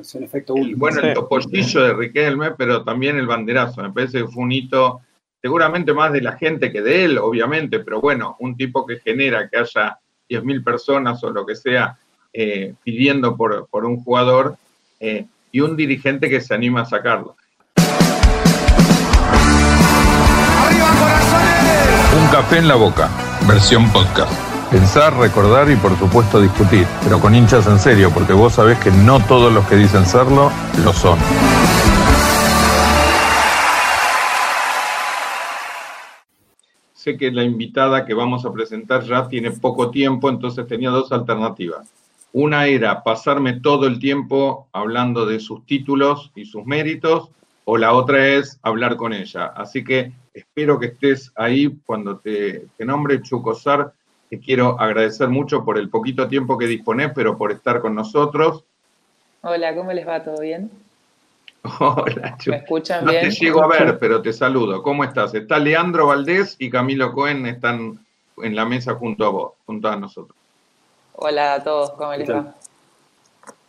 bueno, 0.76 1.02
el 1.02 1.14
topollillo 1.14 1.84
de 1.84 1.94
Riquelme, 1.94 2.52
pero 2.52 2.84
también 2.84 3.18
el 3.18 3.28
banderazo, 3.28 3.84
me 3.84 3.91
parece 3.91 4.20
que 4.20 4.28
fue 4.28 4.44
un 4.44 4.52
hito 4.52 5.02
seguramente 5.39 5.94
más 5.94 6.12
de 6.12 6.22
la 6.22 6.32
gente 6.32 6.72
que 6.72 6.82
de 6.82 7.06
él, 7.06 7.18
obviamente, 7.20 7.80
pero 7.80 8.02
bueno, 8.02 8.36
un 8.39 8.58
tipo 8.58 8.88
que 8.88 9.00
genera 9.00 9.50
que 9.50 9.58
haya 9.58 10.00
10.000 10.30 10.64
personas 10.64 11.24
o 11.24 11.30
lo 11.30 11.46
que 11.46 11.56
sea 11.56 11.98
eh, 12.32 12.74
pidiendo 12.84 13.36
por, 13.36 13.68
un 13.86 13.98
jugador 14.04 14.56
eh, 15.00 15.28
y 15.52 15.60
un 15.60 15.76
dirigente 15.76 16.30
que 16.30 16.41
se 16.41 16.56
anima 16.56 16.82
a 16.82 16.86
sacarlo. 16.86 17.36
Un 22.18 22.28
café 22.32 22.58
en 22.58 22.68
la 22.68 22.76
boca, 22.76 23.12
versión 23.48 23.91
podcast. 23.91 24.53
Pensar, 24.74 25.15
recordar 25.15 25.69
y 25.69 25.76
por 25.76 25.95
supuesto 25.99 26.41
discutir, 26.41 26.88
pero 27.03 27.19
con 27.19 27.36
hinchas 27.36 27.67
en 27.67 27.78
serio, 27.78 28.09
porque 28.11 28.34
vos 28.34 28.53
sabés 28.53 28.80
que 28.80 28.89
no 28.89 29.19
todos 29.28 29.53
los 29.53 29.63
que 29.67 29.76
dicen 29.76 30.03
serlo 30.03 30.51
lo 30.84 30.91
son. 30.91 31.19
sé 36.95 37.17
que 37.17 37.32
la 37.32 37.43
invitada 37.43 38.03
que 38.03 38.15
vamos 38.15 38.45
a 38.45 38.51
presentar 38.51 39.03
ya 39.03 39.28
tiene 39.28 39.51
poco 39.51 39.91
tiempo, 39.91 40.28
entonces 40.28 40.65
tenía 40.65 40.89
dos 40.89 41.11
alternativas. 41.11 41.93
Una 42.32 42.65
era 42.65 43.03
pasarme 43.03 43.59
todo 43.59 43.86
el 43.86 43.99
tiempo 43.99 44.67
hablando 44.71 45.28
de 45.28 45.39
sus 45.39 45.63
títulos 45.67 46.32
y 46.34 46.45
sus 46.45 46.65
méritos, 46.65 47.30
o 47.65 47.78
la 47.78 47.93
otra 47.93 48.28
es 48.28 48.57
hablar 48.63 48.95
con 48.95 49.13
ella. 49.13 49.53
Así 49.55 49.84
que 49.84 50.13
espero 50.34 50.80
que 50.80 50.88
estés 50.88 51.32
ahí 51.36 51.78
cuando 51.86 52.17
te, 52.17 52.65
nombre 52.80 53.21
Chucosar. 53.21 53.93
Te 54.34 54.39
quiero 54.39 54.81
agradecer 54.81 55.29
mucho 55.29 55.63
por 55.63 55.77
el 55.77 55.91
poquito 55.91 56.27
tiempo 56.27 56.57
que 56.57 56.65
disponés, 56.65 57.11
pero 57.13 57.38
por 57.38 57.51
estar 57.51 57.81
con 57.81 57.93
nosotros. 57.93 58.63
Hola, 59.43 59.75
¿cómo 59.75 59.93
les 59.93 60.07
va? 60.07 60.23
¿Todo 60.23 60.41
bien? 60.41 60.71
Hola, 61.79 62.36
¿Me 62.47 62.55
escuchan 62.55 63.05
bien? 63.05 63.25
No 63.25 63.29
te 63.29 63.36
llego 63.36 63.63
a 63.63 63.67
ver, 63.67 63.99
pero 63.99 64.23
te 64.23 64.34
saludo. 64.34 64.81
¿Cómo 64.81 65.03
estás? 65.03 65.36
Está 65.36 65.59
Leandro 65.59 66.07
Valdés 66.07 66.55
y 66.57 66.71
Camilo 66.71 67.13
Cohen 67.13 67.45
están 67.45 67.99
en 68.38 68.55
la 68.55 68.65
mesa 68.65 68.95
junto 68.95 69.23
a 69.23 69.29
vos, 69.29 69.51
junto 69.67 69.88
a 69.88 69.97
nosotros. 69.97 70.36
Hola 71.13 71.53
a 71.53 71.63
todos, 71.63 71.91
¿cómo 71.91 72.15
les 72.15 72.27
va? 72.27 72.55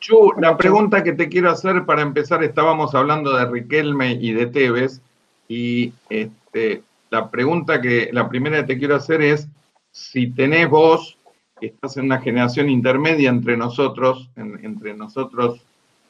Chu, 0.00 0.32
la 0.38 0.56
pregunta 0.56 1.04
que 1.04 1.12
te 1.12 1.28
quiero 1.28 1.50
hacer 1.50 1.84
para 1.84 2.00
empezar, 2.00 2.42
estábamos 2.42 2.94
hablando 2.94 3.36
de 3.36 3.44
Riquelme 3.44 4.12
y 4.12 4.32
de 4.32 4.46
Tevez, 4.46 5.02
y 5.46 5.92
este, 6.08 6.80
la 7.10 7.28
pregunta 7.28 7.82
que, 7.82 8.08
la 8.12 8.30
primera 8.30 8.62
que 8.62 8.72
te 8.72 8.78
quiero 8.78 8.96
hacer 8.96 9.20
es, 9.20 9.46
si 9.94 10.26
tenés 10.26 10.68
vos, 10.68 11.16
que 11.60 11.66
estás 11.66 11.96
en 11.96 12.06
una 12.06 12.20
generación 12.20 12.68
intermedia 12.68 13.30
entre 13.30 13.56
nosotros, 13.56 14.28
entre 14.34 14.92
nosotros, 14.92 15.60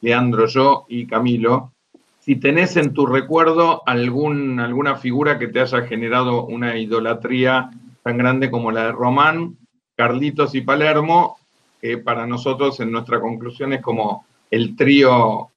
Leandro, 0.01 0.47
yo 0.47 0.85
y 0.89 1.05
Camilo, 1.05 1.71
si 2.19 2.35
tenés 2.37 2.75
en 2.77 2.95
tu 2.95 3.05
recuerdo 3.05 3.83
alguna 3.85 4.95
figura 4.95 5.37
que 5.37 5.49
te 5.49 5.59
haya 5.59 5.83
generado 5.83 6.47
una 6.47 6.75
idolatría 6.75 7.69
tan 8.01 8.17
grande 8.17 8.49
como 8.49 8.71
la 8.71 8.85
de 8.85 8.91
Román, 8.91 9.55
Carlitos 9.95 10.55
y 10.55 10.61
Palermo, 10.61 11.37
que 11.79 11.99
para 11.99 12.25
nosotros 12.25 12.79
en 12.79 12.91
nuestra 12.91 13.21
conclusión 13.21 13.73
es 13.73 13.83
como 13.83 14.25
el 14.49 14.75
trío 14.75 15.49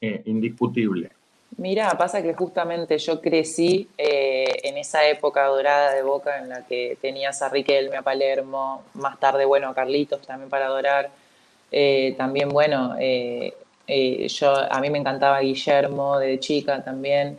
eh, 0.00 0.22
indiscutible. 0.26 1.10
Mira, 1.56 1.90
pasa 1.98 2.22
que 2.22 2.34
justamente 2.34 2.98
yo 2.98 3.20
crecí 3.20 3.88
eh, 3.96 4.23
en 4.74 4.78
esa 4.78 5.08
época 5.08 5.44
dorada 5.46 5.92
de 5.92 6.02
Boca 6.02 6.38
en 6.38 6.48
la 6.48 6.66
que 6.66 6.98
tenías 7.00 7.40
a 7.42 7.48
Riquelme, 7.48 7.96
a 7.96 8.02
Palermo, 8.02 8.82
más 8.94 9.20
tarde, 9.20 9.44
bueno, 9.44 9.68
a 9.68 9.74
Carlitos 9.74 10.20
también 10.26 10.50
para 10.50 10.66
adorar. 10.66 11.10
Eh, 11.70 12.14
también, 12.18 12.48
bueno, 12.48 12.96
eh, 12.98 13.54
yo, 14.28 14.52
a 14.52 14.80
mí 14.80 14.90
me 14.90 14.98
encantaba 14.98 15.38
Guillermo 15.40 16.18
de 16.18 16.40
chica 16.40 16.82
también, 16.82 17.38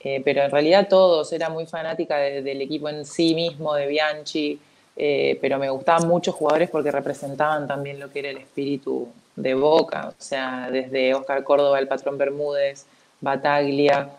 eh, 0.00 0.20
pero 0.24 0.42
en 0.42 0.50
realidad 0.50 0.88
todos, 0.88 1.32
era 1.32 1.48
muy 1.48 1.66
fanática 1.66 2.16
del 2.16 2.60
equipo 2.60 2.88
en 2.88 3.06
sí 3.06 3.32
mismo, 3.34 3.74
de 3.74 3.86
Bianchi, 3.86 4.58
eh, 4.96 5.38
pero 5.40 5.58
me 5.60 5.70
gustaban 5.70 6.08
muchos 6.08 6.34
jugadores 6.34 6.68
porque 6.68 6.90
representaban 6.90 7.68
también 7.68 8.00
lo 8.00 8.10
que 8.10 8.18
era 8.18 8.30
el 8.30 8.38
espíritu 8.38 9.08
de 9.36 9.54
Boca, 9.54 10.08
o 10.08 10.14
sea, 10.18 10.68
desde 10.70 11.14
Oscar 11.14 11.44
Córdoba, 11.44 11.78
el 11.78 11.86
patrón 11.86 12.18
Bermúdez, 12.18 12.86
Bataglia, 13.20 14.10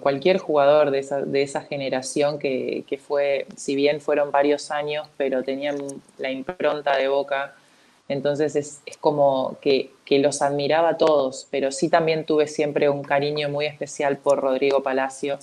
cualquier 0.00 0.38
jugador 0.38 0.90
de 0.90 0.98
esa, 0.98 1.22
de 1.22 1.42
esa 1.42 1.62
generación 1.62 2.38
que, 2.38 2.84
que, 2.86 2.98
fue, 2.98 3.46
si 3.56 3.74
bien 3.74 4.00
fueron 4.00 4.30
varios 4.30 4.70
años, 4.70 5.08
pero 5.16 5.42
tenían 5.42 5.78
la 6.18 6.30
impronta 6.30 6.96
de 6.96 7.08
Boca 7.08 7.54
entonces 8.10 8.56
es, 8.56 8.82
como 8.98 9.56
que, 9.60 9.90
los 10.10 10.42
admiraba 10.42 10.88
a 10.88 10.96
todos, 10.96 11.46
pero 11.52 11.70
sí 11.70 11.88
también 11.88 12.24
tuve 12.24 12.48
siempre 12.48 12.88
un 12.88 13.04
cariño 13.04 13.48
muy 13.48 13.66
especial 13.66 14.16
por 14.16 14.40
Rodrigo 14.40 14.82
Palacio, 14.82 15.38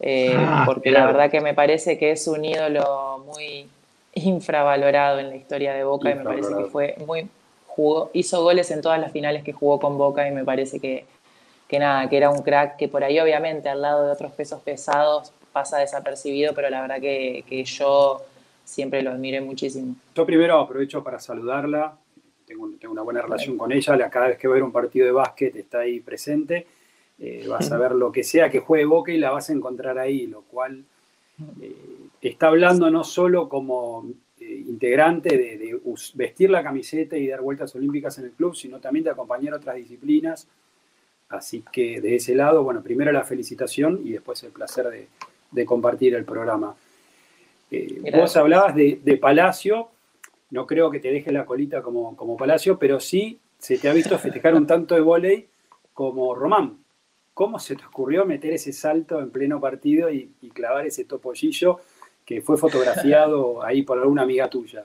eh, 0.00 0.34
ah, 0.36 0.64
porque 0.66 0.90
la 0.90 1.06
verdad 1.06 1.30
que 1.30 1.40
me 1.40 1.54
parece 1.54 1.96
que 1.96 2.10
es 2.10 2.26
un 2.26 2.44
ídolo 2.44 3.24
muy 3.24 3.68
infravalorado 4.14 5.20
en 5.20 5.28
la 5.28 5.36
historia 5.36 5.74
de 5.74 5.84
Boca 5.84 6.10
y 6.10 6.16
me 6.16 6.24
parece 6.24 6.52
que 6.56 6.64
fue 6.64 6.96
muy 7.06 7.28
jugó, 7.68 8.10
hizo 8.12 8.42
goles 8.42 8.72
en 8.72 8.82
todas 8.82 8.98
las 8.98 9.12
finales 9.12 9.44
que 9.44 9.52
jugó 9.52 9.78
con 9.78 9.96
Boca 9.96 10.26
y 10.26 10.32
me 10.32 10.44
parece 10.44 10.80
que, 10.80 11.04
que 11.72 11.78
nada, 11.78 12.06
que 12.06 12.18
era 12.18 12.28
un 12.28 12.42
crack 12.42 12.76
que 12.76 12.86
por 12.86 13.02
ahí 13.02 13.18
obviamente 13.18 13.66
al 13.70 13.80
lado 13.80 14.04
de 14.04 14.12
otros 14.12 14.30
pesos 14.32 14.60
pesados 14.60 15.32
pasa 15.54 15.78
desapercibido, 15.78 16.52
pero 16.54 16.68
la 16.68 16.82
verdad 16.82 17.00
que, 17.00 17.46
que 17.48 17.64
yo 17.64 18.20
siempre 18.62 19.00
lo 19.00 19.10
admiré 19.10 19.40
muchísimo. 19.40 19.96
Yo 20.14 20.26
primero 20.26 20.60
aprovecho 20.60 21.02
para 21.02 21.18
saludarla, 21.18 21.96
tengo, 22.46 22.68
una 22.90 23.00
buena 23.00 23.22
relación 23.22 23.56
con 23.56 23.72
ella, 23.72 24.10
cada 24.10 24.28
vez 24.28 24.36
que 24.36 24.48
va 24.48 24.52
a 24.52 24.56
ver 24.56 24.64
un 24.64 24.70
partido 24.70 25.06
de 25.06 25.12
básquet 25.12 25.56
está 25.56 25.78
ahí 25.78 26.00
presente, 26.00 26.66
eh, 27.18 27.46
vas 27.48 27.72
a 27.72 27.78
ver 27.78 27.92
lo 27.92 28.12
que 28.12 28.22
sea 28.22 28.50
que 28.50 28.58
juegue 28.58 28.84
Boca 28.84 29.10
y 29.10 29.16
la 29.16 29.30
vas 29.30 29.48
a 29.48 29.54
encontrar 29.54 29.98
ahí, 29.98 30.26
lo 30.26 30.42
cual 30.42 30.84
eh, 31.62 31.74
está 32.20 32.48
hablando 32.48 32.90
no 32.90 33.02
solo 33.02 33.48
como 33.48 34.10
eh, 34.38 34.64
integrante 34.68 35.38
de, 35.38 35.80
vestir 36.16 36.50
la 36.50 36.62
camiseta 36.62 37.16
y 37.16 37.28
dar 37.28 37.40
vueltas 37.40 37.74
olímpicas 37.74 38.18
en 38.18 38.26
el 38.26 38.32
club, 38.32 38.54
sino 38.54 38.78
también 38.78 39.04
de 39.04 39.10
acompañar 39.12 39.54
otras 39.54 39.76
disciplinas. 39.76 40.46
Así 41.32 41.64
que 41.72 42.00
de 42.00 42.16
ese 42.16 42.34
lado, 42.34 42.62
bueno, 42.62 42.82
primero 42.82 43.10
la 43.12 43.24
felicitación 43.24 44.00
y 44.04 44.12
después 44.12 44.42
el 44.42 44.52
placer 44.52 45.08
de 45.50 45.66
compartir 45.66 46.14
el 46.14 46.24
programa. 46.24 46.76
Eh, 47.72 48.12
vos 48.14 48.36
hablabas 48.36 48.74
de, 48.74 49.18
Palacio, 49.18 49.88
no 50.50 50.66
creo 50.66 50.90
que 50.90 51.00
te 51.00 51.10
deje 51.10 51.32
la 51.32 51.46
colita 51.46 51.80
como, 51.80 52.14
como 52.16 52.36
Palacio, 52.36 52.78
pero 52.78 53.00
sí 53.00 53.40
se 53.58 53.78
te 53.78 53.88
ha 53.88 53.94
visto 53.94 54.18
festejar 54.18 54.54
un 54.54 54.66
tanto 54.66 54.94
de 54.94 55.00
volei 55.00 55.48
como 55.94 56.34
Román. 56.34 56.76
¿Cómo 57.32 57.58
se 57.58 57.74
te 57.74 57.86
ocurrió 57.86 58.26
meter 58.26 58.52
ese 58.52 58.74
salto 58.74 59.18
en 59.20 59.30
pleno 59.30 59.58
partido 59.58 60.10
y, 60.10 60.28
clavar 60.52 60.86
ese 60.86 61.06
topollillo 61.06 61.80
que 62.26 62.42
fue 62.42 62.58
fotografiado 62.58 63.62
ahí 63.64 63.82
por 63.82 63.98
alguna 63.98 64.22
amiga 64.22 64.50
tuya? 64.50 64.84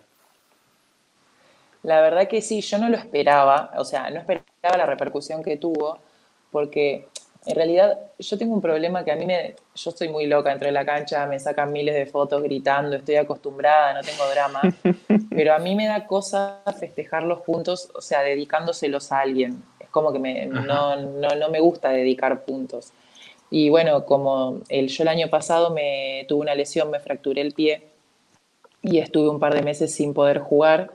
La 1.83 1.99
verdad 1.99 2.29
que 2.29 2.41
sí, 2.41 2.61
yo 2.61 2.77
no 2.77 2.87
lo 2.87 2.95
esperaba, 2.95 3.71
o 3.77 3.83
sea, 3.83 4.09
no 4.09 4.19
esperaba 4.19 4.77
la 4.77 4.85
repercusión 4.85 5.43
que 5.43 5.57
tuvo, 5.57 5.99
porque 6.51 7.07
en 7.47 7.55
realidad, 7.55 7.97
yo 8.19 8.37
tengo 8.37 8.53
un 8.53 8.61
problema 8.61 9.05
que 9.05 9.11
a 9.11 9.15
mí 9.15 9.25
me. 9.25 9.55
Yo 9.73 9.91
estoy 9.91 10.09
muy 10.09 10.25
loca 10.27 10.51
entre 10.51 10.69
la 10.71 10.85
cancha, 10.85 11.25
me 11.27 11.39
sacan 11.39 11.71
miles 11.71 11.95
de 11.95 12.05
fotos 12.05 12.43
gritando, 12.43 12.97
estoy 12.97 13.15
acostumbrada, 13.15 13.93
no 13.93 14.01
tengo 14.01 14.29
drama. 14.29 14.61
pero 15.29 15.53
a 15.53 15.59
mí 15.59 15.73
me 15.73 15.87
da 15.87 16.05
cosa 16.07 16.61
festejar 16.77 17.23
los 17.23 17.41
puntos, 17.41 17.89
o 17.95 18.01
sea, 18.01 18.21
dedicándoselos 18.21 19.13
a 19.13 19.21
alguien. 19.21 19.63
Es 19.79 19.87
como 19.89 20.11
que 20.11 20.19
me, 20.19 20.45
no, 20.47 20.97
no, 20.97 21.49
me 21.49 21.59
gusta 21.61 21.89
dedicar 21.89 22.43
puntos. 22.43 22.91
Y 23.49 23.69
bueno, 23.69 24.05
como 24.05 24.59
el, 24.67 24.89
yo 24.89 25.03
el 25.03 25.07
año 25.07 25.29
pasado 25.29 25.69
me 25.69 26.25
tuve 26.27 26.41
una 26.41 26.53
lesión, 26.53 26.91
me 26.91 26.99
fracturé 26.99 27.39
el 27.39 27.53
pie 27.53 27.87
y 28.81 28.99
estuve 28.99 29.29
un 29.29 29.39
par 29.39 29.53
de 29.53 29.61
meses 29.61 29.95
sin 29.95 30.13
poder 30.13 30.39
jugar. 30.39 30.91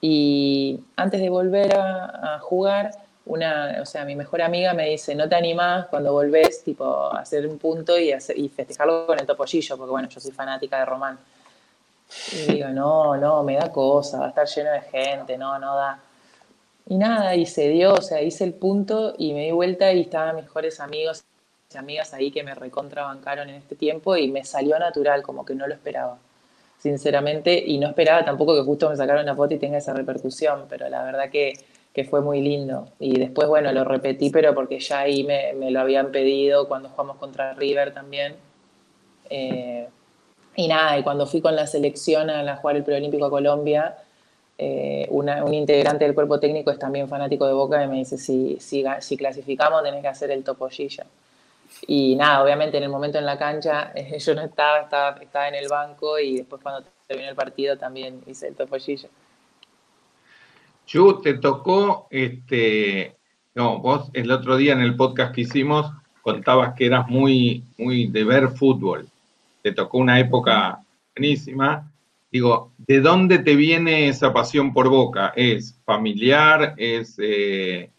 Y 0.00 0.80
antes 0.96 1.20
de 1.20 1.28
volver 1.28 1.76
a 1.76 2.40
jugar, 2.40 2.90
una, 3.26 3.78
o 3.80 3.86
sea, 3.86 4.04
mi 4.04 4.16
mejor 4.16 4.42
amiga 4.42 4.74
me 4.74 4.90
dice, 4.90 5.14
no 5.14 5.28
te 5.28 5.36
animás 5.36 5.86
cuando 5.86 6.12
volvés, 6.12 6.64
tipo, 6.64 6.84
a 6.84 7.20
hacer 7.20 7.46
un 7.46 7.58
punto 7.58 7.98
y, 7.98 8.12
y 8.36 8.48
festejarlo 8.48 9.06
con 9.06 9.18
el 9.18 9.26
topollillo, 9.26 9.76
porque 9.76 9.90
bueno, 9.90 10.08
yo 10.08 10.20
soy 10.20 10.32
fanática 10.32 10.78
de 10.78 10.84
Román. 10.84 11.18
Y 12.32 12.52
digo, 12.52 12.68
no, 12.68 13.16
no, 13.16 13.42
me 13.42 13.56
da 13.56 13.70
cosa, 13.70 14.18
va 14.18 14.26
a 14.26 14.28
estar 14.30 14.46
lleno 14.46 14.70
de 14.72 14.80
gente, 14.82 15.38
no, 15.38 15.58
no 15.58 15.76
da. 15.76 16.00
y 16.86 16.98
nada, 16.98 17.34
y 17.36 17.46
se 17.46 17.68
dio, 17.68 17.94
o 17.94 18.02
sea, 18.02 18.20
hice 18.20 18.44
el 18.44 18.54
punto 18.54 19.14
y 19.16 19.32
me 19.32 19.44
di 19.44 19.50
vuelta 19.52 19.92
y 19.92 20.02
estaban 20.02 20.36
mejores 20.36 20.80
amigos 20.80 21.24
y 21.72 21.78
amigas 21.78 22.12
ahí 22.12 22.30
que 22.30 22.42
me 22.42 22.54
recontrabancaron 22.54 23.48
en 23.48 23.56
este 23.56 23.76
tiempo 23.76 24.16
y 24.16 24.30
me 24.30 24.44
salió 24.44 24.78
natural, 24.78 25.22
como 25.22 25.44
que 25.44 25.54
no 25.54 25.66
lo 25.66 25.74
esperaba, 25.74 26.18
sinceramente, 26.78 27.62
y 27.66 27.78
no 27.78 27.88
esperaba 27.88 28.24
tampoco 28.24 28.54
que 28.56 28.62
justo 28.62 28.90
me 28.90 28.96
sacaran 28.96 29.22
una 29.22 29.36
foto 29.36 29.54
y 29.54 29.58
tenga 29.58 29.78
esa 29.78 29.94
repercusión, 29.94 30.66
pero 30.68 30.88
la 30.90 31.02
verdad 31.04 31.30
que, 31.30 31.54
que 31.92 32.04
fue 32.04 32.20
muy 32.20 32.40
lindo. 32.40 32.88
Y 32.98 33.18
después, 33.18 33.48
bueno, 33.48 33.72
lo 33.72 33.84
repetí, 33.84 34.30
pero 34.30 34.54
porque 34.54 34.80
ya 34.80 35.00
ahí 35.00 35.24
me, 35.24 35.52
me 35.54 35.70
lo 35.70 35.80
habían 35.80 36.10
pedido 36.10 36.68
cuando 36.68 36.88
jugamos 36.88 37.16
contra 37.16 37.54
River 37.54 37.92
también. 37.92 38.36
Eh, 39.28 39.88
y 40.56 40.68
nada, 40.68 40.98
y 40.98 41.02
cuando 41.02 41.26
fui 41.26 41.40
con 41.40 41.56
la 41.56 41.66
selección 41.66 42.28
a 42.30 42.56
jugar 42.56 42.76
el 42.76 42.84
preolímpico 42.84 43.24
a 43.24 43.30
Colombia, 43.30 43.96
eh, 44.58 45.08
un 45.10 45.54
integrante 45.54 46.04
del 46.04 46.14
cuerpo 46.14 46.38
técnico 46.38 46.70
es 46.70 46.78
también 46.78 47.08
fanático 47.08 47.46
de 47.46 47.52
Boca 47.52 47.82
y 47.82 47.88
me 47.88 47.96
dice, 47.96 48.18
si, 48.18 48.58
si, 48.60 48.84
si 49.00 49.16
clasificamos 49.16 49.82
tenés 49.82 50.02
que 50.02 50.08
hacer 50.08 50.30
el 50.30 50.44
topollillo. 50.44 51.04
Y 51.86 52.14
nada, 52.16 52.42
obviamente 52.42 52.76
en 52.76 52.84
el 52.84 52.90
momento 52.90 53.18
en 53.18 53.26
la 53.26 53.38
cancha 53.38 53.92
yo 54.18 54.34
no 54.34 54.42
estaba, 54.42 54.80
estaba, 54.82 55.18
estaba 55.20 55.48
en 55.48 55.54
el 55.54 55.68
banco 55.68 56.18
y 56.18 56.38
después 56.38 56.62
cuando 56.62 56.86
terminó 57.06 57.30
el 57.30 57.34
partido 57.34 57.76
también 57.78 58.22
hice 58.26 58.48
el 58.48 58.54
topollillo. 58.54 59.08
Yo 60.86 61.20
te 61.20 61.34
tocó, 61.34 62.06
este, 62.10 63.16
no, 63.54 63.78
vos 63.78 64.10
el 64.12 64.30
otro 64.30 64.56
día 64.56 64.72
en 64.72 64.80
el 64.80 64.96
podcast 64.96 65.34
que 65.34 65.42
hicimos 65.42 65.90
contabas 66.20 66.74
que 66.74 66.86
eras 66.86 67.08
muy, 67.08 67.64
muy 67.76 68.06
de 68.06 68.24
ver 68.24 68.48
fútbol 68.50 69.08
te 69.62 69.72
tocó 69.72 69.98
una 69.98 70.18
época 70.18 70.80
buenísima. 71.16 71.90
Digo, 72.30 72.72
¿de 72.78 73.00
dónde 73.00 73.38
te 73.38 73.54
viene 73.56 74.08
esa 74.08 74.32
pasión 74.32 74.72
por 74.72 74.88
Boca? 74.88 75.32
¿Es 75.36 75.78
familiar? 75.84 76.74
¿Es 76.76 77.16
eh, 77.18 77.90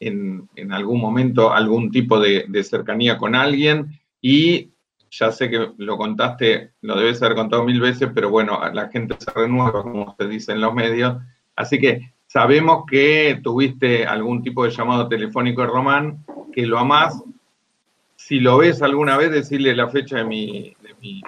en, 0.00 0.48
algún 0.70 1.00
momento 1.00 1.52
algún 1.52 1.90
tipo 1.90 2.20
de, 2.20 2.46
cercanía 2.64 3.16
con 3.16 3.34
alguien? 3.34 3.98
Y 4.20 4.70
ya 5.10 5.32
sé 5.32 5.48
que 5.48 5.70
lo 5.78 5.96
contaste, 5.96 6.72
lo 6.82 6.96
debes 6.96 7.22
haber 7.22 7.36
contado 7.36 7.64
mil 7.64 7.80
veces, 7.80 8.10
pero 8.14 8.28
bueno, 8.28 8.60
la 8.72 8.88
gente 8.88 9.16
se 9.18 9.30
renueva, 9.30 9.82
como 9.82 10.14
se 10.18 10.26
dice 10.26 10.52
en 10.52 10.60
los 10.60 10.74
medios. 10.74 11.16
Así 11.54 11.78
que 11.78 12.12
sabemos 12.36 12.84
que 12.86 13.40
tuviste 13.42 14.04
algún 14.04 14.42
tipo 14.42 14.62
de 14.62 14.70
llamado 14.70 15.08
telefónico 15.08 15.62
de 15.62 15.68
Román, 15.68 16.22
que 16.52 16.66
lo 16.66 16.78
amás. 16.78 17.18
Si 18.14 18.40
lo 18.40 18.58
ves 18.58 18.82
alguna 18.82 19.16
vez, 19.16 19.30
decirle 19.30 19.74
la 19.74 19.88
fecha 19.88 20.16
de 20.18 20.24
mi, 20.24 20.76
mi 21.00 21.22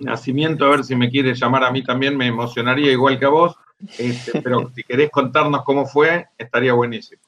nacimiento, 0.00 0.64
a 0.64 0.70
ver 0.70 0.82
si 0.82 0.96
me 0.96 1.08
quiere 1.08 1.32
llamar 1.32 1.62
a 1.62 1.70
mí 1.70 1.84
también, 1.84 2.16
me 2.16 2.26
emocionaría 2.26 2.90
igual 2.90 3.20
que 3.20 3.26
a 3.26 3.28
vos, 3.28 3.54
este, 3.98 4.42
pero 4.42 4.68
si 4.74 4.82
querés 4.82 5.12
contarnos 5.12 5.62
cómo 5.62 5.86
fue, 5.86 6.26
estaría 6.36 6.72
buenísimo. 6.72 7.22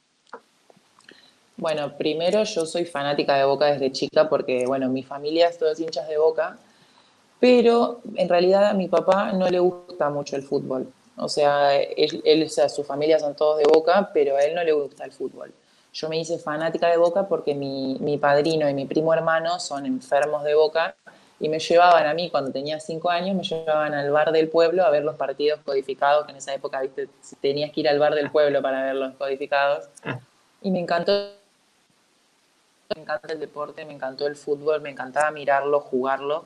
Bueno, 1.57 1.97
primero 1.97 2.43
yo 2.43 2.66
soy 2.66 2.85
fanática 2.85 3.37
de 3.37 3.45
Boca 3.45 3.66
desde 3.66 3.93
chica 3.93 4.28
porque, 4.28 4.64
bueno, 4.66 4.89
mi 4.89 5.05
familia 5.05 5.47
es 5.47 5.57
todos 5.57 5.78
hinchas 5.78 6.09
de 6.09 6.18
Boca, 6.18 6.59
pero 7.39 8.01
en 8.16 8.28
realidad 8.28 8.70
a 8.70 8.74
mi 8.74 8.89
papá 8.89 9.30
no 9.30 9.49
le 9.49 9.61
gusta 9.61 10.11
mucho 10.11 10.35
el 10.35 10.43
fútbol. 10.43 10.93
O 11.17 11.29
sea, 11.29 11.77
él, 11.77 12.43
o 12.45 12.49
sea, 12.49 12.69
su 12.69 12.85
familia 12.85 13.19
son 13.19 13.35
todos 13.35 13.59
de 13.59 13.65
Boca, 13.65 14.11
pero 14.13 14.37
a 14.37 14.41
él 14.43 14.55
no 14.55 14.65
le 14.65 14.73
gusta 14.73 15.05
el 15.05 15.13
fútbol. 15.13 15.53
Yo 15.93 16.09
me 16.09 16.19
hice 16.19 16.39
fanática 16.39 16.89
de 16.89 16.97
Boca 16.97 17.29
porque 17.29 17.55
mi, 17.55 17.97
mi 18.01 18.17
padrino 18.17 18.69
y 18.69 18.75
mi 18.75 18.87
primo 18.87 19.13
hermano 19.13 19.61
son 19.61 19.85
enfermos 19.85 20.43
de 20.45 20.55
Boca 20.55 20.97
y 21.43 21.49
me 21.49 21.59
llevaban 21.59 22.07
a 22.07 22.15
mí 22.15 22.31
cuando 22.31 22.53
tenía 22.53 22.79
cinco 22.79 23.11
años, 23.11 23.35
me 23.35 23.43
llevaban 23.43 23.93
al 23.95 24.13
bar 24.13 24.31
del 24.31 24.49
pueblo 24.49 24.85
a 24.85 24.91
ver 24.91 25.03
los 25.03 25.17
partidos 25.17 25.59
codificados, 25.65 26.25
que 26.25 26.31
en 26.31 26.39
esa 26.39 26.55
época, 26.55 26.81
viste, 26.81 27.09
tenías 27.41 27.73
que 27.73 27.81
ir 27.81 27.89
al 27.89 27.99
bar 27.99 28.15
del 28.15 28.31
pueblo 28.31 28.63
para 28.63 28.85
ver 28.85 28.95
los 28.95 29.15
codificados. 29.15 29.89
Y 30.63 30.71
me 30.71 30.79
encantó, 30.79 31.33
me 32.95 33.03
encanta 33.03 33.33
el 33.33 33.41
deporte, 33.41 33.85
me 33.85 33.93
encantó 33.93 34.29
el 34.29 34.37
fútbol, 34.37 34.81
me 34.83 34.91
encantaba 34.91 35.33
mirarlo, 35.33 35.81
jugarlo. 35.81 36.45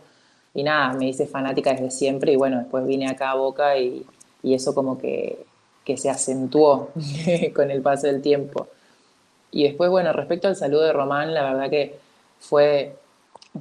Y 0.54 0.62
nada, 0.62 0.94
me 0.94 1.08
hice 1.08 1.26
fanática 1.26 1.72
desde 1.72 1.90
siempre 1.90 2.32
y 2.32 2.36
bueno, 2.36 2.56
después 2.56 2.86
vine 2.86 3.06
acá 3.06 3.32
a 3.32 3.34
Boca 3.34 3.76
y, 3.76 4.06
y 4.46 4.54
eso 4.54 4.76
como 4.76 4.96
que, 4.96 5.44
que 5.84 5.96
se 5.96 6.08
acentuó 6.08 6.90
con 7.54 7.72
el 7.72 7.82
paso 7.82 8.06
del 8.06 8.22
tiempo. 8.22 8.68
Y 9.50 9.64
después, 9.64 9.90
bueno, 9.90 10.12
respecto 10.12 10.46
al 10.46 10.54
saludo 10.54 10.82
de 10.82 10.92
Román, 10.92 11.34
la 11.34 11.42
verdad 11.52 11.68
que 11.68 11.96
fue 12.38 12.94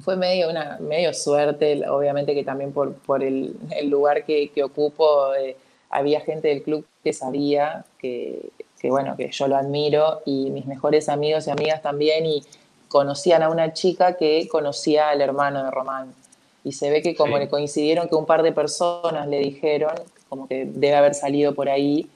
fue 0.00 0.16
medio 0.16 0.48
una 0.50 0.78
medio 0.78 1.12
suerte, 1.12 1.88
obviamente 1.88 2.34
que 2.34 2.44
también 2.44 2.72
por, 2.72 2.94
por 2.94 3.24
el, 3.24 3.56
lugar 3.84 4.24
que, 4.24 4.52
ocupo 4.62 5.34
eh, 5.34 5.56
había 5.90 6.20
gente 6.20 6.48
del 6.48 6.62
club 6.62 6.86
que 7.02 7.12
sabía 7.12 7.84
que, 7.98 8.50
bueno, 8.84 9.16
que 9.16 9.32
yo 9.32 9.48
lo 9.48 9.56
admiro 9.56 10.20
y 10.24 10.50
mis 10.50 10.66
mejores 10.66 11.08
amigos 11.08 11.48
y 11.48 11.50
amigas 11.50 11.82
también 11.82 12.26
y 12.26 12.44
conocían 12.86 13.42
a 13.42 13.50
una 13.50 13.72
chica 13.72 14.16
que 14.16 14.46
conocía 14.46 15.08
al 15.08 15.20
hermano 15.20 15.64
de 15.64 15.70
Román. 15.72 16.14
Y 16.62 16.72
se 16.72 16.90
ve 16.90 17.02
que 17.02 17.16
como 17.16 17.38
le 17.38 17.48
coincidieron 17.48 18.08
que 18.08 18.14
un 18.14 18.26
par 18.26 18.44
de 18.44 18.52
personas 18.52 19.26
le 19.26 19.40
dijeron, 19.40 19.94
como 20.28 20.48
que 20.48 20.64
debe 20.66 20.96
haber 20.96 21.14
salido 21.14 21.54
por 21.54 21.68
ahí, 21.68 22.08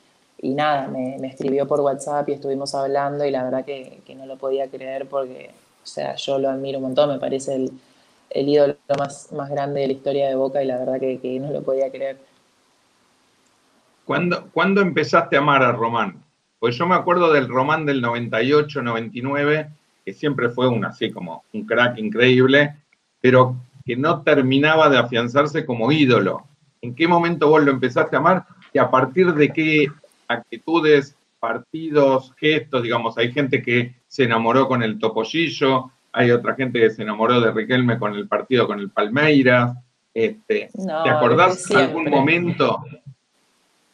y 0.43 0.51
nada, 0.55 0.89
me, 0.89 1.17
escribió 1.27 1.67
por 1.67 1.81
WhatsApp 1.81 2.29
y 2.29 2.33
estuvimos 2.33 2.75
hablando 2.75 3.25
y 3.25 3.31
la 3.31 3.45
verdad 3.45 3.65
que, 3.65 4.01
que 4.07 4.15
no 4.15 4.27
lo 4.27 4.37
podía 4.37 4.69
creer 4.69 5.07
porque 5.07 5.51
o 5.83 5.87
sea, 5.87 6.15
yo 6.17 6.39
lo 6.39 6.51
admiro 6.51 6.79
un 6.79 6.85
montón, 6.85 7.11
me 7.11 7.19
parece 7.19 7.55
el, 7.55 8.49
ídolo 8.49 8.77
más, 8.99 9.33
más 9.33 9.51
grande 9.51 9.81
de 9.81 9.87
la 9.89 9.93
historia 9.93 10.29
de 10.29 10.35
Boca 10.35 10.63
y 10.63 10.67
la 10.67 10.79
verdad 10.79 11.01
que, 11.01 11.39
no 11.41 11.51
lo 11.51 11.63
podía 11.63 11.91
creer. 11.91 12.19
¿Cuándo, 14.05 14.49
¿Cuándo, 14.53 14.81
empezaste 14.81 15.37
a 15.37 15.41
amar 15.41 15.63
a 15.63 15.73
Román? 15.73 16.23
Pues 16.59 16.77
yo 16.77 16.87
me 16.87 16.95
acuerdo 16.95 17.33
del 17.33 17.49
Román 17.49 17.87
del 17.87 18.01
98, 18.01 18.83
99, 18.83 19.71
que 20.05 20.13
siempre 20.13 20.51
fue 20.51 20.69
un 20.69 20.85
así 20.85 21.11
como 21.11 21.45
un 21.53 21.65
crack 21.65 21.99
increíble, 21.99 22.77
pero 23.21 23.57
que 23.85 23.97
no 23.97 24.23
terminaba 24.23 24.91
de 24.91 24.99
afianzarse 24.99 25.65
como 25.65 25.91
ídolo. 25.91 26.45
¿En 26.83 26.95
qué 26.95 27.07
momento 27.07 27.49
vos 27.49 27.63
lo 27.63 27.73
empezaste 27.73 28.17
a 28.17 28.19
amar 28.21 28.47
y 28.73 28.79
a 28.79 28.91
partir 28.91 29.33
de 29.35 29.53
qué 29.53 29.89
actitudes, 30.29 31.17
partidos, 31.39 32.33
gestos, 32.37 32.83
digamos, 32.83 33.19
hay 33.19 33.33
gente 33.33 33.63
que 33.63 33.97
se 34.07 34.25
enamoró 34.25 34.69
con 34.69 34.83
el 34.83 34.99
Topollillo, 34.99 35.91
hay 36.13 36.31
otra 36.31 36.55
gente 36.55 36.81
que 36.81 36.91
se 36.91 37.03
enamoró 37.03 37.41
de 37.41 37.51
Riquelme 37.51 37.99
con 37.99 38.15
el 38.15 38.29
partido 38.29 38.67
con 38.67 38.79
el 38.81 38.91
Palmeiras. 38.91 39.77
Este, 40.13 40.71
¿Te 40.73 41.11
acordás 41.11 41.69
de 41.69 41.77
algún 41.77 42.11
momento? 42.11 42.83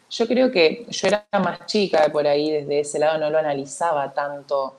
Yo 0.09 0.27
creo 0.27 0.51
que 0.51 0.87
yo 0.89 1.09
era 1.09 1.27
más 1.33 1.67
chica 1.67 2.09
por 2.13 2.27
ahí, 2.27 2.51
desde 2.51 2.81
ese 2.81 2.99
lado 2.99 3.19
no 3.19 3.31
lo 3.31 3.39
analizaba 3.39 4.13
tanto 4.13 4.79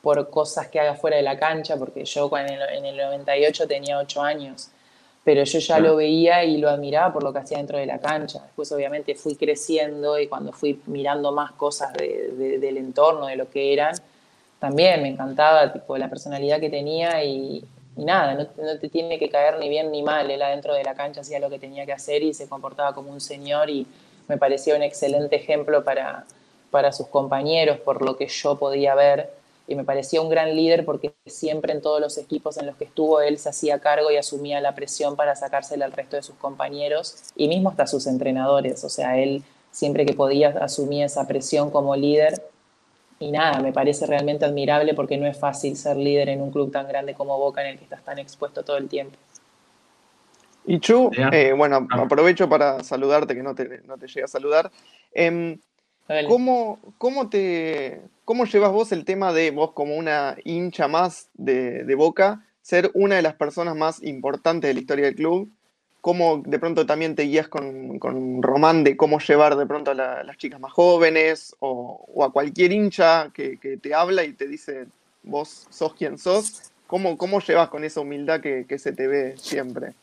por 0.00 0.30
cosas 0.30 0.68
que 0.68 0.80
haga 0.80 0.94
fuera 0.94 1.16
de 1.16 1.22
la 1.22 1.38
cancha, 1.38 1.76
porque 1.76 2.04
yo 2.04 2.30
en 2.38 2.48
el, 2.48 2.62
en 2.76 2.84
el 2.86 2.96
98 2.96 3.66
tenía 3.66 3.98
8 3.98 4.22
años 4.22 4.70
pero 5.24 5.44
yo 5.44 5.58
ya 5.58 5.78
lo 5.78 5.96
veía 5.96 6.44
y 6.44 6.56
lo 6.56 6.68
admiraba 6.70 7.12
por 7.12 7.22
lo 7.22 7.32
que 7.32 7.40
hacía 7.40 7.58
dentro 7.58 7.78
de 7.78 7.86
la 7.86 7.98
cancha. 7.98 8.40
Después 8.44 8.72
obviamente 8.72 9.14
fui 9.14 9.36
creciendo 9.36 10.18
y 10.18 10.26
cuando 10.26 10.52
fui 10.52 10.80
mirando 10.86 11.32
más 11.32 11.52
cosas 11.52 11.92
del 11.92 12.76
entorno, 12.76 13.26
de 13.26 13.36
lo 13.36 13.50
que 13.50 13.72
eran, 13.72 13.94
también 14.58 15.02
me 15.02 15.08
encantaba 15.08 15.72
tipo, 15.72 15.96
la 15.98 16.08
personalidad 16.08 16.60
que 16.60 16.70
tenía 16.70 17.22
y, 17.24 17.64
nada, 17.96 18.34
no, 18.34 18.78
te 18.78 18.88
tiene 18.88 19.18
que 19.18 19.28
caer 19.28 19.58
ni 19.58 19.68
bien 19.68 19.90
ni 19.90 20.02
mal. 20.02 20.30
Él 20.30 20.42
adentro 20.42 20.74
de 20.74 20.82
la 20.82 20.94
cancha 20.94 21.20
hacía 21.20 21.38
lo 21.38 21.50
que 21.50 21.58
tenía 21.58 21.84
que 21.84 21.92
hacer 21.92 22.22
y 22.22 22.32
se 22.32 22.48
comportaba 22.48 22.94
como 22.94 23.10
un 23.10 23.20
señor 23.20 23.70
y 23.70 23.86
me 24.28 24.36
parecía 24.36 24.76
un 24.76 24.82
excelente 24.82 25.36
ejemplo 25.36 25.84
para, 25.84 26.24
para 26.70 26.92
sus 26.92 27.08
compañeros 27.08 27.78
por 27.78 28.02
lo 28.02 28.16
que 28.16 28.28
yo 28.28 28.58
podía 28.58 28.94
ver 28.94 29.37
y 29.68 29.74
me 29.74 29.84
parecía 29.84 30.22
un 30.22 30.30
gran 30.30 30.56
líder 30.56 30.86
porque 30.86 31.14
siempre 31.26 31.74
en 31.74 31.82
todos 31.82 32.00
los 32.00 32.16
equipos 32.16 32.56
en 32.56 32.66
los 32.66 32.74
que 32.76 32.84
estuvo 32.84 33.20
él 33.20 33.38
se 33.38 33.50
hacía 33.50 33.78
cargo 33.80 34.10
y 34.10 34.16
asumía 34.16 34.62
la 34.62 34.74
presión 34.74 35.14
para 35.14 35.36
sacársela 35.36 35.84
al 35.84 35.92
resto 35.92 36.16
de 36.16 36.22
sus 36.22 36.34
compañeros 36.36 37.16
y 37.36 37.48
mismo 37.48 37.68
hasta 37.68 37.86
sus 37.86 38.06
entrenadores. 38.06 38.82
O 38.82 38.88
sea, 38.88 39.18
él 39.18 39.42
siempre 39.70 40.06
que 40.06 40.14
podía 40.14 40.48
asumía 40.60 41.04
esa 41.04 41.26
presión 41.28 41.70
como 41.70 41.94
líder. 41.94 42.42
Y 43.20 43.30
nada, 43.30 43.60
me 43.60 43.72
parece 43.72 44.06
realmente 44.06 44.46
admirable 44.46 44.94
porque 44.94 45.18
no 45.18 45.26
es 45.26 45.36
fácil 45.38 45.76
ser 45.76 45.96
líder 45.96 46.30
en 46.30 46.40
un 46.40 46.50
club 46.50 46.72
tan 46.72 46.88
grande 46.88 47.12
como 47.14 47.36
Boca 47.36 47.60
en 47.60 47.72
el 47.72 47.78
que 47.78 47.84
estás 47.84 48.02
tan 48.02 48.18
expuesto 48.18 48.62
todo 48.62 48.78
el 48.78 48.88
tiempo. 48.88 49.16
Y 50.64 50.80
Chu, 50.80 51.10
eh, 51.32 51.52
bueno, 51.52 51.86
aprovecho 51.90 52.48
para 52.48 52.82
saludarte, 52.84 53.34
que 53.34 53.42
no 53.42 53.54
te, 53.54 53.82
no 53.86 53.98
te 53.98 54.06
llegué 54.06 54.22
a 54.22 54.28
saludar. 54.28 54.70
¿Cómo, 56.28 56.78
¿Cómo 56.98 57.28
te, 57.28 58.00
¿Cómo 58.28 58.44
llevas 58.44 58.72
vos 58.72 58.92
el 58.92 59.06
tema 59.06 59.32
de 59.32 59.50
vos 59.50 59.72
como 59.72 59.96
una 59.96 60.36
hincha 60.44 60.86
más 60.86 61.30
de, 61.32 61.94
Boca, 61.94 62.44
ser 62.60 62.90
una 62.92 63.16
de 63.16 63.22
las 63.22 63.34
personas 63.34 63.74
más 63.74 64.02
importantes 64.02 64.68
de 64.68 64.74
la 64.74 64.80
historia 64.80 65.06
del 65.06 65.14
club? 65.14 65.50
¿Cómo 66.02 66.42
de 66.44 66.58
pronto 66.58 66.84
también 66.84 67.16
te 67.16 67.22
guías 67.22 67.48
con, 67.48 68.42
Román 68.42 68.84
de 68.84 68.98
cómo 68.98 69.18
llevar 69.18 69.56
de 69.56 69.64
pronto 69.64 69.92
a 69.92 69.94
las 69.94 70.36
chicas 70.36 70.60
más 70.60 70.72
jóvenes 70.72 71.56
o, 71.60 72.22
a 72.22 72.30
cualquier 72.30 72.72
hincha 72.72 73.30
que, 73.32 73.58
te 73.80 73.94
habla 73.94 74.24
y 74.24 74.34
te 74.34 74.46
dice 74.46 74.88
vos 75.22 75.66
sos 75.70 75.94
quien 75.94 76.18
sos? 76.18 76.70
¿Cómo, 76.86 77.16
cómo 77.16 77.40
llevas 77.40 77.70
con 77.70 77.82
esa 77.82 78.02
humildad 78.02 78.42
que, 78.42 78.66
que 78.66 78.78
se 78.78 78.92
te 78.92 79.06
ve 79.06 79.36
siempre? 79.38 79.94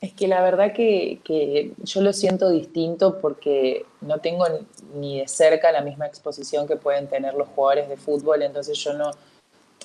Es 0.00 0.14
que 0.14 0.28
la 0.28 0.40
verdad 0.40 0.72
que, 0.72 1.72
yo 1.82 2.00
lo 2.00 2.12
siento 2.14 2.48
distinto 2.48 3.20
porque 3.20 3.84
no 4.00 4.18
tengo 4.18 4.46
ni 4.94 5.20
de 5.20 5.28
cerca 5.28 5.72
la 5.72 5.82
misma 5.82 6.06
exposición 6.06 6.66
que 6.66 6.76
pueden 6.76 7.06
tener 7.06 7.34
los 7.34 7.48
jugadores 7.48 7.88
de 7.88 7.98
fútbol, 7.98 8.42
entonces 8.42 8.78
yo 8.78 8.94
no, 8.94 9.10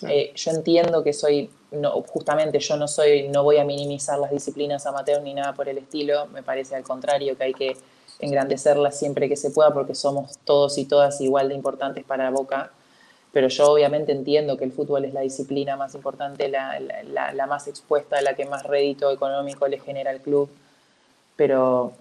eh, 0.07 0.31
yo 0.33 0.51
entiendo 0.51 1.03
que 1.03 1.11
soy, 1.11 1.49
no, 1.71 2.01
justamente 2.03 2.59
yo 2.59 2.77
no 2.77 2.87
soy, 2.87 3.27
no 3.27 3.43
voy 3.43 3.57
a 3.57 3.65
minimizar 3.65 4.17
las 4.17 4.31
disciplinas 4.31 4.85
amateur 4.85 5.21
ni 5.21 5.33
nada 5.33 5.53
por 5.53 5.67
el 5.67 5.77
estilo, 5.77 6.27
me 6.27 6.43
parece 6.43 6.75
al 6.75 6.83
contrario 6.83 7.35
que 7.35 7.43
hay 7.43 7.53
que 7.53 7.77
engrandecerlas 8.19 8.97
siempre 8.97 9.27
que 9.27 9.35
se 9.35 9.51
pueda 9.51 9.73
porque 9.73 9.95
somos 9.95 10.37
todos 10.45 10.77
y 10.77 10.85
todas 10.85 11.19
igual 11.19 11.49
de 11.49 11.55
importantes 11.55 12.05
para 12.05 12.29
Boca, 12.29 12.71
pero 13.35 13.49
yo 13.49 13.69
obviamente 13.69 14.13
entiendo 14.13 14.55
que 14.55 14.63
el 14.63 14.71
fútbol 14.71 15.03
es 15.03 15.13
la 15.13 15.19
disciplina 15.19 15.75
más 15.75 15.93
importante, 15.93 16.47
la, 16.47 16.79
la 16.79 17.47
más 17.47 17.67
expuesta, 17.67 18.21
la 18.21 18.33
que 18.33 18.45
más 18.45 18.63
rédito 18.63 19.11
económico 19.11 19.67
le 19.67 19.77
genera 19.77 20.11
al 20.11 20.21
club, 20.21 20.49
pero 21.35 21.91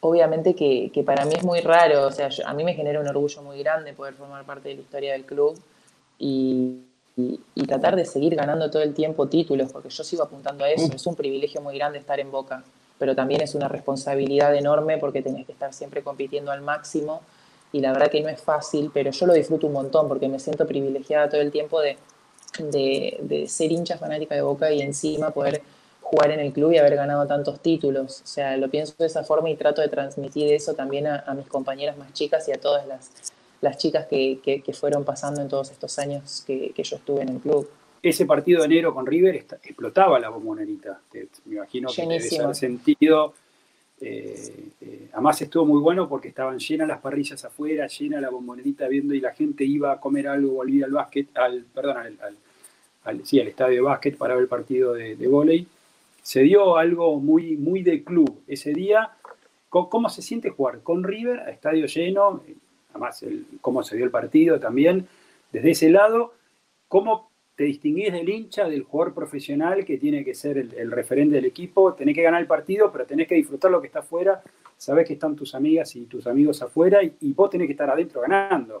obviamente 0.00 0.54
que, 0.54 0.90
que, 0.90 1.02
para 1.02 1.26
mí 1.26 1.34
es 1.34 1.44
muy 1.44 1.60
raro, 1.60 2.06
o 2.06 2.10
sea, 2.10 2.30
a 2.46 2.54
mí 2.54 2.64
me 2.64 2.72
genera 2.72 3.00
un 3.02 3.06
orgullo 3.06 3.42
muy 3.42 3.58
grande 3.58 3.92
poder 3.92 4.14
formar 4.14 4.46
parte 4.46 4.70
de 4.70 4.76
la 4.76 4.80
historia 4.80 5.12
del 5.12 5.26
club 5.26 5.60
y, 6.18 6.78
y, 7.16 7.66
tratar 7.66 7.94
de 7.94 8.06
seguir 8.06 8.34
ganando 8.34 8.70
todo 8.70 8.80
el 8.80 8.94
tiempo 8.94 9.28
títulos, 9.28 9.70
porque 9.70 9.90
yo 9.90 10.02
sigo 10.02 10.22
apuntando 10.22 10.64
a 10.64 10.70
eso. 10.70 10.90
Es 10.94 11.06
un 11.06 11.16
privilegio 11.16 11.60
muy 11.60 11.76
grande 11.76 11.98
estar 11.98 12.18
en 12.18 12.30
Boca, 12.30 12.64
pero 12.98 13.14
también 13.14 13.42
es 13.42 13.54
una 13.54 13.68
responsabilidad 13.68 14.54
enorme 14.54 14.96
porque 14.96 15.20
tenés 15.20 15.44
que 15.44 15.52
estar 15.52 15.74
siempre 15.74 16.02
compitiendo 16.02 16.50
al 16.50 16.62
máximo 16.62 17.20
y 17.72 17.80
la 17.80 17.92
verdad 17.92 18.10
que 18.10 18.22
no 18.22 18.28
es 18.28 18.40
fácil, 18.40 18.90
pero 18.92 19.10
yo 19.10 19.26
lo 19.26 19.34
disfruto 19.34 19.66
un 19.66 19.74
montón 19.74 20.08
porque 20.08 20.28
me 20.28 20.38
siento 20.38 20.66
privilegiada 20.66 21.28
todo 21.28 21.40
el 21.40 21.50
tiempo 21.50 21.80
de, 21.80 21.96
de, 22.58 23.18
de 23.22 23.48
ser 23.48 23.72
hincha 23.72 23.98
fanática 23.98 24.34
de 24.34 24.42
Boca 24.42 24.72
y 24.72 24.80
encima 24.80 25.30
poder 25.30 25.62
jugar 26.00 26.30
en 26.30 26.40
el 26.40 26.52
club 26.52 26.72
y 26.72 26.78
haber 26.78 26.96
ganado 26.96 27.26
tantos 27.26 27.60
títulos. 27.60 28.22
O 28.22 28.26
sea, 28.26 28.56
lo 28.56 28.68
pienso 28.68 28.94
de 28.98 29.06
esa 29.06 29.24
forma 29.24 29.50
y 29.50 29.56
trato 29.56 29.82
de 29.82 29.88
transmitir 29.88 30.50
eso 30.52 30.74
también 30.74 31.06
a, 31.06 31.24
a 31.26 31.34
mis 31.34 31.46
compañeras 31.46 31.98
más 31.98 32.12
chicas 32.14 32.48
y 32.48 32.52
a 32.52 32.60
todas 32.60 32.86
las, 32.86 33.10
las 33.60 33.76
chicas 33.76 34.06
que, 34.06 34.40
que, 34.42 34.72
fueron 34.72 35.04
pasando 35.04 35.40
en 35.40 35.48
todos 35.48 35.70
estos 35.70 35.98
años 35.98 36.44
que, 36.46 36.70
que, 36.70 36.82
yo 36.82 36.96
estuve 36.96 37.22
en 37.22 37.30
el 37.30 37.38
club. 37.40 37.68
Ese 38.02 38.24
partido 38.26 38.60
de 38.60 38.66
enero 38.66 38.94
con 38.94 39.06
River 39.06 39.34
explotaba 39.34 40.18
la 40.18 40.28
bombonerita. 40.28 41.00
Me 41.44 41.56
imagino 41.56 41.88
que 41.94 42.02
debe 42.02 42.20
ser 42.20 42.54
sentido. 42.54 43.34
Eh, 44.00 44.68
eh, 44.80 45.08
además 45.12 45.42
estuvo 45.42 45.64
muy 45.66 45.80
bueno 45.80 46.08
porque 46.08 46.28
estaban 46.28 46.58
llenas 46.58 46.88
las 46.88 47.00
parrillas 47.00 47.44
afuera, 47.44 47.86
llena 47.88 48.20
la 48.20 48.30
bombonerita 48.30 48.86
viendo 48.88 49.14
y 49.14 49.20
la 49.20 49.32
gente 49.32 49.64
iba 49.64 49.92
a 49.92 50.00
comer 50.00 50.28
algo, 50.28 50.52
volvía 50.52 50.86
al 50.86 50.92
básquet, 50.92 51.36
al, 51.36 51.64
perdón, 51.74 51.96
al, 51.96 52.18
al, 53.04 53.26
sí, 53.26 53.40
al 53.40 53.48
estadio 53.48 53.76
de 53.76 53.80
básquet 53.80 54.16
para 54.16 54.34
ver 54.34 54.42
el 54.42 54.48
partido 54.48 54.94
de, 54.94 55.16
de 55.16 55.28
vóley. 55.28 55.66
Se 56.22 56.42
dio 56.42 56.76
algo 56.76 57.18
muy, 57.20 57.56
muy 57.56 57.82
de 57.82 58.04
club 58.04 58.42
ese 58.46 58.72
día. 58.72 59.10
¿Cómo 59.68 60.08
se 60.08 60.22
siente 60.22 60.50
jugar 60.50 60.80
con 60.82 61.04
River 61.04 61.40
a 61.40 61.50
estadio 61.50 61.86
lleno? 61.86 62.42
además 62.90 63.22
el, 63.22 63.46
cómo 63.60 63.82
se 63.82 63.96
dio 63.96 64.04
el 64.04 64.10
partido 64.10 64.58
también, 64.58 65.06
desde 65.52 65.70
ese 65.70 65.90
lado, 65.90 66.34
¿cómo 66.88 67.27
te 67.58 67.64
distinguís 67.64 68.12
del 68.12 68.28
hincha, 68.28 68.68
del 68.68 68.84
jugador 68.84 69.12
profesional 69.12 69.84
que 69.84 69.98
tiene 69.98 70.24
que 70.24 70.32
ser 70.32 70.58
el, 70.58 70.92
referente 70.92 71.34
del 71.34 71.44
equipo? 71.44 71.92
Tenés 71.92 72.14
que 72.14 72.22
ganar 72.22 72.40
el 72.40 72.46
partido, 72.46 72.92
pero 72.92 73.04
tenés 73.04 73.26
que 73.26 73.34
disfrutar 73.34 73.68
lo 73.68 73.80
que 73.80 73.88
está 73.88 73.98
afuera, 73.98 74.40
sabés 74.76 75.08
que 75.08 75.14
están 75.14 75.34
tus 75.34 75.56
amigas 75.56 75.96
y 75.96 76.04
tus 76.04 76.28
amigos 76.28 76.62
afuera 76.62 77.00
y, 77.02 77.32
vos 77.32 77.50
tenés 77.50 77.66
que 77.66 77.72
estar 77.72 77.90
adentro 77.90 78.20
ganando. 78.20 78.80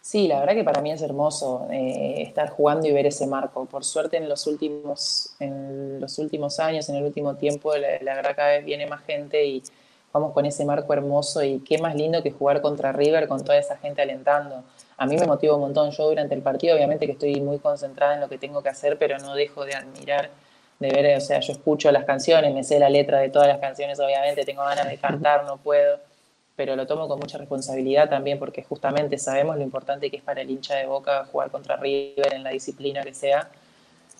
Sí, 0.00 0.26
la 0.26 0.40
verdad 0.40 0.54
que 0.54 0.64
para 0.64 0.82
mí 0.82 0.90
es 0.90 1.00
hermoso 1.00 1.68
eh, 1.70 2.22
estar 2.22 2.50
jugando 2.50 2.88
y 2.88 2.90
ver 2.90 3.06
ese 3.06 3.28
marco. 3.28 3.66
Por 3.66 3.84
suerte 3.84 4.16
en 4.16 4.28
los 4.28 4.48
últimos, 4.48 5.36
en 5.38 6.00
los 6.00 6.18
últimos 6.18 6.58
años, 6.58 6.88
en 6.88 6.96
el 6.96 7.04
último 7.04 7.36
tiempo, 7.36 7.76
la, 7.76 8.02
la 8.02 8.16
verdad 8.16 8.34
cada 8.34 8.48
vez 8.48 8.64
viene 8.64 8.88
más 8.88 9.04
gente 9.04 9.46
y, 9.46 9.62
vamos 10.12 10.32
con 10.32 10.44
ese 10.44 10.64
marco 10.64 10.92
hermoso 10.92 11.42
y 11.42 11.60
qué 11.60 11.78
más 11.78 11.94
lindo 11.94 12.22
que 12.22 12.30
jugar 12.30 12.60
contra 12.60 12.92
River 12.92 13.28
con 13.28 13.42
toda 13.42 13.58
esa 13.58 13.76
gente 13.76 14.02
alentando. 14.02 14.62
A 14.96 15.06
mí 15.06 15.16
me 15.16 15.26
motiva 15.26 15.54
un 15.54 15.60
montón. 15.60 15.90
Yo 15.90 16.08
durante 16.08 16.34
el 16.34 16.42
partido, 16.42 16.76
obviamente 16.76 17.06
que 17.06 17.12
estoy 17.12 17.40
muy 17.40 17.58
concentrada 17.58 18.14
en 18.14 18.20
lo 18.20 18.28
que 18.28 18.38
tengo 18.38 18.62
que 18.62 18.68
hacer, 18.68 18.98
pero 18.98 19.18
no 19.18 19.34
dejo 19.34 19.64
de 19.64 19.74
admirar, 19.74 20.30
de 20.78 20.90
ver, 20.90 21.16
o 21.16 21.20
sea, 21.20 21.40
yo 21.40 21.52
escucho 21.52 21.90
las 21.92 22.04
canciones, 22.04 22.52
me 22.54 22.64
sé 22.64 22.78
la 22.78 22.88
letra 22.88 23.20
de 23.20 23.28
todas 23.28 23.48
las 23.48 23.58
canciones, 23.58 24.00
obviamente, 24.00 24.44
tengo 24.44 24.62
ganas 24.62 24.88
de 24.88 24.96
cantar, 24.98 25.44
no 25.44 25.56
puedo, 25.58 26.00
pero 26.56 26.76
lo 26.76 26.86
tomo 26.86 27.08
con 27.08 27.18
mucha 27.18 27.38
responsabilidad 27.38 28.08
también 28.08 28.38
porque 28.38 28.62
justamente 28.62 29.18
sabemos 29.18 29.56
lo 29.56 29.62
importante 29.62 30.10
que 30.10 30.16
es 30.16 30.22
para 30.22 30.42
el 30.42 30.50
hincha 30.50 30.74
de 30.76 30.86
Boca 30.86 31.24
jugar 31.30 31.50
contra 31.50 31.76
River 31.76 32.34
en 32.34 32.42
la 32.42 32.50
disciplina 32.50 33.02
que 33.02 33.14
sea 33.14 33.48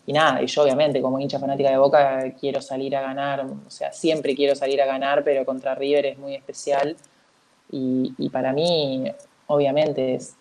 y 0.05 0.13
nada, 0.13 0.43
y 0.43 0.47
yo 0.47 0.63
obviamente 0.63 1.01
como 1.01 1.21
hincha 1.21 1.39
fanática 1.39 1.71
de 1.71 1.79
Boca 1.79 2.25
quiero 2.41 2.61
salir 2.61 2.97
a 2.97 3.03
ganar, 3.03 3.45
o 3.45 3.71
sea, 3.71 3.93
siempre 3.93 4.35
quiero 4.35 4.57
salir 4.57 4.83
a 4.83 4.87
ganar, 4.87 5.23
pero 5.23 5.45
contra 5.45 5.75
River 5.75 6.07
es 6.07 6.19
muy 6.19 6.35
especial. 6.35 6.97
Y, 7.71 8.29
para 8.31 8.53
mí, 8.53 9.05
obviamente, 9.47 10.17
es, 10.17 10.35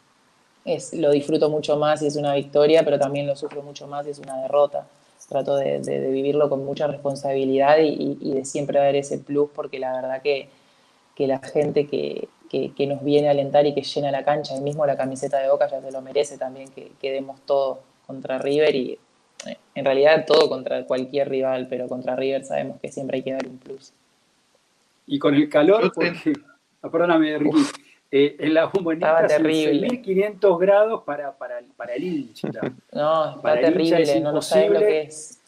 es, 0.65 0.93
lo 0.93 1.11
disfruto 1.11 1.49
mucho 1.49 1.77
más 1.77 2.01
y 2.01 2.07
es 2.07 2.15
una 2.15 2.33
victoria, 2.35 2.83
pero 2.83 2.99
también 2.99 3.27
lo 3.27 3.35
sufro 3.35 3.61
mucho 3.61 3.87
más 3.87 4.07
y 4.07 4.11
es 4.11 4.19
una 4.19 4.41
derrota. 4.41 4.87
Trato 5.29 5.55
de, 5.55 5.79
vivirlo 6.11 6.49
con 6.49 6.65
mucha 6.65 6.87
responsabilidad 6.87 7.77
y, 7.79 8.33
de 8.33 8.43
siempre 8.43 8.79
dar 8.79 8.95
ese 8.95 9.17
plus, 9.17 9.49
porque 9.53 9.79
la 9.79 9.93
verdad 9.93 10.21
que, 10.21 10.49
que 11.15 11.25
la 11.25 11.39
gente 11.39 11.87
que, 11.87 12.27
que, 12.49 12.87
nos 12.87 13.01
viene 13.01 13.29
a 13.29 13.31
alentar 13.31 13.65
y 13.65 13.73
que 13.73 13.81
llena 13.81 14.11
la 14.11 14.25
cancha, 14.25 14.57
y 14.57 14.61
mismo 14.61 14.85
la 14.85 14.97
camiseta 14.97 15.39
de 15.39 15.49
Boca 15.49 15.69
ya 15.69 15.79
se 15.79 15.91
lo 15.91 16.01
merece 16.01 16.37
también, 16.37 16.69
que, 16.71 16.91
que 16.99 17.11
demos 17.11 17.39
todo 17.45 17.79
contra 18.05 18.39
River 18.39 18.75
y 18.75 18.99
en 19.75 19.85
realidad 19.85 20.25
todo 20.25 20.49
contra 20.49 20.85
cualquier 20.85 21.29
rival, 21.29 21.67
pero 21.69 21.87
contra 21.87 22.15
River 22.15 22.43
sabemos 22.43 22.79
que 22.79 22.91
siempre 22.91 23.17
hay 23.17 23.23
que 23.23 23.33
dar 23.33 23.47
un 23.47 23.57
plus. 23.57 23.93
Y 25.07 25.19
con 25.19 25.35
el 25.35 25.49
calor, 25.49 25.91
porque, 25.93 26.33
ah, 26.81 26.89
perdóname, 26.91 27.37
Ricky, 27.37 27.63
eh, 28.11 28.35
en 28.39 28.53
la 28.53 28.65
bombonita 28.65 29.29
son 29.29 29.43
6.500 29.43 30.59
grados 30.59 31.03
para, 31.03 31.31
para, 31.31 31.61
para, 31.77 31.93
el 31.95 32.03
hincha. 32.03 32.49
No, 32.91 33.37
está 33.37 33.61
terrible, 33.61 34.19
no, 34.19 34.33
lo 34.33 34.41
sabes 34.41 34.69
lo 34.69 34.79
que 34.79 35.01
es. 35.03 35.41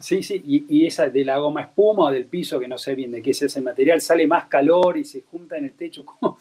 Sí, 0.00 0.22
sí, 0.22 0.42
y, 0.44 0.64
y, 0.68 0.86
esa 0.86 1.08
de 1.08 1.24
la 1.24 1.38
goma 1.38 1.62
espuma 1.62 2.04
o 2.04 2.10
del 2.10 2.26
piso, 2.26 2.60
que 2.60 2.68
no 2.68 2.78
sé 2.78 2.94
bien 2.94 3.10
de 3.10 3.22
qué 3.22 3.30
es 3.30 3.42
ese 3.42 3.60
material, 3.60 4.00
sale 4.00 4.26
más 4.26 4.46
calor 4.46 4.96
y 4.96 5.04
se 5.04 5.22
junta 5.22 5.56
en 5.56 5.64
el 5.66 5.72
techo. 5.72 6.04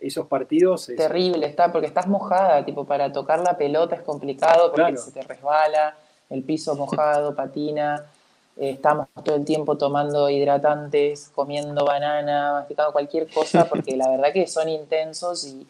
Esos 0.00 0.26
partidos. 0.26 0.88
Es... 0.88 0.96
Terrible, 0.96 1.46
está, 1.46 1.70
porque 1.70 1.86
estás 1.86 2.06
mojada, 2.08 2.64
tipo, 2.64 2.84
para 2.84 3.12
tocar 3.12 3.40
la 3.40 3.56
pelota 3.56 3.94
es 3.94 4.02
complicado 4.02 4.72
porque 4.72 4.96
se 4.96 5.12
te 5.12 5.22
resbala 5.22 5.96
el 6.28 6.42
piso 6.42 6.74
mojado, 6.74 7.34
patina, 7.34 8.06
estamos 8.56 9.06
todo 9.24 9.36
el 9.36 9.44
tiempo 9.44 9.76
tomando 9.76 10.28
hidratantes, 10.28 11.30
comiendo 11.34 11.84
banana, 11.84 12.52
masticando 12.52 12.92
cualquier 12.92 13.28
cosa, 13.32 13.64
porque 13.68 13.96
la 13.96 14.08
verdad 14.08 14.32
que 14.32 14.46
son 14.46 14.68
intensos 14.68 15.46
y, 15.46 15.66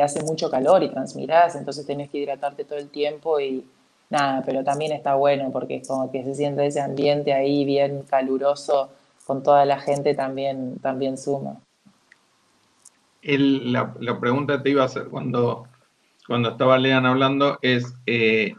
hace 0.00 0.22
mucho 0.22 0.50
calor 0.50 0.82
y 0.82 0.90
transpirás, 0.90 1.56
entonces 1.56 1.86
tenés 1.86 2.10
que 2.10 2.18
hidratarte 2.18 2.64
todo 2.64 2.78
el 2.78 2.90
tiempo 2.90 3.40
y 3.40 3.64
nada, 4.10 4.42
pero 4.44 4.62
también 4.62 4.92
está 4.92 5.14
bueno 5.14 5.50
porque 5.50 5.76
es 5.76 5.88
como 5.88 6.12
que 6.12 6.22
se 6.24 6.34
siente 6.34 6.66
ese 6.66 6.82
ambiente 6.82 7.32
ahí 7.32 7.64
bien 7.64 8.02
caluroso 8.02 8.90
con 9.26 9.42
toda 9.42 9.64
la 9.64 9.80
gente 9.80 10.14
también, 10.14 10.78
también 10.80 11.16
suma. 11.16 11.56
la, 13.22 14.20
pregunta 14.20 14.62
te 14.62 14.70
iba 14.70 14.82
a 14.82 14.86
hacer 14.86 15.08
cuando, 15.08 15.66
cuando 16.26 16.50
estaba 16.50 16.76
Lean 16.76 17.06
hablando 17.06 17.58
es, 17.62 17.94
eh, 18.04 18.54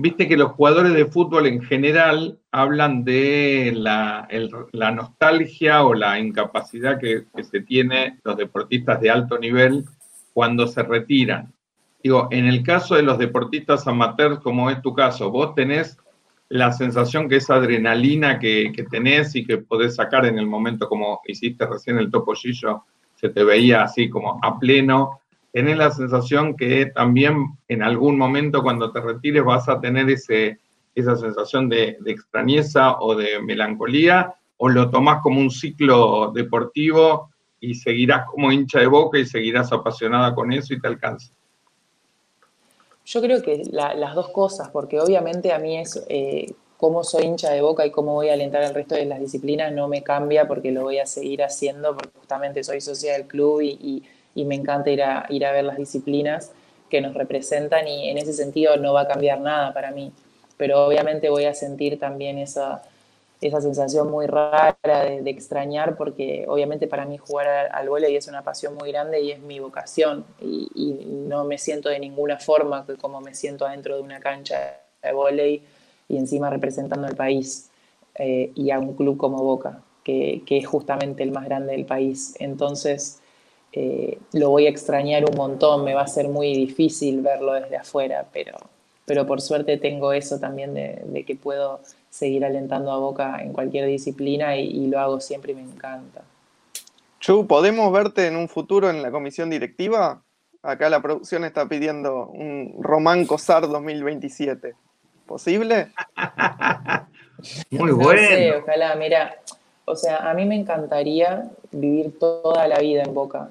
Viste 0.00 0.28
que 0.28 0.36
los 0.36 0.52
jugadores 0.52 0.94
de 0.94 1.06
fútbol 1.06 1.48
en 1.48 1.60
general 1.60 2.38
hablan 2.52 3.02
de 3.02 3.72
la, 3.74 4.28
nostalgia 4.94 5.82
o 5.82 5.92
la 5.92 6.20
incapacidad 6.20 7.00
que, 7.00 7.24
se 7.42 7.62
tiene 7.62 8.20
los 8.22 8.36
deportistas 8.36 9.00
de 9.00 9.10
alto 9.10 9.40
nivel 9.40 9.86
cuando 10.32 10.68
se 10.68 10.84
retiran. 10.84 11.52
Digo, 12.00 12.28
en 12.30 12.46
el 12.46 12.62
caso 12.62 12.94
de 12.94 13.02
los 13.02 13.18
deportistas 13.18 13.88
amateurs, 13.88 14.38
como 14.38 14.70
es 14.70 14.80
tu 14.82 14.94
caso, 14.94 15.32
vos 15.32 15.56
tenés 15.56 15.98
la 16.48 16.70
sensación 16.70 17.28
que 17.28 17.36
esa 17.36 17.56
adrenalina 17.56 18.38
que, 18.38 18.70
que 18.72 18.84
tenés 18.84 19.34
y 19.34 19.44
que 19.44 19.58
podés 19.58 19.96
sacar 19.96 20.26
en 20.26 20.38
el 20.38 20.46
momento, 20.46 20.88
como 20.88 21.22
hiciste 21.26 21.66
recién 21.66 21.98
el 21.98 22.08
topollillo, 22.08 22.84
se 23.16 23.30
te 23.30 23.42
veía 23.42 23.82
así 23.82 24.08
como 24.08 24.38
a 24.44 24.60
pleno, 24.60 25.22
tenés 25.58 25.76
la 25.76 25.90
sensación 25.90 26.56
que 26.56 26.86
también 26.86 27.58
en 27.66 27.82
algún 27.82 28.16
momento 28.16 28.62
cuando 28.62 28.92
te 28.92 29.00
retires 29.00 29.44
vas 29.44 29.68
a 29.68 29.80
tener 29.80 30.08
ese, 30.08 30.60
esa 30.94 31.16
sensación 31.16 31.68
de, 31.68 31.98
extrañeza 32.06 33.00
o 33.00 33.16
de 33.16 33.42
melancolía, 33.42 34.36
o 34.58 34.68
lo 34.68 34.88
tomás 34.88 35.20
como 35.20 35.40
un 35.40 35.50
ciclo 35.50 36.30
deportivo 36.32 37.30
y 37.58 37.74
seguirás 37.74 38.26
como 38.30 38.52
hincha 38.52 38.78
de 38.78 38.86
boca 38.86 39.18
y 39.18 39.26
seguirás 39.26 39.72
apasionada 39.72 40.32
con 40.32 40.52
eso 40.52 40.74
y 40.74 40.80
te 40.80 40.86
alcanza? 40.86 41.32
Yo 43.04 43.20
creo 43.20 43.42
que 43.42 43.64
las 43.72 44.14
dos 44.14 44.28
cosas, 44.28 44.68
porque 44.68 45.00
obviamente 45.00 45.52
a 45.52 45.58
mí 45.58 45.76
es 45.76 46.00
eh, 46.08 46.54
cómo 46.76 47.02
soy 47.02 47.24
hincha 47.24 47.50
de 47.50 47.62
boca 47.62 47.84
y 47.84 47.90
cómo 47.90 48.14
voy 48.14 48.28
a 48.28 48.34
alentar 48.34 48.62
el 48.62 48.74
resto 48.74 48.94
de 48.94 49.06
las 49.06 49.18
disciplinas 49.18 49.72
no 49.72 49.88
me 49.88 50.04
cambia 50.04 50.46
porque 50.46 50.70
lo 50.70 50.82
voy 50.82 51.00
a 51.00 51.06
seguir 51.06 51.42
haciendo, 51.42 51.96
porque 51.96 52.16
justamente 52.16 52.62
soy 52.62 52.80
socia 52.80 53.14
del 53.14 53.26
club 53.26 53.62
y 53.62 54.04
me 54.44 54.54
encanta 54.54 54.90
ir 54.90 55.02
a, 55.02 55.26
ir 55.28 55.44
a 55.44 55.52
ver 55.52 55.64
las 55.64 55.76
disciplinas 55.76 56.52
que 56.90 57.00
nos 57.00 57.14
representan 57.14 57.86
y 57.86 58.08
en 58.08 58.18
ese 58.18 58.32
sentido 58.32 58.76
no 58.76 58.92
va 58.92 59.02
a 59.02 59.08
cambiar 59.08 59.40
nada 59.40 59.72
para 59.72 59.90
mí. 59.90 60.12
Pero 60.56 60.84
obviamente 60.86 61.28
voy 61.28 61.44
a 61.44 61.54
sentir 61.54 61.98
también 61.98 62.38
esa, 62.38 62.82
esa 63.40 63.60
sensación 63.60 64.10
muy 64.10 64.26
rara 64.26 64.76
de, 64.82 65.30
extrañar, 65.30 65.96
porque 65.96 66.44
obviamente 66.48 66.88
para 66.88 67.04
mí 67.04 67.18
jugar 67.18 67.46
al, 67.72 67.88
al 67.88 68.04
es 68.04 68.26
una 68.26 68.42
pasión 68.42 68.74
muy 68.74 68.90
grande 68.90 69.20
y 69.20 69.30
es 69.30 69.40
mi 69.40 69.60
vocación, 69.60 70.24
y, 70.40 70.68
no 71.28 71.44
me 71.44 71.58
siento 71.58 71.90
de 71.90 71.98
ninguna 71.98 72.38
forma 72.38 72.86
como 73.00 73.20
me 73.20 73.34
siento 73.34 73.66
adentro 73.66 73.96
de 73.96 74.02
una 74.02 74.18
cancha 74.18 74.80
de 75.02 75.12
volei 75.12 75.62
y 76.08 76.16
encima 76.16 76.48
representando 76.48 77.06
al 77.06 77.16
país 77.16 77.68
eh, 78.14 78.50
y 78.54 78.70
a 78.70 78.78
un 78.78 78.94
club 78.94 79.18
como 79.18 79.42
Boca, 79.42 79.82
que, 80.02 80.42
es 80.48 80.66
justamente 80.66 81.22
el 81.22 81.32
más 81.32 81.44
grande 81.44 81.72
del 81.72 81.84
país. 81.84 82.34
Entonces, 82.38 83.17
eh, 83.78 84.18
lo 84.32 84.50
voy 84.50 84.66
a 84.66 84.70
extrañar 84.70 85.24
un 85.24 85.36
montón, 85.36 85.84
me 85.84 85.94
va 85.94 86.02
a 86.02 86.08
ser 86.08 86.28
muy 86.28 86.54
difícil 86.54 87.20
verlo 87.20 87.52
desde 87.52 87.76
afuera, 87.76 88.26
pero, 88.32 88.56
pero 89.04 89.26
por 89.26 89.40
suerte 89.40 89.76
tengo 89.76 90.12
eso 90.12 90.38
también 90.38 90.74
de 90.74 91.24
que 91.24 91.36
puedo 91.36 91.80
seguir 92.10 92.44
alentando 92.44 92.90
a 92.90 92.98
Boca 92.98 93.42
en 93.42 93.52
cualquier 93.52 93.86
disciplina 93.86 94.56
y, 94.56 94.86
lo 94.86 94.98
hago 94.98 95.20
siempre 95.20 95.52
y 95.52 95.54
me 95.56 95.62
encanta. 95.62 96.22
Chu, 97.20 97.46
¿podemos 97.46 97.92
verte 97.92 98.26
en 98.26 98.36
un 98.36 98.48
futuro 98.48 98.90
en 98.90 99.02
la 99.02 99.10
comisión 99.10 99.50
directiva? 99.50 100.22
Acá 100.62 100.88
la 100.88 101.00
producción 101.00 101.44
está 101.44 101.68
pidiendo 101.68 102.26
un 102.26 102.76
Román 102.80 103.26
Cosar 103.26 103.68
2027. 103.68 104.74
¿Posible? 105.26 105.88
Muy 107.70 107.90
bueno. 107.92 108.56
ojalá, 108.62 108.96
mira, 108.96 109.36
o 109.84 109.94
sea, 109.94 110.30
a 110.30 110.34
mí 110.34 110.44
me 110.44 110.56
encantaría 110.56 111.50
vivir 111.70 112.18
toda 112.18 112.66
la 112.66 112.78
vida 112.78 113.02
en 113.02 113.14
Boca. 113.14 113.50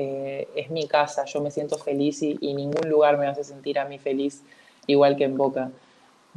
Eh, 0.00 0.46
es 0.54 0.70
mi 0.70 0.86
casa, 0.86 1.24
yo 1.24 1.40
me 1.40 1.50
siento 1.50 1.76
feliz 1.76 2.22
y, 2.22 2.36
ningún 2.54 2.88
lugar 2.88 3.18
me 3.18 3.26
hace 3.26 3.42
sentir 3.42 3.80
a 3.80 3.84
mí 3.84 3.98
feliz 3.98 4.44
igual 4.86 5.16
que 5.16 5.24
en 5.24 5.36
Boca. 5.36 5.72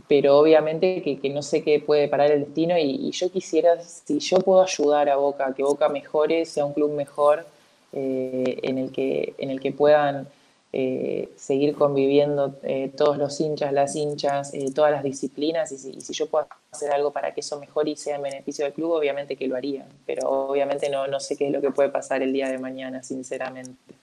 Pero 0.08 0.40
obviamente 0.40 1.04
que, 1.04 1.30
no 1.30 1.44
sé 1.44 1.64
qué 1.64 1.80
puede 1.80 2.08
parar 2.08 2.32
el 2.32 2.46
destino 2.46 2.76
y, 2.76 3.12
yo 3.12 3.32
quisiera, 3.32 3.80
si 3.84 4.18
yo 4.20 4.40
puedo 4.40 4.64
ayudar 4.64 5.10
a 5.10 5.18
Boca, 5.18 5.54
que 5.56 5.62
Boca 5.62 5.90
mejore, 5.90 6.46
sea 6.46 6.66
un 6.66 6.74
club 6.74 6.92
mejor, 6.94 7.46
eh, 7.94 8.58
en, 8.64 8.80
el 8.80 8.92
que, 8.92 9.36
en 9.38 9.52
el 9.52 9.60
que 9.60 9.72
puedan 9.72 10.28
eh, 10.74 11.30
seguir 11.36 11.76
conviviendo 11.76 12.58
eh, 12.64 12.92
todos 12.96 13.18
los 13.18 13.40
hinchas, 13.42 13.74
las 13.74 13.96
hinchas, 13.96 14.54
todas 14.74 14.92
las 14.92 15.04
disciplinas, 15.04 15.72
y 15.72 15.78
si, 15.78 16.14
yo 16.14 16.28
puedo 16.28 16.48
hacer 16.72 16.92
algo 16.92 17.12
para 17.12 17.34
que 17.34 17.42
eso 17.42 17.60
mejore 17.60 17.92
y 17.92 17.96
sea 17.98 18.16
en 18.16 18.24
beneficio 18.24 18.64
del 18.64 18.74
club, 18.74 18.92
obviamente 18.92 19.36
que 19.36 19.48
lo 19.48 19.56
haría, 19.56 19.86
pero 20.06 20.30
obviamente 20.30 20.90
no, 20.90 21.08
no 21.08 21.20
sé 21.20 21.38
qué 21.38 21.48
es 21.48 21.54
lo 21.54 21.62
que 21.62 21.72
puede 21.72 21.90
pasar 21.90 22.22
el 22.22 22.32
día 22.32 22.50
de 22.50 22.58
mañana, 22.58 23.04
sinceramente. 23.04 23.96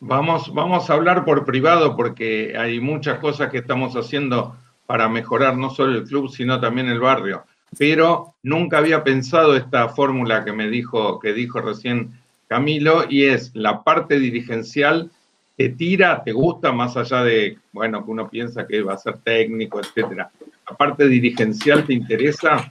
Vamos, 0.00 0.54
vamos 0.54 0.88
a 0.88 0.94
hablar 0.94 1.24
por 1.24 1.44
privado 1.44 1.96
porque 1.96 2.54
hay 2.56 2.78
muchas 2.78 3.18
cosas 3.18 3.50
que 3.50 3.58
estamos 3.58 3.96
haciendo 3.96 4.54
para 4.86 5.08
mejorar 5.08 5.56
no 5.56 5.70
solo 5.70 5.98
el 5.98 6.04
club, 6.04 6.30
sino 6.30 6.60
también 6.60 6.88
el 6.88 7.00
barrio. 7.00 7.42
Pero 7.76 8.34
nunca 8.44 8.78
había 8.78 9.02
pensado 9.02 9.56
esta 9.56 9.88
fórmula 9.88 10.44
que 10.44 10.52
me 10.52 10.68
dijo, 10.68 11.18
que 11.18 11.32
dijo 11.32 11.60
recién 11.60 12.12
Camilo, 12.46 13.04
y 13.08 13.24
es 13.24 13.50
la 13.54 13.82
parte 13.82 14.20
dirigencial 14.20 15.10
te 15.58 15.70
tira, 15.70 16.22
te 16.22 16.30
gusta, 16.30 16.70
más 16.70 16.96
allá 16.96 17.24
de, 17.24 17.58
bueno, 17.72 18.04
que 18.04 18.12
uno 18.12 18.30
piensa 18.30 18.64
que 18.64 18.80
va 18.80 18.94
a 18.94 18.96
ser 18.96 19.18
técnico, 19.18 19.80
etcétera. 19.80 20.30
¿La 20.70 20.76
parte 20.76 21.08
dirigencial 21.08 21.84
te 21.84 21.94
interesa? 21.94 22.70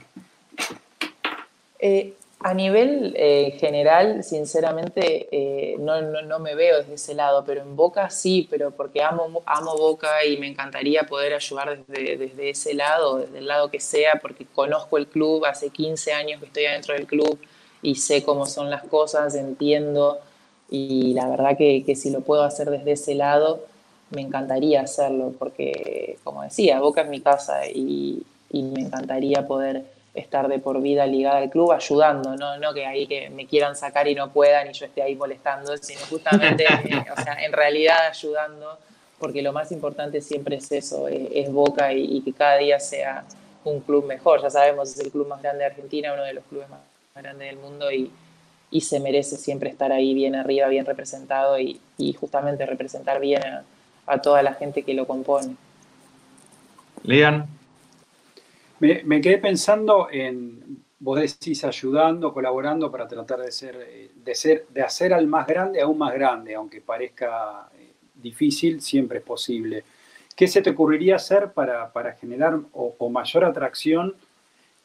Eh, 1.78 2.14
a 2.40 2.54
nivel 2.54 3.12
eh, 3.14 3.58
general, 3.60 4.24
sinceramente, 4.24 5.28
eh, 5.30 5.76
no, 5.78 6.00
no, 6.00 6.38
me 6.38 6.54
veo 6.54 6.78
desde 6.78 6.94
ese 6.94 7.14
lado, 7.14 7.44
pero 7.44 7.60
en 7.60 7.76
Boca 7.76 8.08
sí, 8.08 8.48
pero 8.50 8.70
porque 8.70 9.02
amo, 9.02 9.42
amo 9.44 9.76
Boca 9.76 10.24
y 10.24 10.38
me 10.38 10.46
encantaría 10.46 11.02
poder 11.02 11.34
ayudar 11.34 11.84
desde, 11.84 12.16
desde 12.16 12.48
ese 12.48 12.72
lado, 12.72 13.18
desde 13.18 13.36
el 13.36 13.48
lado 13.48 13.70
que 13.70 13.80
sea, 13.80 14.18
porque 14.22 14.46
conozco 14.46 14.96
el 14.96 15.08
club, 15.08 15.44
hace 15.44 15.68
15 15.68 16.14
años 16.14 16.40
que 16.40 16.46
estoy 16.46 16.64
adentro 16.64 16.94
del 16.94 17.06
club 17.06 17.38
y 17.82 17.96
sé 17.96 18.24
cómo 18.24 18.46
son 18.46 18.70
las 18.70 18.84
cosas, 18.84 19.34
entiendo, 19.34 20.20
y 20.70 21.14
la 21.14 21.28
verdad 21.28 21.56
que, 21.56 21.84
que 21.84 21.96
si 21.96 22.10
lo 22.10 22.20
puedo 22.20 22.42
hacer 22.42 22.70
desde 22.70 22.92
ese 22.92 23.14
lado, 23.14 23.60
me 24.10 24.22
encantaría 24.22 24.82
hacerlo, 24.82 25.34
porque, 25.38 26.18
como 26.24 26.42
decía, 26.42 26.80
Boca 26.80 27.02
es 27.02 27.08
mi 27.08 27.20
casa 27.20 27.66
y, 27.66 28.22
y 28.50 28.62
me 28.62 28.80
encantaría 28.80 29.46
poder 29.46 29.84
estar 30.14 30.48
de 30.48 30.58
por 30.58 30.80
vida 30.80 31.06
ligada 31.06 31.38
al 31.38 31.50
club 31.50 31.72
ayudando, 31.72 32.36
no, 32.36 32.58
no 32.58 32.74
que 32.74 32.86
ahí 32.86 33.06
que 33.06 33.30
me 33.30 33.46
quieran 33.46 33.76
sacar 33.76 34.08
y 34.08 34.14
no 34.14 34.30
puedan 34.30 34.68
y 34.68 34.72
yo 34.72 34.86
esté 34.86 35.02
ahí 35.02 35.14
molestando, 35.14 35.76
sino 35.76 36.00
justamente, 36.08 36.64
eh, 36.84 37.04
o 37.16 37.22
sea, 37.22 37.34
en 37.44 37.52
realidad 37.52 38.06
ayudando, 38.08 38.78
porque 39.18 39.42
lo 39.42 39.52
más 39.52 39.70
importante 39.72 40.20
siempre 40.20 40.56
es 40.56 40.70
eso, 40.72 41.08
eh, 41.08 41.28
es, 41.34 41.52
Boca 41.52 41.92
y, 41.92 42.20
que 42.22 42.32
cada 42.32 42.56
día 42.56 42.80
sea 42.80 43.24
un 43.64 43.80
club 43.80 44.06
mejor. 44.06 44.40
Ya 44.42 44.50
sabemos, 44.50 44.90
es 44.90 45.00
el 45.00 45.10
club 45.10 45.28
más 45.28 45.42
grande 45.42 45.60
de 45.60 45.66
Argentina, 45.66 46.12
uno 46.14 46.24
de 46.24 46.32
los 46.32 46.44
clubes 46.44 46.68
más, 46.68 46.80
grandes 47.14 47.48
del 47.48 47.58
mundo 47.58 47.90
y, 47.90 48.10
se 48.80 49.00
merece 49.00 49.36
siempre 49.36 49.70
estar 49.70 49.92
ahí 49.92 50.14
bien 50.14 50.34
arriba, 50.34 50.68
bien 50.68 50.86
representado 50.86 51.58
y, 51.58 51.80
justamente 52.18 52.66
representar 52.66 53.20
bien 53.20 53.44
a, 53.44 53.64
a 54.06 54.20
toda 54.20 54.42
la 54.42 54.54
gente 54.54 54.82
que 54.82 54.94
lo 54.94 55.06
compone. 55.06 55.56
Lean. 57.02 57.46
Me, 58.80 59.20
quedé 59.20 59.38
pensando 59.38 60.08
en, 60.10 60.84
vos 61.00 61.18
decís, 61.18 61.64
ayudando, 61.64 62.32
colaborando 62.32 62.90
para 62.92 63.08
tratar 63.08 63.40
de 63.40 63.50
ser, 63.50 64.10
de 64.14 64.34
ser, 64.34 64.66
de 64.68 64.82
hacer 64.82 65.12
al 65.12 65.26
más 65.26 65.46
grande 65.48 65.80
aún 65.80 65.98
más 65.98 66.14
grande, 66.14 66.54
aunque 66.54 66.80
parezca 66.80 67.68
eh, 67.76 67.92
difícil, 68.14 68.80
siempre 68.80 69.18
es 69.18 69.24
posible. 69.24 69.84
¿Qué 70.36 70.46
se 70.46 70.62
te 70.62 70.70
ocurriría 70.70 71.16
hacer 71.16 71.52
para, 71.52 71.90
generar 72.20 72.60
o, 72.72 73.08
mayor 73.10 73.44
atracción 73.44 74.14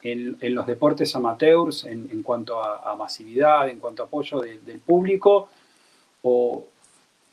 en, 0.04 0.54
los 0.54 0.66
deportes 0.66 1.16
amateurs 1.16 1.84
en, 1.84 2.22
cuanto 2.22 2.62
a, 2.62 2.94
masividad, 2.94 3.68
en 3.68 3.80
cuanto 3.80 4.02
a 4.02 4.06
apoyo 4.06 4.40
del 4.40 4.78
público? 4.80 5.48
O, 6.22 6.66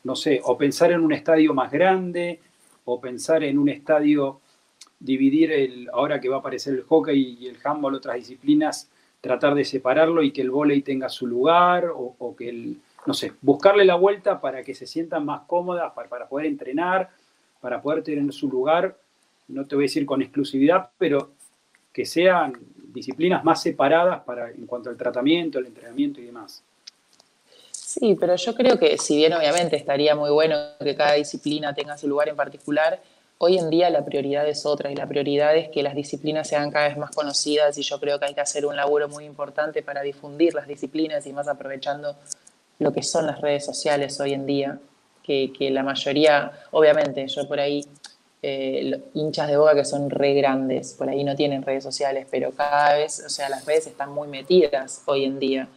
no 0.04 0.16
sé, 0.16 0.40
o 0.42 0.56
pensar 0.56 0.90
en 0.90 1.00
un 1.00 1.12
estadio 1.12 1.54
más 1.54 1.70
grande, 1.70 2.40
o 2.86 3.00
pensar 3.00 3.44
en 3.44 3.58
un 3.58 3.68
estadio 3.68 4.40
dividir 4.98 5.52
el, 5.52 5.88
ahora 5.92 6.20
que 6.20 6.28
va 6.28 6.36
a 6.36 6.38
aparecer 6.40 6.74
el 6.74 6.82
hockey 6.84 7.36
y 7.40 7.48
el 7.48 7.58
handball, 7.62 7.94
otras 7.94 8.16
disciplinas, 8.16 8.90
tratar 9.20 9.54
de 9.54 9.64
separarlo 9.64 10.22
y 10.22 10.32
que 10.32 10.42
el 10.42 10.50
vóley 10.50 10.82
tenga 10.82 11.08
su 11.08 11.26
lugar 11.26 11.90
o, 11.94 12.34
que 12.36 12.48
el, 12.48 12.78
no 13.06 13.14
sé, 13.14 13.32
buscarle 13.42 13.84
la 13.84 13.96
vuelta 13.96 14.40
para 14.40 14.62
que 14.62 14.74
se 14.74 14.86
sientan 14.86 15.26
más 15.26 15.42
cómodas, 15.46 15.92
para, 15.92 16.28
poder 16.28 16.46
entrenar, 16.46 17.10
para 17.60 17.82
poder 17.82 18.02
tener 18.02 18.32
su 18.32 18.48
lugar, 18.48 18.96
no 19.48 19.66
te 19.66 19.74
voy 19.74 19.84
a 19.84 19.86
decir 19.86 20.06
con 20.06 20.22
exclusividad, 20.22 20.90
pero 20.98 21.32
que 21.92 22.04
sean 22.04 22.58
disciplinas 22.92 23.44
más 23.44 23.62
separadas 23.62 24.22
para, 24.24 24.50
en 24.50 24.66
cuanto 24.66 24.90
al 24.90 24.96
tratamiento, 24.96 25.58
el 25.58 25.66
entrenamiento 25.66 26.20
y 26.20 26.26
demás. 26.26 26.62
Sí, 27.70 28.16
pero 28.18 28.36
yo 28.36 28.54
creo 28.54 28.78
que 28.78 28.96
si 28.96 29.16
bien 29.16 29.32
obviamente 29.34 29.76
estaría 29.76 30.14
muy 30.14 30.30
bueno 30.30 30.56
que 30.78 30.94
cada 30.94 31.14
disciplina 31.14 31.74
tenga 31.74 31.98
su 31.98 32.08
lugar 32.08 32.28
en 32.28 32.36
particular, 32.36 33.00
Hoy 33.44 33.58
en 33.58 33.70
día 33.70 33.90
la 33.90 34.04
prioridad 34.04 34.46
es 34.46 34.64
otra 34.66 34.92
y 34.92 34.94
la 34.94 35.08
prioridad 35.08 35.56
es 35.56 35.68
que 35.68 35.82
las 35.82 35.96
disciplinas 35.96 36.46
sean 36.46 36.70
cada 36.70 36.86
vez 36.86 36.96
más 36.96 37.10
conocidas 37.10 37.76
y 37.76 37.82
yo 37.82 37.98
creo 37.98 38.20
que 38.20 38.26
hay 38.26 38.34
que 38.34 38.40
hacer 38.40 38.64
un 38.64 38.76
laburo 38.76 39.08
muy 39.08 39.24
importante 39.24 39.82
para 39.82 40.00
difundir 40.02 40.54
las 40.54 40.68
disciplinas 40.68 41.26
y 41.26 41.32
más 41.32 41.48
aprovechando 41.48 42.14
lo 42.78 42.92
que 42.92 43.02
son 43.02 43.26
las 43.26 43.40
redes 43.40 43.66
sociales 43.66 44.20
hoy 44.20 44.34
en 44.34 44.46
día, 44.46 44.78
que, 45.24 45.50
la 45.72 45.82
mayoría, 45.82 46.52
obviamente, 46.70 47.26
yo 47.26 47.48
por 47.48 47.58
ahí, 47.58 47.84
eh, 48.42 49.00
hinchas 49.14 49.48
de 49.48 49.56
boca 49.56 49.74
que 49.74 49.84
son 49.84 50.10
re 50.10 50.34
grandes, 50.34 50.94
por 50.94 51.08
ahí 51.08 51.22
no 51.22 51.36
tienen 51.36 51.62
redes 51.62 51.84
sociales, 51.84 52.26
pero 52.30 52.50
cada 52.52 52.94
vez, 52.94 53.22
o 53.24 53.28
sea, 53.28 53.48
las 53.48 53.64
redes 53.64 53.86
están 53.86 54.12
muy 54.12 54.28
metidas 54.28 55.02
hoy 55.06 55.24
en 55.24 55.38
día 55.38 55.68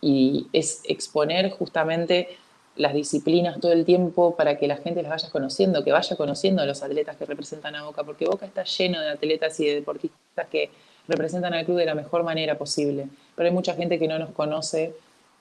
y 0.00 0.46
es 0.52 0.80
exponer 0.84 1.50
justamente 1.50 2.28
las 2.76 2.94
disciplinas 2.94 3.58
todo 3.60 3.72
el 3.72 3.84
tiempo 3.84 4.36
para 4.36 4.56
que 4.56 4.68
la 4.68 4.76
gente 4.76 5.02
las 5.02 5.10
vaya 5.10 5.30
conociendo, 5.30 5.82
que 5.82 5.90
vaya 5.90 6.16
conociendo 6.16 6.62
a 6.62 6.66
los 6.66 6.82
atletas 6.82 7.16
que 7.16 7.26
representan 7.26 7.74
a 7.74 7.82
Boca, 7.82 8.04
porque 8.04 8.26
Boca 8.26 8.46
está 8.46 8.62
lleno 8.62 9.00
de 9.00 9.10
atletas 9.10 9.58
y 9.58 9.66
de 9.66 9.74
deportistas 9.74 10.46
que 10.48 10.70
representan 11.08 11.54
al 11.54 11.64
club 11.64 11.78
de 11.78 11.86
la 11.86 11.96
mejor 11.96 12.22
manera 12.22 12.56
posible. 12.56 13.08
Pero 13.34 13.48
hay 13.48 13.54
mucha 13.54 13.74
gente 13.74 13.98
que 13.98 14.06
no 14.06 14.18
nos 14.20 14.30
conoce 14.30 14.94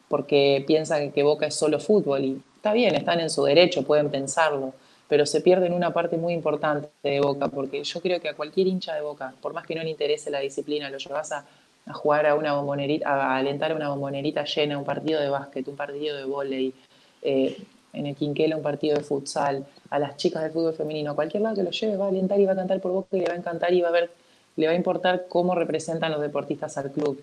porque 0.08 0.64
piensa 0.66 1.12
que 1.12 1.22
Boca 1.22 1.46
es 1.46 1.54
solo 1.54 1.80
fútbol 1.80 2.26
y 2.26 2.42
está 2.56 2.74
bien, 2.74 2.96
están 2.96 3.20
en 3.20 3.30
su 3.30 3.44
derecho, 3.44 3.84
pueden 3.84 4.10
pensarlo, 4.10 4.74
pero 5.08 5.26
se 5.26 5.42
pierden 5.42 5.74
una 5.74 5.94
parte 5.94 6.18
muy 6.18 6.34
importante 6.34 6.90
de 7.04 7.20
Boca, 7.20 7.48
porque 7.48 7.84
yo 7.84 8.02
creo 8.02 8.20
que 8.20 8.30
a 8.30 8.36
cualquier 8.36 8.68
hincha 8.68 8.94
de 8.94 9.02
Boca, 9.02 9.34
por 9.42 9.54
más 9.54 9.66
que 9.66 9.76
no 9.76 9.84
le 9.84 9.90
interese 9.90 10.30
la 10.30 10.40
disciplina, 10.40 10.90
lo 10.90 10.98
llevas 10.98 11.32
a, 11.32 11.46
a 11.86 11.94
jugar 11.94 12.26
a 12.26 12.36
una 12.36 12.54
bombonerita, 12.54 13.10
a 13.10 13.38
alentar 13.38 13.72
a 13.72 13.76
una 13.76 13.90
bombonerita 13.90 14.44
llena, 14.44 14.78
un 14.78 14.86
partido 14.86 15.22
de 15.22 15.30
básquet, 15.30 15.68
un 15.68 15.76
partido 15.76 16.18
de 16.18 16.26
vóley, 16.26 16.74
eh, 17.22 17.58
en 17.94 18.06
el 18.06 18.16
Quinquela 18.16 18.56
un 18.56 18.62
partido 18.62 18.98
de 18.98 19.04
futsal, 19.04 19.66
a 19.90 20.00
las 20.00 20.18
chicas 20.18 20.44
del 20.44 20.52
fútbol 20.52 20.74
femenino, 20.74 21.12
a 21.12 21.16
cualquier 21.16 21.44
lado 21.44 21.56
que 21.56 21.64
lo 21.64 21.72
lleve, 21.72 21.98
va 21.98 22.06
a 22.06 22.10
alentar 22.10 22.40
y 22.40 22.46
va 22.46 22.54
a 22.54 22.56
cantar 22.56 22.80
por 22.80 22.92
boca 22.92 23.18
y 23.18 23.22
le 23.22 23.28
va 23.28 23.34
a 23.34 23.38
encantar 23.38 23.74
y 23.74 23.82
va 23.82 23.90
a 23.90 23.92
ver, 23.92 24.12
le 24.56 24.68
va 24.68 24.74
a 24.74 24.76
importar 24.76 25.26
cómo 25.28 25.56
representan 25.56 26.12
los 26.12 26.22
deportistas 26.22 26.78
al 26.78 26.92
club. 26.92 27.22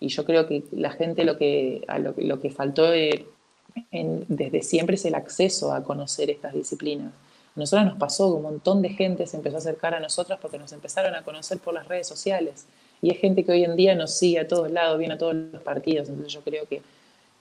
Y 0.00 0.08
yo 0.08 0.24
creo 0.24 0.46
que 0.46 0.64
la 0.72 0.90
gente 0.90 1.24
lo 1.24 1.38
que, 1.38 1.86
lo, 2.16 2.40
que 2.40 2.50
faltó 2.50 2.90
eh, 3.90 4.24
desde 4.28 4.62
siempre 4.62 4.96
es 4.96 5.04
el 5.04 5.14
acceso 5.14 5.72
a 5.72 5.82
conocer 5.82 6.30
estas 6.30 6.54
disciplinas. 6.54 7.12
A 7.56 7.60
nosotros 7.60 7.86
nos 7.86 7.98
pasó 7.98 8.30
que 8.30 8.36
un 8.36 8.42
montón 8.42 8.82
de 8.82 8.90
gente 8.90 9.26
se 9.26 9.36
empezó 9.36 9.56
a 9.56 9.58
acercar 9.58 9.94
a 9.94 10.00
nosotras 10.00 10.38
porque 10.40 10.58
nos 10.58 10.72
empezaron 10.72 11.14
a 11.14 11.22
conocer 11.22 11.58
por 11.58 11.74
las 11.74 11.86
redes 11.86 12.06
sociales. 12.06 12.66
y 13.02 13.10
es 13.10 13.18
gente 13.18 13.44
que 13.44 13.52
hoy 13.52 13.64
en 13.64 13.74
día 13.74 13.96
nos 13.96 14.14
sigue 14.14 14.38
a 14.38 14.46
todos 14.46 14.70
lados, 14.70 14.96
viene 14.98 15.14
a 15.14 15.18
todos 15.18 15.34
los 15.34 15.60
partidos, 15.62 16.08
entonces 16.08 16.32
yo 16.32 16.40
creo 16.42 16.66
que, 16.68 16.82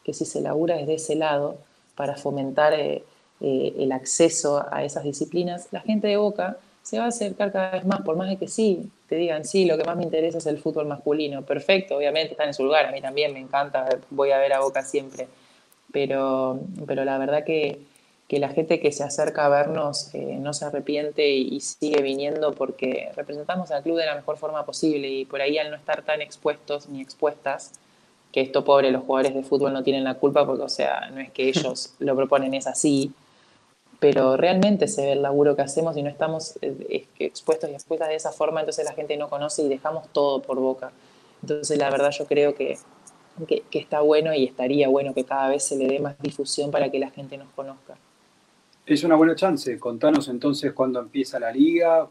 que 0.03 0.13
si 0.13 0.25
se 0.25 0.41
labura 0.41 0.75
desde 0.75 0.95
ese 0.95 1.15
lado 1.15 1.57
para 1.95 2.15
fomentar 2.15 2.73
eh, 2.73 3.03
eh, 3.41 3.73
el 3.77 3.91
acceso 3.91 4.65
a 4.71 4.83
esas 4.83 5.03
disciplinas, 5.03 5.67
la 5.71 5.81
gente 5.81 6.07
de 6.07 6.17
Boca 6.17 6.57
se 6.81 6.97
va 6.97 7.05
a 7.05 7.07
acercar 7.09 7.51
cada 7.51 7.71
vez 7.71 7.85
más, 7.85 8.01
por 8.01 8.15
más 8.15 8.29
de 8.29 8.37
que 8.37 8.47
sí, 8.47 8.89
te 9.07 9.15
digan, 9.15 9.45
sí, 9.45 9.65
lo 9.65 9.77
que 9.77 9.83
más 9.83 9.95
me 9.97 10.03
interesa 10.03 10.39
es 10.39 10.45
el 10.47 10.57
fútbol 10.57 10.87
masculino. 10.87 11.43
Perfecto, 11.43 11.95
obviamente 11.97 12.31
están 12.31 12.47
en 12.47 12.53
su 12.53 12.63
lugar, 12.63 12.85
a 12.85 12.91
mí 12.91 13.01
también 13.01 13.33
me 13.33 13.39
encanta, 13.39 13.87
voy 14.09 14.31
a 14.31 14.39
ver 14.39 14.53
a 14.53 14.61
Boca 14.61 14.83
siempre. 14.83 15.27
Pero, 15.91 16.59
pero 16.85 17.03
la 17.05 17.17
verdad 17.17 17.43
que, 17.43 17.81
que 18.31 18.39
la 18.39 18.47
gente 18.47 18.79
que 18.79 18.93
se 18.93 19.03
acerca 19.03 19.45
a 19.45 19.49
vernos 19.49 20.15
eh, 20.15 20.37
no 20.39 20.53
se 20.53 20.63
arrepiente 20.63 21.31
y, 21.31 21.59
sigue 21.59 22.01
viniendo 22.01 22.53
porque 22.53 23.11
representamos 23.13 23.71
al 23.71 23.83
club 23.83 23.97
de 23.97 24.05
la 24.05 24.15
mejor 24.15 24.37
forma 24.37 24.65
posible 24.65 25.09
y 25.09 25.25
por 25.25 25.41
ahí 25.41 25.57
al 25.57 25.69
no 25.69 25.75
estar 25.75 26.03
tan 26.03 26.21
expuestos 26.21 26.87
ni 26.87 27.01
expuestas, 27.01 27.73
que 28.31 28.39
esto 28.39 28.63
pobre, 28.63 28.89
los 28.89 29.03
jugadores 29.03 29.33
de 29.35 29.43
fútbol 29.43 29.73
no 29.73 29.83
tienen 29.83 30.05
la 30.05 30.13
culpa 30.13 30.45
porque, 30.45 30.63
o 30.63 30.69
sea, 30.69 31.09
no 31.09 31.19
es 31.19 31.29
que 31.31 31.49
ellos 31.49 31.93
lo 31.99 32.15
proponen, 32.15 32.53
es 32.53 32.67
así, 32.67 33.11
pero 33.99 34.37
realmente 34.37 34.87
se 34.87 35.07
ve 35.07 35.11
el 35.11 35.23
laburo 35.23 35.57
que 35.57 35.63
hacemos 35.63 35.97
y 35.97 36.01
no 36.01 36.09
estamos 36.09 36.57
eh, 36.61 37.05
expuestos 37.19 37.69
y 37.69 37.73
expuestas 37.73 38.07
de 38.07 38.15
esa 38.15 38.31
forma, 38.31 38.61
entonces 38.61 38.85
la 38.85 38.93
gente 38.93 39.17
no 39.17 39.27
conoce 39.27 39.63
y 39.63 39.67
dejamos 39.67 40.07
todo 40.13 40.41
por 40.41 40.57
boca. 40.57 40.93
Entonces 41.41 41.77
la 41.77 41.89
verdad 41.89 42.11
yo 42.11 42.25
creo 42.27 42.55
que, 42.55 42.77
que, 43.47 43.63
está 43.71 44.01
bueno 44.01 44.33
y 44.33 44.45
estaría 44.45 44.87
bueno 44.87 45.13
que 45.13 45.23
cada 45.23 45.49
vez 45.49 45.63
se 45.63 45.77
le 45.77 45.87
dé 45.87 45.99
más 45.99 46.19
difusión 46.19 46.71
para 46.71 46.89
que 46.91 46.99
la 46.99 47.09
gente 47.09 47.37
nos 47.37 47.49
conozca. 47.49 47.95
Es 48.85 49.03
una 49.03 49.15
buena 49.15 49.35
chance. 49.35 49.79
Contanos 49.79 50.27
entonces 50.27 50.73
cuándo 50.73 50.99
empieza 50.99 51.39
la 51.39 51.51
liga, 51.51 52.07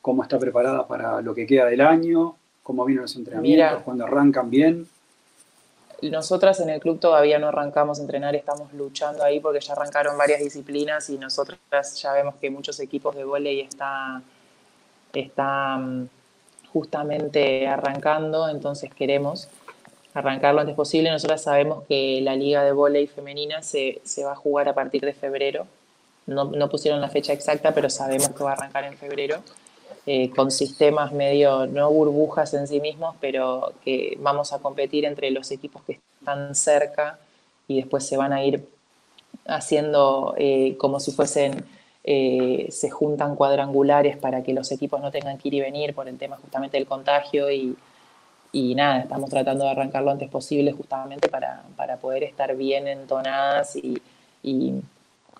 cómo 0.00 0.22
está 0.22 0.38
preparada 0.38 0.86
para 0.86 1.20
lo 1.20 1.34
que 1.34 1.46
queda 1.46 1.66
del 1.66 1.80
año, 1.80 2.36
cómo 2.62 2.84
vienen 2.84 3.02
los 3.02 3.16
entrenamientos, 3.16 3.82
cuándo 3.82 4.04
arrancan 4.04 4.50
bien. 4.50 4.88
Nosotras 6.02 6.60
en 6.60 6.68
el 6.68 6.80
club 6.80 7.00
todavía 7.00 7.38
no 7.38 7.48
arrancamos 7.48 7.98
a 7.98 8.02
entrenar, 8.02 8.34
estamos 8.34 8.72
luchando 8.74 9.24
ahí 9.24 9.40
porque 9.40 9.60
ya 9.60 9.72
arrancaron 9.72 10.18
varias 10.18 10.40
disciplinas 10.40 11.08
y 11.08 11.18
nosotras 11.18 11.58
ya 12.02 12.12
vemos 12.12 12.34
que 12.36 12.50
muchos 12.50 12.78
equipos 12.80 13.14
de 13.16 13.24
volei 13.24 13.60
están 13.60 14.22
está 15.14 15.76
mm, 15.76 16.08
justamente 16.72 17.66
arrancando, 17.68 18.48
entonces 18.48 18.92
queremos 18.92 19.48
arrancar 20.14 20.54
lo 20.54 20.60
antes 20.60 20.76
posible. 20.76 21.10
Nosotras 21.10 21.42
sabemos 21.42 21.84
que 21.86 22.20
la 22.22 22.36
liga 22.36 22.64
de 22.64 22.72
volei 22.72 23.06
femenina 23.06 23.62
se, 23.62 24.00
se, 24.04 24.24
va 24.24 24.32
a 24.32 24.36
jugar 24.36 24.68
a 24.68 24.74
partir 24.74 25.02
de 25.02 25.12
febrero. 25.12 25.66
No, 26.26 26.44
no 26.44 26.70
pusieron 26.70 27.00
la 27.00 27.10
fecha 27.10 27.32
exacta, 27.32 27.74
pero 27.74 27.90
sabemos 27.90 28.30
que 28.30 28.44
va 28.44 28.50
a 28.50 28.54
arrancar 28.54 28.84
en 28.84 28.96
febrero. 28.96 29.42
Eh, 30.06 30.30
con 30.30 30.50
sistemas 30.50 31.12
medio, 31.12 31.66
no 31.66 31.90
burbujas 31.90 32.52
en 32.54 32.68
sí 32.68 32.78
mismos, 32.80 33.16
pero 33.20 33.72
que 33.82 34.16
vamos 34.20 34.52
a 34.52 34.58
competir 34.58 35.04
entre 35.06 35.30
los 35.30 35.50
equipos 35.50 35.82
que 35.82 36.00
están 36.20 36.54
cerca 36.54 37.18
y 37.66 37.76
después 37.76 38.06
se 38.06 38.18
van 38.18 38.32
a 38.34 38.44
ir 38.44 38.68
haciendo 39.46 40.34
eh, 40.36 40.76
como 40.76 41.00
si 41.00 41.10
fuesen, 41.10 41.64
eh, 42.04 42.66
se 42.70 42.90
juntan 42.90 43.34
cuadrangulares 43.34 44.18
para 44.18 44.42
que 44.42 44.52
los 44.52 44.70
equipos 44.72 45.00
no 45.00 45.10
tengan 45.10 45.38
que 45.38 45.48
ir 45.48 45.54
y 45.54 45.60
venir 45.62 45.94
por 45.94 46.06
el 46.06 46.18
tema 46.18 46.36
justamente 46.36 46.76
del 46.76 46.86
contagio 46.86 47.50
y, 47.50 47.74
y 48.54 48.72
nada, 48.76 49.00
estamos 49.00 49.28
tratando 49.30 49.64
de 49.64 49.72
arrancar 49.72 50.04
lo 50.04 50.12
antes 50.12 50.30
posible 50.30 50.70
justamente 50.70 51.28
para, 51.28 51.64
para 51.76 51.96
poder 51.96 52.22
estar 52.22 52.54
bien 52.56 52.86
entonadas 52.86 53.74
y, 53.74 54.00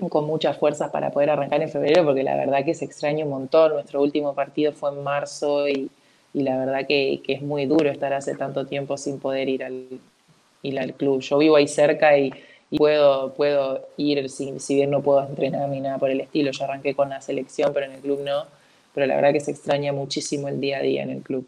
con 0.08 0.26
muchas 0.26 0.58
fuerzas 0.58 0.90
para 0.90 1.10
poder 1.10 1.30
arrancar 1.30 1.62
en 1.62 1.68
febrero, 1.68 2.04
porque 2.04 2.24
la 2.24 2.34
verdad 2.34 2.64
que 2.64 2.74
se 2.74 2.84
extraña 2.84 3.24
un 3.24 3.30
montón. 3.30 3.74
Nuestro 3.74 4.02
último 4.02 4.34
partido 4.34 4.72
fue 4.72 4.90
en 4.90 5.04
marzo 5.04 5.68
y, 5.68 5.90
la 6.32 6.58
verdad 6.58 6.88
que, 6.88 7.22
es 7.28 7.40
muy 7.40 7.66
duro 7.66 7.88
estar 7.88 8.12
hace 8.12 8.34
tanto 8.34 8.66
tiempo 8.66 8.96
sin 8.96 9.20
poder 9.20 9.48
ir 9.48 9.62
al, 9.62 10.94
club. 10.94 11.20
Yo 11.20 11.38
vivo 11.38 11.54
ahí 11.54 11.68
cerca 11.68 12.18
y, 12.18 12.34
y 12.68 12.78
puedo, 12.78 13.32
puedo 13.34 13.86
ir, 13.96 14.28
si, 14.28 14.58
si, 14.58 14.74
bien 14.74 14.90
no 14.90 15.02
puedo 15.02 15.24
entrenar 15.24 15.68
ni 15.68 15.78
nada 15.78 15.98
por 15.98 16.10
el 16.10 16.20
estilo. 16.20 16.50
Yo 16.50 16.64
arranqué 16.64 16.96
con 16.96 17.10
la 17.10 17.20
selección, 17.20 17.72
pero 17.72 17.86
en 17.86 17.92
el 17.92 18.00
club 18.00 18.22
no. 18.24 18.46
Pero 18.92 19.06
la 19.06 19.14
verdad 19.14 19.32
que 19.32 19.40
se 19.40 19.52
extraña 19.52 19.92
muchísimo 19.92 20.48
el 20.48 20.60
día 20.60 20.78
a 20.78 20.82
día 20.82 21.04
en 21.04 21.10
el 21.10 21.22
club. 21.22 21.46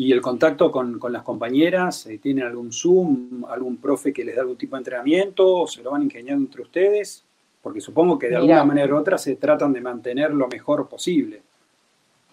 ¿Y 0.00 0.12
el 0.12 0.22
contacto 0.22 0.72
con, 0.72 0.98
con 0.98 1.12
las 1.12 1.22
compañeras? 1.22 2.08
¿Tienen 2.22 2.46
algún 2.46 2.72
Zoom, 2.72 3.44
algún 3.46 3.76
profe 3.76 4.14
que 4.14 4.24
les 4.24 4.34
da 4.34 4.40
algún 4.40 4.56
tipo 4.56 4.74
de 4.74 4.80
entrenamiento? 4.80 5.46
¿O 5.46 5.66
se 5.66 5.82
lo 5.82 5.90
van 5.90 6.04
ingeniando 6.04 6.42
entre 6.46 6.62
ustedes? 6.62 7.22
Porque 7.60 7.82
supongo 7.82 8.18
que 8.18 8.30
de 8.30 8.36
alguna 8.36 8.64
manera 8.64 8.94
u 8.94 8.96
otra 8.96 9.18
se 9.18 9.36
tratan 9.36 9.74
de 9.74 9.82
mantener 9.82 10.30
lo 10.30 10.48
mejor 10.48 10.88
posible. 10.88 11.42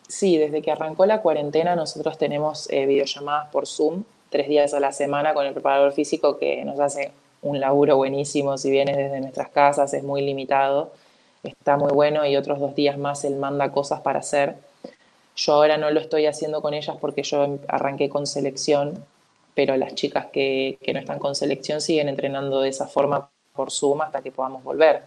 Sí, 0.07 0.38
desde 0.38 0.61
que 0.61 0.72
arrancó 0.72 1.05
la 1.05 1.22
cuarentena 1.22 1.76
nosotros 1.76 2.18
tenemos 2.18 2.72
eh, 2.72 2.86
videollamadas 2.86 3.49
por 3.49 3.68
Zoom 3.68 4.05
tres 4.30 4.47
días 4.47 4.74
a 4.74 4.80
la 4.80 4.93
semana 4.93 5.34
con 5.34 5.45
el 5.45 5.51
preparador 5.51 5.91
físico 5.91 6.38
que 6.38 6.63
nos 6.63 6.80
hace 6.80 7.11
un 7.41 7.59
laburo 7.59 7.97
buenísimo, 7.97 8.57
si 8.57 8.72
viene 8.72 8.95
desde 8.95 9.20
nuestras 9.20 9.49
casas, 9.49 9.93
es 9.93 10.03
muy 10.03 10.22
limitado, 10.22 10.93
está 11.43 11.76
muy 11.76 11.91
bueno 11.91 12.26
y 12.26 12.38
otros 12.38 12.61
dos 12.61 12.76
días 12.76 12.97
más 12.97 13.26
él 13.26 13.36
manda 13.36 13.74
cosas 13.74 13.99
para 13.99 14.20
hacer. 14.20 14.55
Yo 15.38 15.54
ahora 15.54 15.78
no 15.78 15.90
lo 15.92 16.02
estoy 16.02 16.26
haciendo 16.26 16.62
con 16.62 16.74
ellas 16.74 16.98
porque 17.00 17.24
yo 17.24 17.60
arranqué 17.70 18.10
con 18.10 18.28
selección, 18.28 19.06
pero 19.56 19.78
las 19.78 19.96
chicas 19.96 20.26
que, 20.28 20.78
que 20.82 20.94
no 20.94 21.00
están 21.00 21.20
con 21.20 21.34
selección 21.36 21.80
siguen 21.80 22.10
entrenando 22.10 22.60
de 22.60 22.70
esa 22.70 22.88
forma 22.88 23.30
por 23.54 23.72
Zoom 23.72 24.02
hasta 24.02 24.22
que 24.22 24.32
podamos 24.32 24.64
volver 24.64 25.04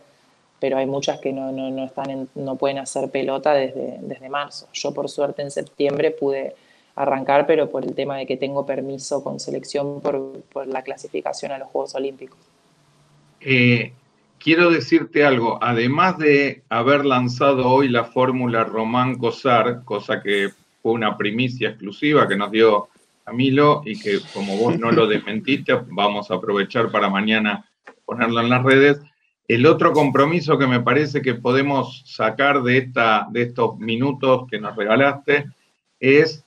pero 0.60 0.76
hay 0.76 0.86
muchas 0.86 1.18
que 1.18 1.32
no, 1.32 1.50
no, 1.50 1.70
no 1.70 1.86
están 1.86 2.28
no 2.34 2.56
pueden 2.56 2.78
hacer 2.78 3.10
pelota 3.10 3.54
desde, 3.54 3.96
desde 4.02 4.28
marzo. 4.28 4.68
Yo 4.72 4.92
por 4.92 5.08
suerte 5.08 5.42
en 5.42 5.50
septiembre 5.50 6.10
pude 6.10 6.54
arrancar, 6.94 7.46
pero 7.46 7.70
por 7.70 7.82
el 7.82 7.94
tema 7.94 8.18
de 8.18 8.26
que 8.26 8.36
tengo 8.36 8.66
permiso 8.66 9.24
con 9.24 9.40
selección 9.40 10.00
por, 10.02 10.42
por 10.52 10.66
la 10.66 10.82
clasificación 10.82 11.50
a 11.50 11.58
los 11.58 11.68
Juegos 11.68 11.94
Olímpicos. 11.94 12.38
Eh, 13.40 13.92
quiero 14.40 14.70
decirte 14.70 15.24
algo, 15.24 15.58
además 15.62 16.18
de 16.18 16.64
haber 16.70 17.04
lanzado 17.04 17.68
hoy 17.68 17.88
la 17.88 18.04
fórmula 18.04 18.64
Román 18.64 19.16
Cosar, 19.16 19.84
cosa 19.84 20.22
que 20.22 20.48
fue 20.82 20.92
una 20.92 21.16
primicia 21.16 21.68
exclusiva 21.68 22.26
que 22.26 22.36
nos 22.36 22.50
dio 22.50 22.88
Camilo 23.24 23.82
y 23.84 24.00
que 24.00 24.18
como 24.32 24.56
vos 24.56 24.78
no 24.78 24.90
lo 24.90 25.06
desmentiste, 25.06 25.74
vamos 25.90 26.30
a 26.30 26.34
aprovechar 26.34 26.90
para 26.90 27.10
mañana 27.10 27.66
ponerlo 28.04 28.40
en 28.40 28.48
las 28.48 28.64
redes. 28.64 29.00
El 29.46 29.66
otro 29.66 29.92
compromiso 29.92 30.58
que 30.58 30.66
me 30.66 30.80
parece 30.80 31.20
que 31.22 31.34
podemos 31.34 32.02
sacar 32.06 32.62
de, 32.62 32.78
esta, 32.78 33.26
de 33.30 33.42
estos 33.42 33.78
minutos 33.78 34.46
que 34.50 34.58
nos 34.58 34.74
regalaste 34.74 35.46
es, 35.98 36.44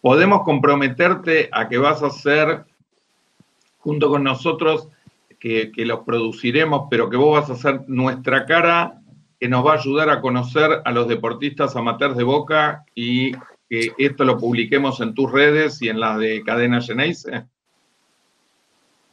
podemos 0.00 0.42
comprometerte 0.42 1.48
a 1.50 1.68
que 1.68 1.78
vas 1.78 2.02
a 2.02 2.08
hacer 2.08 2.64
junto 3.78 4.10
con 4.10 4.24
nosotros, 4.24 4.88
que, 5.44 5.70
que 5.72 5.84
los 5.84 6.00
produciremos, 6.06 6.86
pero 6.88 7.10
que 7.10 7.18
vos 7.18 7.38
vas 7.38 7.50
a 7.50 7.60
ser 7.60 7.86
nuestra 7.86 8.46
cara 8.46 9.02
que 9.38 9.46
nos 9.46 9.62
va 9.62 9.72
a 9.72 9.76
ayudar 9.76 10.08
a 10.08 10.22
conocer 10.22 10.80
a 10.82 10.90
los 10.90 11.06
deportistas 11.06 11.76
amateurs 11.76 12.16
de 12.16 12.24
Boca 12.24 12.86
y 12.94 13.32
que 13.68 13.92
esto 13.98 14.24
lo 14.24 14.38
publiquemos 14.38 15.02
en 15.02 15.12
tus 15.12 15.30
redes 15.30 15.82
y 15.82 15.90
en 15.90 16.00
las 16.00 16.18
de 16.18 16.42
Cadena 16.44 16.80
Geneise? 16.80 17.44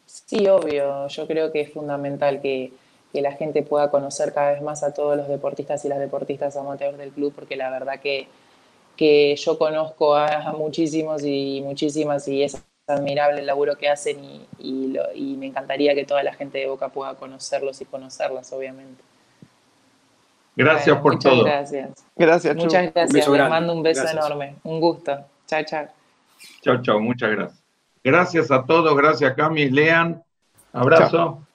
Sí, 0.05 0.47
obvio. 0.47 1.09
Yo 1.09 1.27
creo 1.27 1.51
que 1.51 1.59
es 1.59 1.73
fundamental 1.73 2.39
que, 2.41 2.71
que, 3.11 3.21
la 3.21 3.33
gente 3.33 3.61
pueda 3.61 3.91
conocer 3.91 4.31
cada 4.31 4.53
vez 4.53 4.61
más 4.61 4.83
a 4.83 4.93
todos 4.93 5.17
los 5.17 5.27
deportistas 5.27 5.83
y 5.83 5.89
las 5.89 5.99
deportistas 5.99 6.55
amateurs 6.55 6.97
del 6.97 7.11
club, 7.11 7.33
porque 7.35 7.57
la 7.57 7.69
verdad 7.69 7.99
que, 7.99 8.29
que 8.95 9.35
yo 9.35 9.57
conozco 9.57 10.15
a, 10.15 10.53
muchísimos 10.53 11.25
y 11.25 11.61
muchísimas 11.61 12.25
y 12.29 12.43
es 12.43 12.63
admirable 12.91 13.39
el 13.39 13.47
laburo 13.47 13.77
que 13.77 13.89
hacen 13.89 14.23
y, 14.23 14.47
y, 14.59 14.87
lo, 14.87 15.03
y, 15.13 15.35
me 15.37 15.47
encantaría 15.47 15.95
que 15.95 16.05
toda 16.05 16.23
la 16.23 16.33
gente 16.33 16.59
de 16.59 16.67
Boca 16.67 16.89
pueda 16.89 17.15
conocerlos 17.15 17.81
y 17.81 17.85
conocerlas, 17.85 18.51
obviamente. 18.53 19.03
Gracias 20.55 20.87
bueno, 20.87 21.01
por 21.03 21.13
muchas 21.13 21.31
todo. 21.31 21.43
Gracias. 21.43 22.05
Gracias. 22.15 22.55
Muchas 22.55 22.93
gracias. 22.93 23.13
Les 23.13 23.49
mando 23.49 23.73
un 23.73 23.83
beso 23.83 24.01
gracias. 24.01 24.25
enorme. 24.25 24.55
Un 24.63 24.79
gusto. 24.79 25.25
Chao, 25.47 25.63
chao. 25.63 25.87
Chao, 26.61 26.81
chao. 26.81 26.99
Muchas 26.99 27.31
gracias. 27.31 27.61
Gracias 28.03 28.49
a 28.49 28.65
todos, 28.65 28.95
gracias 28.97 29.35
Cami, 29.35 29.69
Lean, 29.69 30.23
abrazo. 30.73 31.45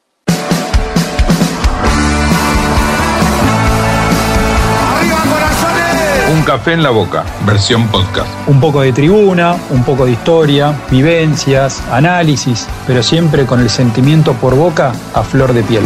Un 6.29 6.43
café 6.43 6.73
en 6.73 6.83
la 6.83 6.91
boca, 6.91 7.25
versión 7.47 7.87
podcast. 7.87 8.29
Un 8.49 8.59
poco 8.59 8.81
de 8.81 8.93
tribuna, 8.93 9.57
un 9.71 9.85
poco 9.85 10.07
de 10.07 10.13
historia, 10.13 10.75
vivencias, 10.91 11.81
análisis, 11.93 12.67
pero 12.85 13.01
siempre 13.05 13.47
con 13.47 13.61
el 13.61 13.71
sentimiento 13.71 14.33
por 14.33 14.57
boca 14.57 14.93
a 15.15 15.23
flor 15.23 15.53
de 15.53 15.63
piel. 15.63 15.85